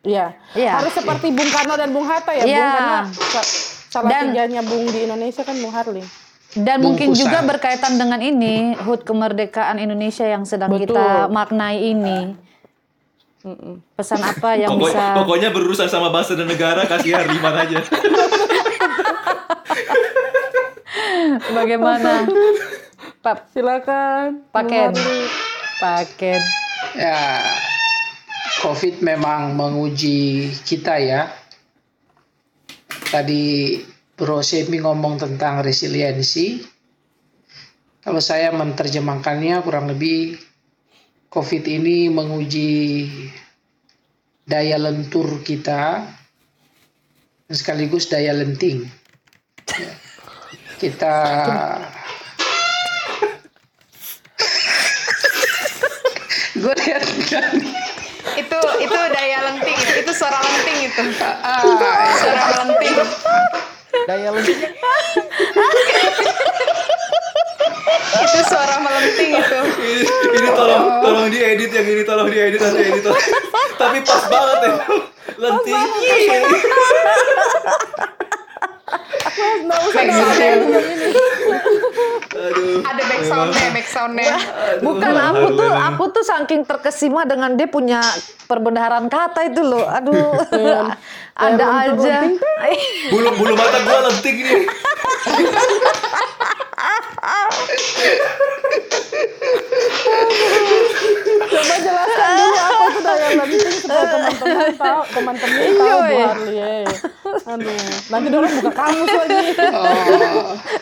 [0.00, 0.32] Iya.
[0.52, 0.72] Iya.
[0.74, 2.70] Harus seperti Bung Karno dan Bung Hatta ya, Bung Iya.
[2.70, 3.48] karena sa-
[3.90, 6.04] salah Dan- tiganya Bung di Indonesia kan Bung Harli.
[6.52, 10.96] Dan Bung mungkin juga berkaitan dengan ini, HUT kemerdekaan Indonesia yang sedang Betul.
[10.96, 12.34] kita maknai ini.
[13.94, 17.80] Pesan apa yang Pokok- bisa pokoknya berurusan sama bangsa dan negara kasih Rima aja
[21.54, 22.28] bagaimana?
[23.20, 24.44] Pak Silakan.
[24.50, 24.92] Paken.
[24.92, 25.20] Harli.
[25.78, 26.40] Paken.
[26.92, 27.16] Ya,
[28.60, 31.32] COVID memang menguji kita ya.
[33.08, 33.80] Tadi
[34.12, 36.60] Bro Semi ngomong tentang resiliensi.
[38.04, 40.36] Kalau saya menerjemahkannya kurang lebih
[41.32, 43.08] COVID ini menguji
[44.44, 46.04] daya lentur kita
[47.48, 48.84] sekaligus daya lenting.
[50.76, 51.16] Kita
[56.60, 57.04] gue lihat
[58.36, 59.92] itu itu daya lenting itu.
[60.04, 61.02] Itu suara lenting itu.
[61.22, 61.62] Ah,
[62.18, 62.94] suara lenting.
[64.06, 64.58] Daya lenting.
[68.20, 69.60] Itu suara melenting itu.
[69.80, 70.02] Ini,
[70.38, 73.14] ini tolong tolong diedit yang ini tolong diedit nanti editor
[73.80, 74.74] tapi pas banget ya.
[75.40, 75.80] Lenting.
[79.30, 81.10] Back nggak usah yang ini.
[82.30, 82.86] Aduh.
[82.86, 84.36] Ada back sound-nya, back sound-nya.
[84.78, 87.98] Bukan aku tuh, aku tuh saking terkesima dengan dia punya
[88.46, 89.82] perbendaharaan kata itu loh.
[89.90, 90.38] Aduh,
[91.50, 92.30] ada aja.
[93.12, 94.62] Bulu bulu mata gua lenting nih.
[101.50, 106.56] Coba jelaskan dulu apa itu daya lenting supaya teman-teman tahu, teman-teman tahu Bu Iya, Harli.
[106.56, 106.84] eh.
[107.42, 107.74] Aduh,
[108.08, 109.46] nanti orang buka kamus lagi.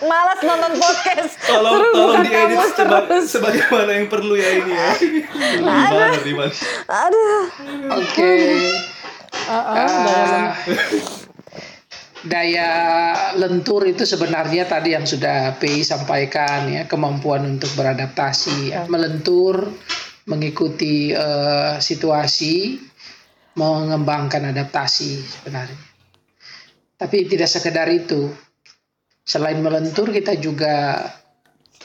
[0.02, 1.32] Malas nonton podcast.
[1.43, 3.24] Tolong Terus tolong buka diedit kamus seba- terus.
[3.30, 4.90] sebagaimana yang perlu ya ini ya.
[5.59, 6.51] Gimana Riman?
[6.86, 7.43] Aduh.
[7.94, 8.32] Oke.
[9.44, 10.44] Ah, ah, daya lenting.
[10.44, 10.52] Ah,
[12.20, 12.70] daya
[13.36, 18.82] lentur itu sebenarnya tadi yang sudah PI sampaikan ya kemampuan untuk beradaptasi ya.
[18.86, 19.70] melentur
[20.24, 22.76] mengikuti eh, situasi
[23.56, 25.80] mengembangkan adaptasi sebenarnya.
[26.98, 28.28] Tapi tidak sekedar itu.
[29.22, 31.06] Selain melentur kita juga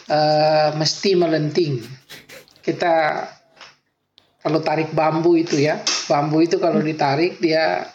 [0.09, 1.83] eh, mesti melenting.
[2.63, 2.93] Kita
[4.43, 5.79] kalau tarik bambu itu ya
[6.11, 7.87] bambu itu kalau ditarik dia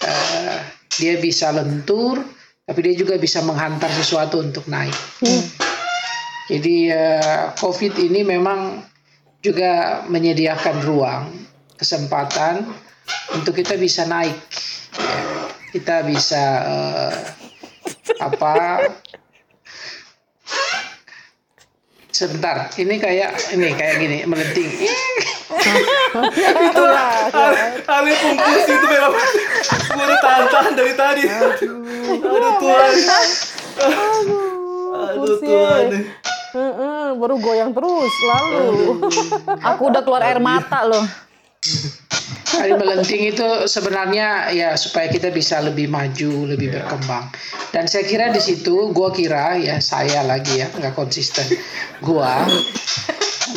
[0.00, 0.58] eh,
[0.96, 2.24] dia bisa lentur
[2.64, 4.96] tapi dia juga bisa menghantar sesuatu untuk naik.
[6.48, 8.80] Jadi eh, covid ini memang
[9.44, 11.24] juga menyediakan ruang
[11.76, 12.64] kesempatan
[13.34, 14.36] untuk kita bisa naik
[14.94, 17.14] Ya, kita bisa eh,
[18.22, 18.86] apa
[22.14, 24.70] sebentar ini kayak ini kayak gini melenting
[26.44, 26.84] Itu
[27.84, 29.12] Ale fungsi itu memang
[29.94, 31.22] udah tahan-tahan dari tadi.
[31.26, 32.92] Aduh Tuhan.
[34.94, 35.84] Aduh Tuhan.
[37.18, 38.66] Baru goyang terus lalu.
[39.74, 41.02] Aku udah keluar air mata loh.
[42.54, 47.28] Tadi melenting itu sebenarnya ya supaya kita bisa lebih maju, lebih berkembang.
[47.74, 51.44] Dan saya kira di situ, gua kira ya saya lagi ya nggak konsisten.
[51.98, 52.46] Gua,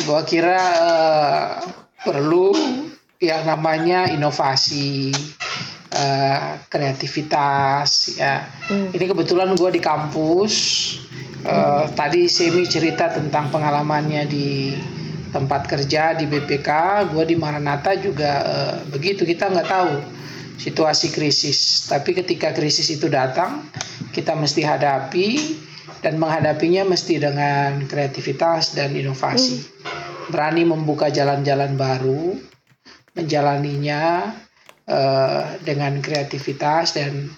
[0.02, 1.48] gua kira eh,
[2.02, 2.50] perlu
[3.22, 5.14] yang namanya inovasi,
[5.94, 8.46] eh, kreativitas ya.
[8.68, 10.54] Ini kebetulan gua di kampus.
[11.38, 14.74] eh, tadi Semi cerita tentang pengalamannya di
[15.28, 16.68] tempat kerja di BPK,
[17.12, 19.94] gue di Maranatha juga eh, begitu kita nggak tahu
[20.58, 21.86] situasi krisis.
[21.86, 23.68] Tapi ketika krisis itu datang,
[24.10, 25.28] kita mesti hadapi
[26.02, 29.62] dan menghadapinya mesti dengan kreativitas dan inovasi.
[30.28, 32.36] Berani membuka jalan-jalan baru,
[33.16, 34.34] menjalaninya
[34.88, 37.30] eh, dengan kreativitas dan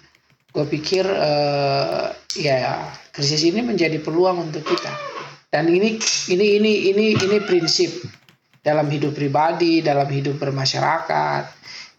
[0.50, 2.06] gue pikir eh,
[2.38, 5.09] ya krisis ini menjadi peluang untuk kita
[5.50, 5.98] dan ini
[6.30, 8.06] ini ini ini ini prinsip
[8.62, 11.44] dalam hidup pribadi dalam hidup bermasyarakat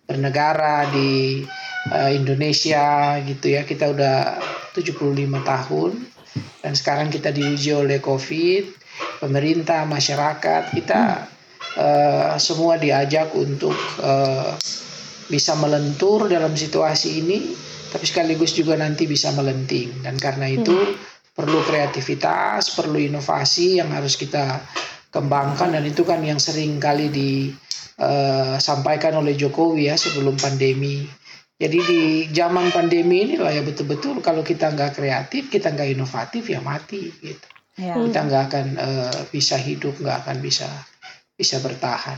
[0.07, 1.43] bernegara di
[1.91, 3.67] eh, Indonesia gitu ya.
[3.67, 4.39] Kita udah
[4.71, 5.91] 75 tahun
[6.63, 8.63] dan sekarang kita diuji oleh COVID
[9.19, 11.27] pemerintah masyarakat kita
[11.75, 14.55] eh, semua diajak untuk eh,
[15.27, 17.39] bisa melentur dalam situasi ini
[17.91, 19.91] tapi sekaligus juga nanti bisa melenting.
[19.99, 20.95] Dan karena itu
[21.31, 24.59] perlu kreativitas perlu inovasi yang harus kita
[25.11, 31.07] kembangkan dan itu kan yang sering kali disampaikan oleh Jokowi ya sebelum pandemi.
[31.61, 32.01] Jadi di
[32.33, 37.13] zaman pandemi ini lah ya betul-betul kalau kita nggak kreatif kita nggak inovatif ya mati
[37.21, 37.47] gitu.
[37.79, 37.95] Ya.
[37.95, 40.67] kita nggak akan eh, bisa hidup nggak akan bisa
[41.37, 42.17] bisa bertahan.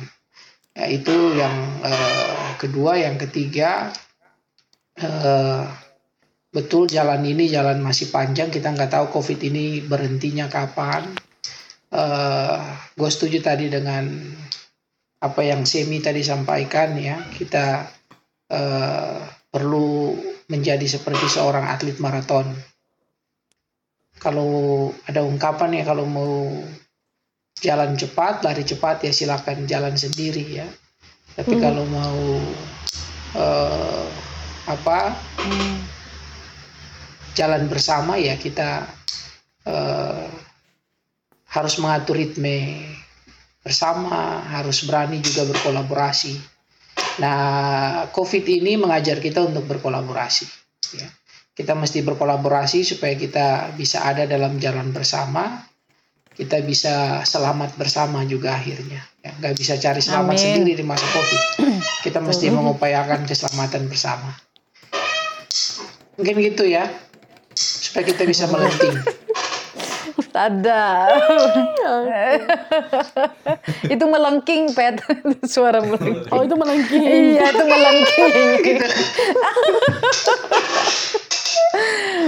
[0.74, 1.54] Ya itu yang
[1.84, 3.92] eh, kedua yang ketiga
[4.96, 5.64] eh,
[6.54, 8.54] betul jalan ini jalan masih panjang.
[8.54, 11.04] Kita nggak tahu covid ini berhentinya kapan.
[11.90, 12.62] Eh
[12.94, 14.06] gue setuju tadi dengan
[15.20, 17.18] apa yang Semi tadi sampaikan ya.
[17.34, 17.90] Kita
[18.54, 19.18] eh,
[19.50, 20.14] perlu
[20.48, 22.54] menjadi seperti seorang atlet maraton.
[24.22, 26.48] Kalau ada ungkapan ya kalau mau
[27.60, 30.68] jalan cepat lari cepat ya silakan jalan sendiri ya.
[31.34, 32.22] Tapi kalau mau
[33.34, 34.08] eh,
[34.70, 35.18] apa
[37.34, 38.86] jalan bersama ya kita
[39.66, 40.30] eh,
[41.54, 42.82] harus mengatur ritme
[43.62, 46.36] bersama harus berani juga berkolaborasi.
[47.22, 50.46] Nah covid ini mengajar kita untuk berkolaborasi
[50.98, 51.10] ya.
[51.54, 55.62] Kita mesti berkolaborasi supaya kita bisa ada dalam jalan bersama
[56.34, 59.32] kita bisa selamat bersama juga akhirnya ya.
[59.38, 60.42] Nggak bisa cari selamat Amin.
[60.42, 61.42] sendiri di masa covid.
[62.06, 64.34] Kita mesti mengupayakan keselamatan bersama.
[66.18, 66.90] Mungkin gitu ya
[67.56, 68.94] supaya kita bisa melenting
[70.34, 71.14] Ada.
[73.86, 74.98] itu melengking, Pet.
[75.46, 76.26] Suara melengking.
[76.28, 77.02] Oh itu melengking.
[77.06, 78.78] Iya, itu melengking.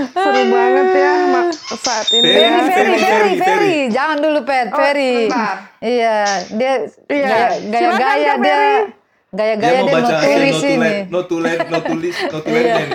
[0.08, 2.26] Seru banget ya Mak, saat ini.
[2.26, 3.78] Ferry, Ferry, Ferry, Ferry, Ferry.
[3.90, 4.68] Jangan dulu, Pet.
[4.68, 5.14] Oh, Ferry.
[5.26, 5.56] sebentar.
[5.80, 6.18] Iya,
[6.52, 6.74] dia
[7.08, 7.26] Iya.
[7.26, 8.58] gaya- gaya-gaya dia.
[9.36, 10.80] Dia gaya-gaya mau dia baca mau tulis no to ini.
[10.80, 12.88] let, no to let, no tulis, no to let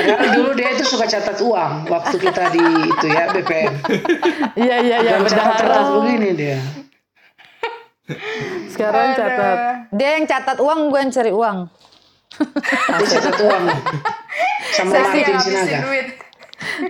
[0.00, 3.74] Padahal dulu dia itu suka catat uang waktu kita di itu ya BPM.
[4.60, 6.58] Iya iya iya catat terus begini dia.
[8.72, 9.56] Sekarang catat.
[9.92, 11.58] Dia yang catat uang, gue yang cari uang.
[12.90, 13.64] Dia catat uang.
[14.74, 16.06] Sama Saya yang ngabisin duit.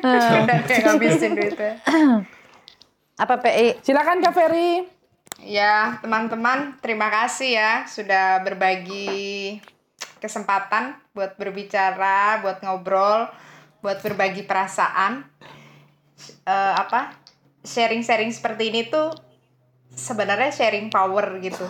[0.48, 1.72] Dan kayak ngabisin duitnya.
[3.20, 3.84] Apa PI?
[3.84, 4.88] Silakan Kak Ferry.
[5.40, 9.56] Ya, teman-teman, terima kasih ya sudah berbagi
[10.20, 13.26] kesempatan buat berbicara, buat ngobrol,
[13.80, 15.24] buat berbagi perasaan.
[16.44, 17.16] Eh, apa?
[17.64, 19.10] Sharing-sharing seperti ini tuh
[19.90, 21.64] sebenarnya sharing power gitu.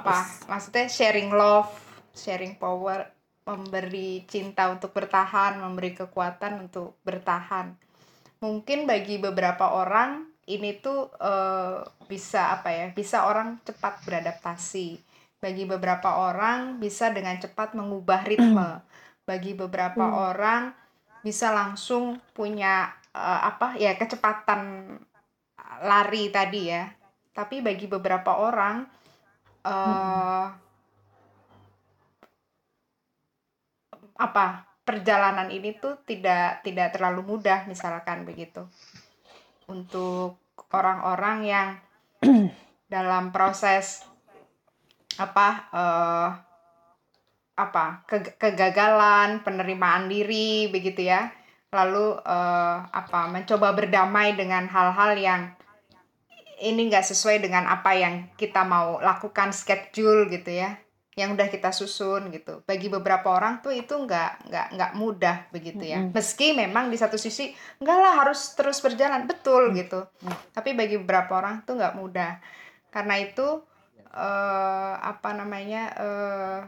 [0.00, 0.24] apa?
[0.48, 1.70] Maksudnya sharing love,
[2.16, 3.06] sharing power,
[3.44, 7.76] memberi cinta untuk bertahan, memberi kekuatan untuk bertahan
[8.40, 14.96] mungkin bagi beberapa orang ini tuh eh, bisa apa ya bisa orang cepat beradaptasi
[15.40, 18.70] bagi beberapa orang bisa dengan cepat mengubah ritme.
[19.30, 20.74] Bagi beberapa orang
[21.22, 24.94] bisa langsung punya eh, apa ya kecepatan
[25.80, 26.84] lari tadi ya.
[27.30, 28.84] Tapi bagi beberapa orang
[29.64, 30.46] eh
[34.20, 34.46] apa
[34.84, 38.66] perjalanan ini tuh tidak tidak terlalu mudah misalkan begitu.
[39.70, 40.42] Untuk
[40.74, 41.68] orang-orang yang
[42.90, 44.09] dalam proses
[45.20, 46.28] apa eh,
[47.60, 51.28] apa ke- kegagalan penerimaan diri begitu ya.
[51.70, 55.42] Lalu eh, apa mencoba berdamai dengan hal-hal yang
[56.60, 60.80] ini nggak sesuai dengan apa yang kita mau lakukan schedule gitu ya.
[61.16, 62.64] Yang udah kita susun gitu.
[62.64, 66.00] Bagi beberapa orang tuh itu nggak nggak nggak mudah begitu ya.
[66.16, 69.28] Meski memang di satu sisi enggak lah harus terus berjalan.
[69.28, 70.08] Betul gitu.
[70.56, 72.40] Tapi bagi beberapa orang tuh nggak mudah.
[72.88, 73.62] Karena itu
[74.14, 76.60] eh, apa namanya eh,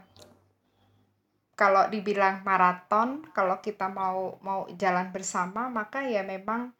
[1.58, 6.72] kalau dibilang maraton kalau kita mau mau jalan bersama maka ya memang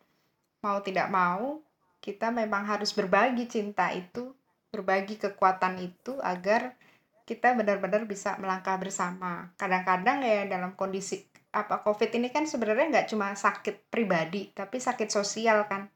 [0.64, 1.60] mau tidak mau
[2.02, 4.34] kita memang harus berbagi cinta itu
[4.72, 6.74] berbagi kekuatan itu agar
[7.22, 9.55] kita benar-benar bisa melangkah bersama.
[9.55, 11.22] Kadang-kadang ya dalam kondisi
[11.52, 15.86] apa COVID ini kan sebenarnya nggak cuma sakit pribadi, tapi sakit sosial kan.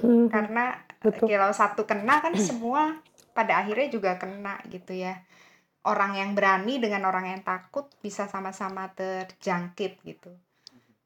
[0.00, 0.26] Hmm.
[0.32, 1.28] Karena Betul.
[1.28, 2.98] kalau satu kena kan semua
[3.32, 5.20] pada akhirnya juga kena gitu ya.
[5.82, 10.30] Orang yang berani dengan orang yang takut bisa sama-sama terjangkit gitu.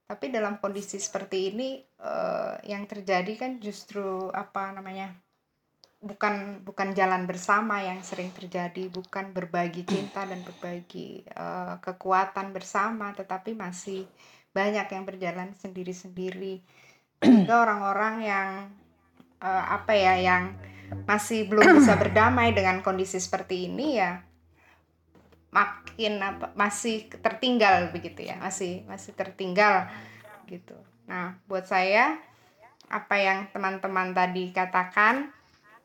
[0.06, 5.16] Tapi dalam kondisi seperti ini eh, yang terjadi kan justru apa namanya?
[6.06, 13.10] bukan bukan jalan bersama yang sering terjadi, bukan berbagi cinta dan berbagi eh, kekuatan bersama,
[13.16, 14.04] tetapi masih
[14.52, 16.62] banyak yang berjalan sendiri-sendiri.
[17.20, 18.48] Sehingga orang-orang yang
[19.40, 20.54] eh, apa ya yang
[21.06, 24.22] masih belum bisa berdamai dengan kondisi seperti ini ya
[25.56, 29.88] makin apa masih tertinggal begitu ya, masih masih tertinggal
[30.44, 30.76] gitu.
[31.08, 32.20] Nah, buat saya
[32.86, 35.34] apa yang teman-teman tadi katakan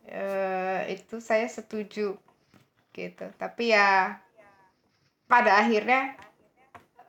[0.06, 2.14] eh, itu saya setuju
[2.94, 4.22] gitu tapi ya
[5.26, 6.14] pada akhirnya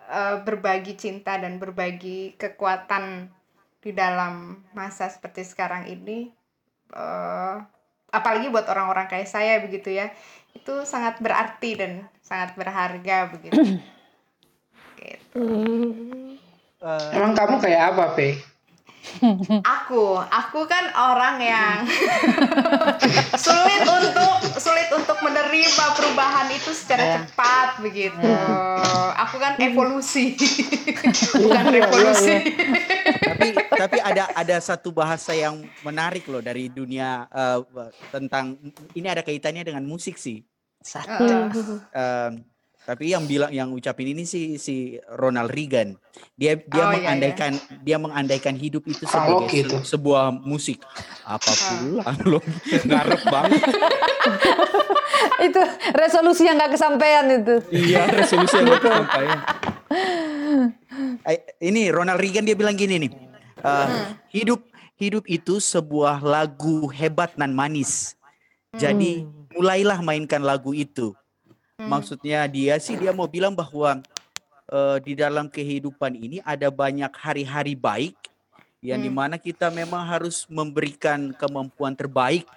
[0.09, 3.29] eh, berbagi cinta dan berbagi kekuatan
[3.85, 6.33] di dalam masa seperti sekarang ini
[6.97, 7.57] eh,
[8.13, 10.13] apalagi buat orang-orang kayak saya begitu ya
[10.53, 13.57] itu sangat berarti dan sangat berharga begitu
[15.03, 15.43] Gitu.
[16.83, 18.39] Eh, Emang kamu kayak apa, Pe?
[19.67, 21.77] Aku aku kan orang yang
[23.45, 28.31] sulit untuk sulit untuk menerima perubahan itu secara cepat begitu.
[29.27, 30.39] Aku kan evolusi.
[31.43, 32.35] Bukan revolusi.
[33.23, 37.59] tapi tapi ada ada satu bahasa yang menarik loh dari dunia eh,
[38.15, 38.59] tentang
[38.95, 40.43] ini ada kaitannya dengan musik sih.
[40.83, 41.51] Heeh.
[41.95, 42.33] Em,
[42.83, 44.75] tapi yang bilang yang ucapin ini si si
[45.09, 45.95] Ronald Reagan.
[46.35, 49.77] Dia dia Oh, iya, mengandaikan dia mengandaikan hidup itu sebagai gitu.
[49.79, 50.83] se- sebuah musik.
[51.23, 53.63] Apa pula lo ngarep banget.
[55.47, 55.61] itu
[55.93, 57.55] resolusi yang nggak kesampaian itu.
[57.71, 59.39] Iya, resolusi yang gak kesampaian.
[61.25, 63.13] Eh, Ini Ronald Reagan dia bilang gini nih.
[63.61, 63.89] eh,
[64.31, 68.19] hidup hidup itu sebuah lagu hebat nan manis.
[68.73, 69.23] Jadi
[69.53, 71.13] mulailah mainkan lagu itu.
[71.89, 74.03] Maksudnya dia sih dia mau bilang bahwa
[74.71, 78.15] eh, di dalam kehidupan ini ada banyak hari-hari baik
[78.83, 82.51] yang di mana kita memang harus memberikan kemampuan terbaik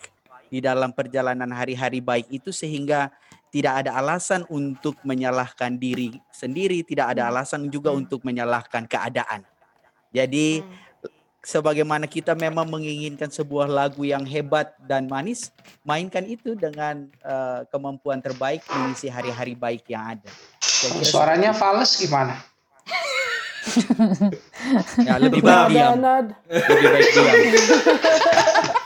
[0.50, 3.14] di dalam perjalanan hari-hari baik itu sehingga
[3.54, 9.48] tidak ada alasan untuk menyalahkan diri sendiri, tidak ada alasan juga untuk menyalahkan keadaan.
[10.12, 10.60] Jadi
[11.46, 15.54] sebagaimana kita memang menginginkan sebuah lagu yang hebat dan manis,
[15.86, 20.32] mainkan itu dengan eh, kemampuan terbaik mengisi hari-hari baik yang ada.
[20.60, 22.42] Saya kira Suaranya fals gimana?
[25.08, 26.02] ya, lebih baik diam,
[26.50, 27.38] lebih baik diam.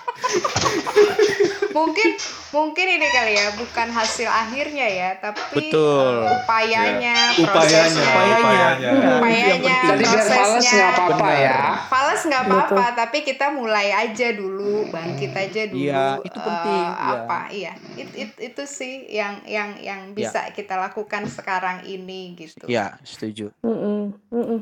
[1.69, 2.09] mungkin
[2.49, 6.25] mungkin ini kali ya bukan hasil akhirnya ya tapi Betul.
[6.25, 7.45] eh, upayanya Ya.
[7.45, 8.89] Upayanya, prosesnya upayanya.
[8.89, 9.77] Iya, itu upayanya.
[9.79, 11.59] Jadi biar fals prosesnya nggak apa-apa ya.
[11.87, 15.79] Fals nggak apa-apa, tapi kita mulai aja dulu, bangkit aja dulu.
[15.79, 17.09] Iya, itu penting, iya.
[17.15, 17.39] Apa?
[17.49, 22.65] Iya, It- it- itu sih yang yang yang bisa kita lakukan sekarang ini gitu.
[22.67, 23.51] Ya, setuju.
[23.63, 24.59] Mm-mm, mm-mm.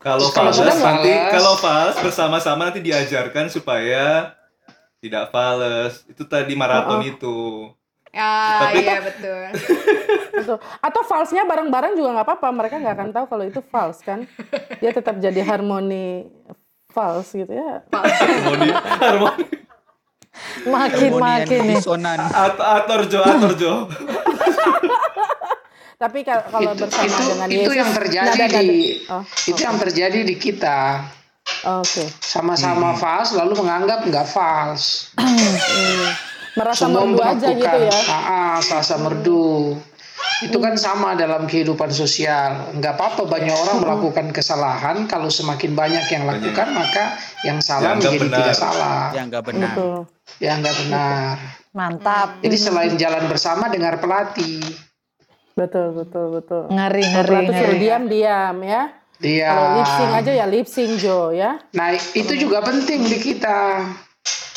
[0.00, 4.32] Kalau Kalau fals nanti kalau fals bersama-sama nanti diajarkan supaya
[5.00, 6.04] tidak fals.
[6.06, 7.68] Itu tadi maraton itu.
[8.10, 9.42] Ah, Tapi- iya betul.
[10.32, 10.56] Betul.
[10.78, 12.48] Atau falsnya bareng-bareng juga nggak apa-apa.
[12.50, 14.28] Mereka nggak akan tahu kalau itu false kan.
[14.78, 16.28] Dia tetap jadi harmoni
[16.88, 17.82] false gitu ya.
[17.88, 19.44] Harmoni, harmoni.
[20.62, 21.80] Makin Harmoni makin yang nih.
[22.56, 23.72] ator Jo, ator Jo.
[25.94, 29.60] Tapi kal- kalau bersama itu, dengan itu Yesus, yang terjadi nada- nada- di Oh, itu
[29.60, 30.78] yang terjadi di kita.
[31.80, 32.04] Oke.
[32.20, 35.12] Sama-sama fals lalu menganggap nggak fals.
[36.50, 37.98] Merasa Semua merdu aja gitu melakukan ya.
[38.10, 39.78] ah, ah, rasa merdu.
[40.40, 42.72] Itu kan sama dalam kehidupan sosial.
[42.74, 45.04] Nggak apa-apa banyak orang melakukan kesalahan.
[45.04, 48.38] Kalau semakin banyak yang lakukan, maka yang salah Dianggap menjadi benar.
[48.40, 49.00] tidak salah.
[49.12, 49.74] Yang nggak benar.
[49.76, 49.96] Betul.
[50.40, 51.34] Yang nggak benar.
[51.70, 52.28] Mantap.
[52.42, 54.64] Jadi selain jalan bersama dengar pelatih.
[55.54, 56.62] Betul, betul, betul.
[56.72, 57.82] Ngeri, ngeri, pelatih suruh ngeri.
[57.84, 58.82] diam-diam ya.
[59.20, 59.52] Dia.
[59.52, 61.60] Kalau lip sync aja ya lip sync Jo ya.
[61.76, 63.84] Nah itu juga penting di kita.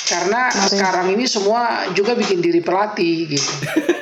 [0.03, 3.51] Karena sekarang ini semua juga bikin diri pelatih gitu.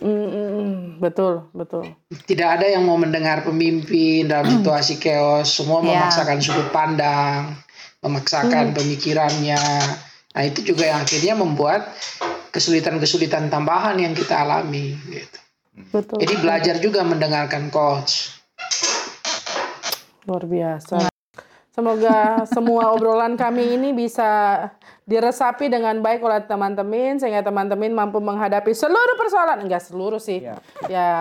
[0.00, 0.76] Mm, mm, mm.
[0.96, 1.84] Betul, betul.
[2.08, 5.52] Tidak ada yang mau mendengar pemimpin dalam situasi chaos.
[5.52, 6.08] Semua Ya.
[6.08, 7.52] memaksakan sudut pandang,
[8.00, 9.60] memaksakan pemikirannya.
[10.32, 11.92] Nah itu juga yang akhirnya membuat
[12.48, 14.96] kesulitan-kesulitan tambahan yang kita alami.
[15.04, 15.38] Gitu.
[15.92, 16.16] Betul.
[16.24, 18.39] Jadi belajar juga mendengarkan coach.
[20.30, 21.10] Luar biasa.
[21.74, 24.62] Semoga semua obrolan kami ini bisa
[25.02, 30.38] diresapi dengan baik oleh teman-teman sehingga teman-teman mampu menghadapi seluruh persoalan enggak seluruh sih.
[30.38, 30.54] Ya.
[30.86, 31.12] Ya.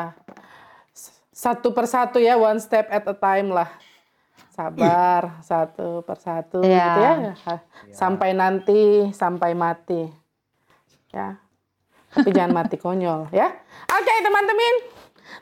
[1.33, 3.69] Satu persatu ya, one step at a time lah.
[4.53, 6.77] Sabar, satu persatu Ya.
[6.83, 7.13] gitu ya.
[7.49, 10.05] Ha- Sampai nanti, sampai mati.
[11.09, 11.41] Ya.
[12.13, 13.49] Tapi jangan mati konyol ya.
[13.89, 14.73] Oke, teman-teman.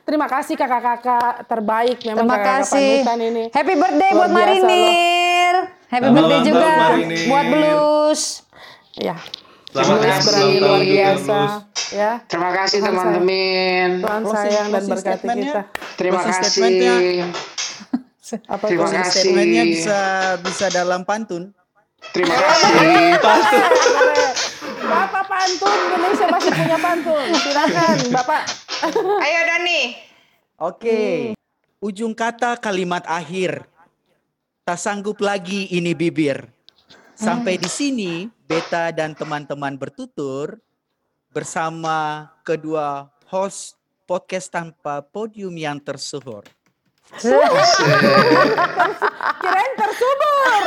[0.02, 2.90] Terima kasih kakak-kakak terbaik memang Terima kakak-kakak kasih.
[3.04, 3.44] panutan ini.
[3.52, 4.64] Happy birthday Luar buat biasa loh.
[4.64, 5.54] Marinir.
[5.88, 7.20] Happy Selamat birthday juga Marinir.
[7.24, 8.22] buat Blues.
[8.96, 9.16] Ya.
[9.68, 10.58] Selamat Blues kasih.
[10.58, 11.36] luar biasa.
[11.36, 11.54] Blues.
[11.88, 12.10] Ya.
[12.24, 13.88] Terima kasih teman-teman.
[14.00, 15.60] Tuhan sayang dan berkati kita.
[15.96, 16.40] Terima kasih.
[16.42, 16.94] statement-nya.
[18.52, 19.20] Apa Terima kasih.
[19.24, 19.98] Statementnya bisa
[20.40, 21.52] bisa dalam pantun.
[22.12, 23.16] Terima kasih.
[24.78, 27.26] Bapak pantun Indonesia masih punya pantun.
[27.34, 28.67] Silakan, Bapak.
[29.24, 29.80] Ayo Dani.
[30.58, 30.98] Oke.
[31.78, 33.66] Ujung kata kalimat akhir.
[34.66, 36.46] Tak sanggup lagi ini bibir.
[37.18, 40.62] Sampai di sini Beta dan teman-teman bertutur
[41.34, 43.74] bersama kedua host
[44.06, 46.46] podcast tanpa podium yang tersuhur.
[49.40, 50.62] Kirain tersubur.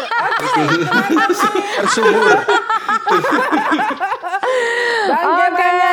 [1.78, 2.38] Tersubur.
[5.08, 5.91] Banyak.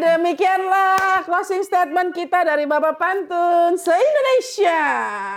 [0.00, 4.80] Demikianlah closing statement kita dari Bapak Pantun se-Indonesia.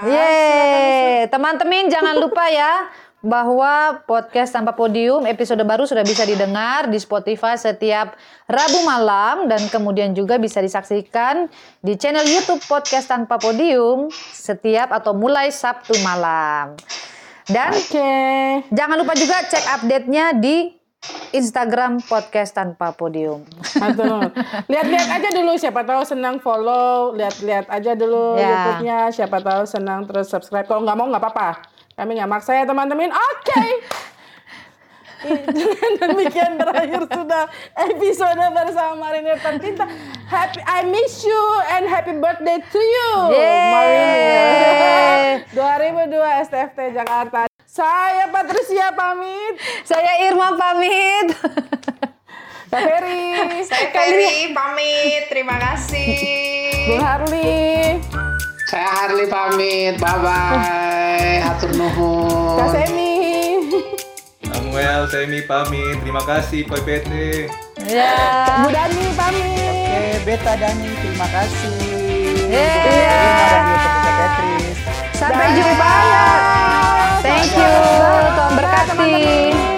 [0.07, 2.87] Yeay, teman-teman jangan lupa ya
[3.19, 8.15] bahwa podcast tanpa podium episode baru sudah bisa didengar di Spotify setiap
[8.47, 11.51] Rabu malam dan kemudian juga bisa disaksikan
[11.83, 16.79] di channel YouTube podcast tanpa podium setiap atau mulai Sabtu malam.
[17.51, 18.15] Dan Oke.
[18.71, 20.82] jangan lupa juga cek update-nya di
[21.33, 23.43] Instagram podcast tanpa podium.
[23.73, 24.29] Betul.
[24.69, 28.45] Lihat-lihat aja dulu siapa tahu senang follow, lihat-lihat aja dulu Ya.
[28.47, 30.63] YouTube-nya, siapa tahu senang terus subscribe.
[30.63, 31.49] Kalau nggak mau nggak apa-apa.
[31.93, 33.09] Kami nggak maksa ya teman-teman.
[33.09, 33.63] Oke.
[35.23, 37.47] Dengan demikian berakhir sudah
[37.79, 39.87] episode bersama Marinir tercinta.
[40.27, 43.09] Happy I miss you and happy birthday to you.
[43.71, 45.47] Marinir.
[45.55, 47.52] 2002 STFT Jakarta.
[47.73, 49.57] Saya Patricia pamit.
[49.81, 51.33] Saya Irma pamit.
[52.69, 53.33] Kak Ferry.
[53.65, 55.25] Saya Ferry pamit.
[55.33, 56.21] Terima kasih.
[56.85, 57.97] Bung Harli.
[58.69, 59.97] Saya Harley pamit.
[59.97, 61.41] Bye bye.
[61.41, 62.61] Hatur nuhun.
[62.61, 63.13] Kak Semi.
[64.93, 65.97] Rizal, Semi pamit.
[66.05, 67.11] Terima kasih Poi PT.
[67.89, 68.61] Ya.
[68.61, 69.57] Bu Dani pamit.
[69.57, 71.73] Oke, Beta Dani, terima kasih.
[72.45, 72.77] Iya.
[72.77, 74.77] Bu Katerina dan juga Beta Petris.
[75.17, 77.02] Sampai jumpa.
[77.43, 77.73] Thank you.
[78.53, 79.72] Tuhan berkati.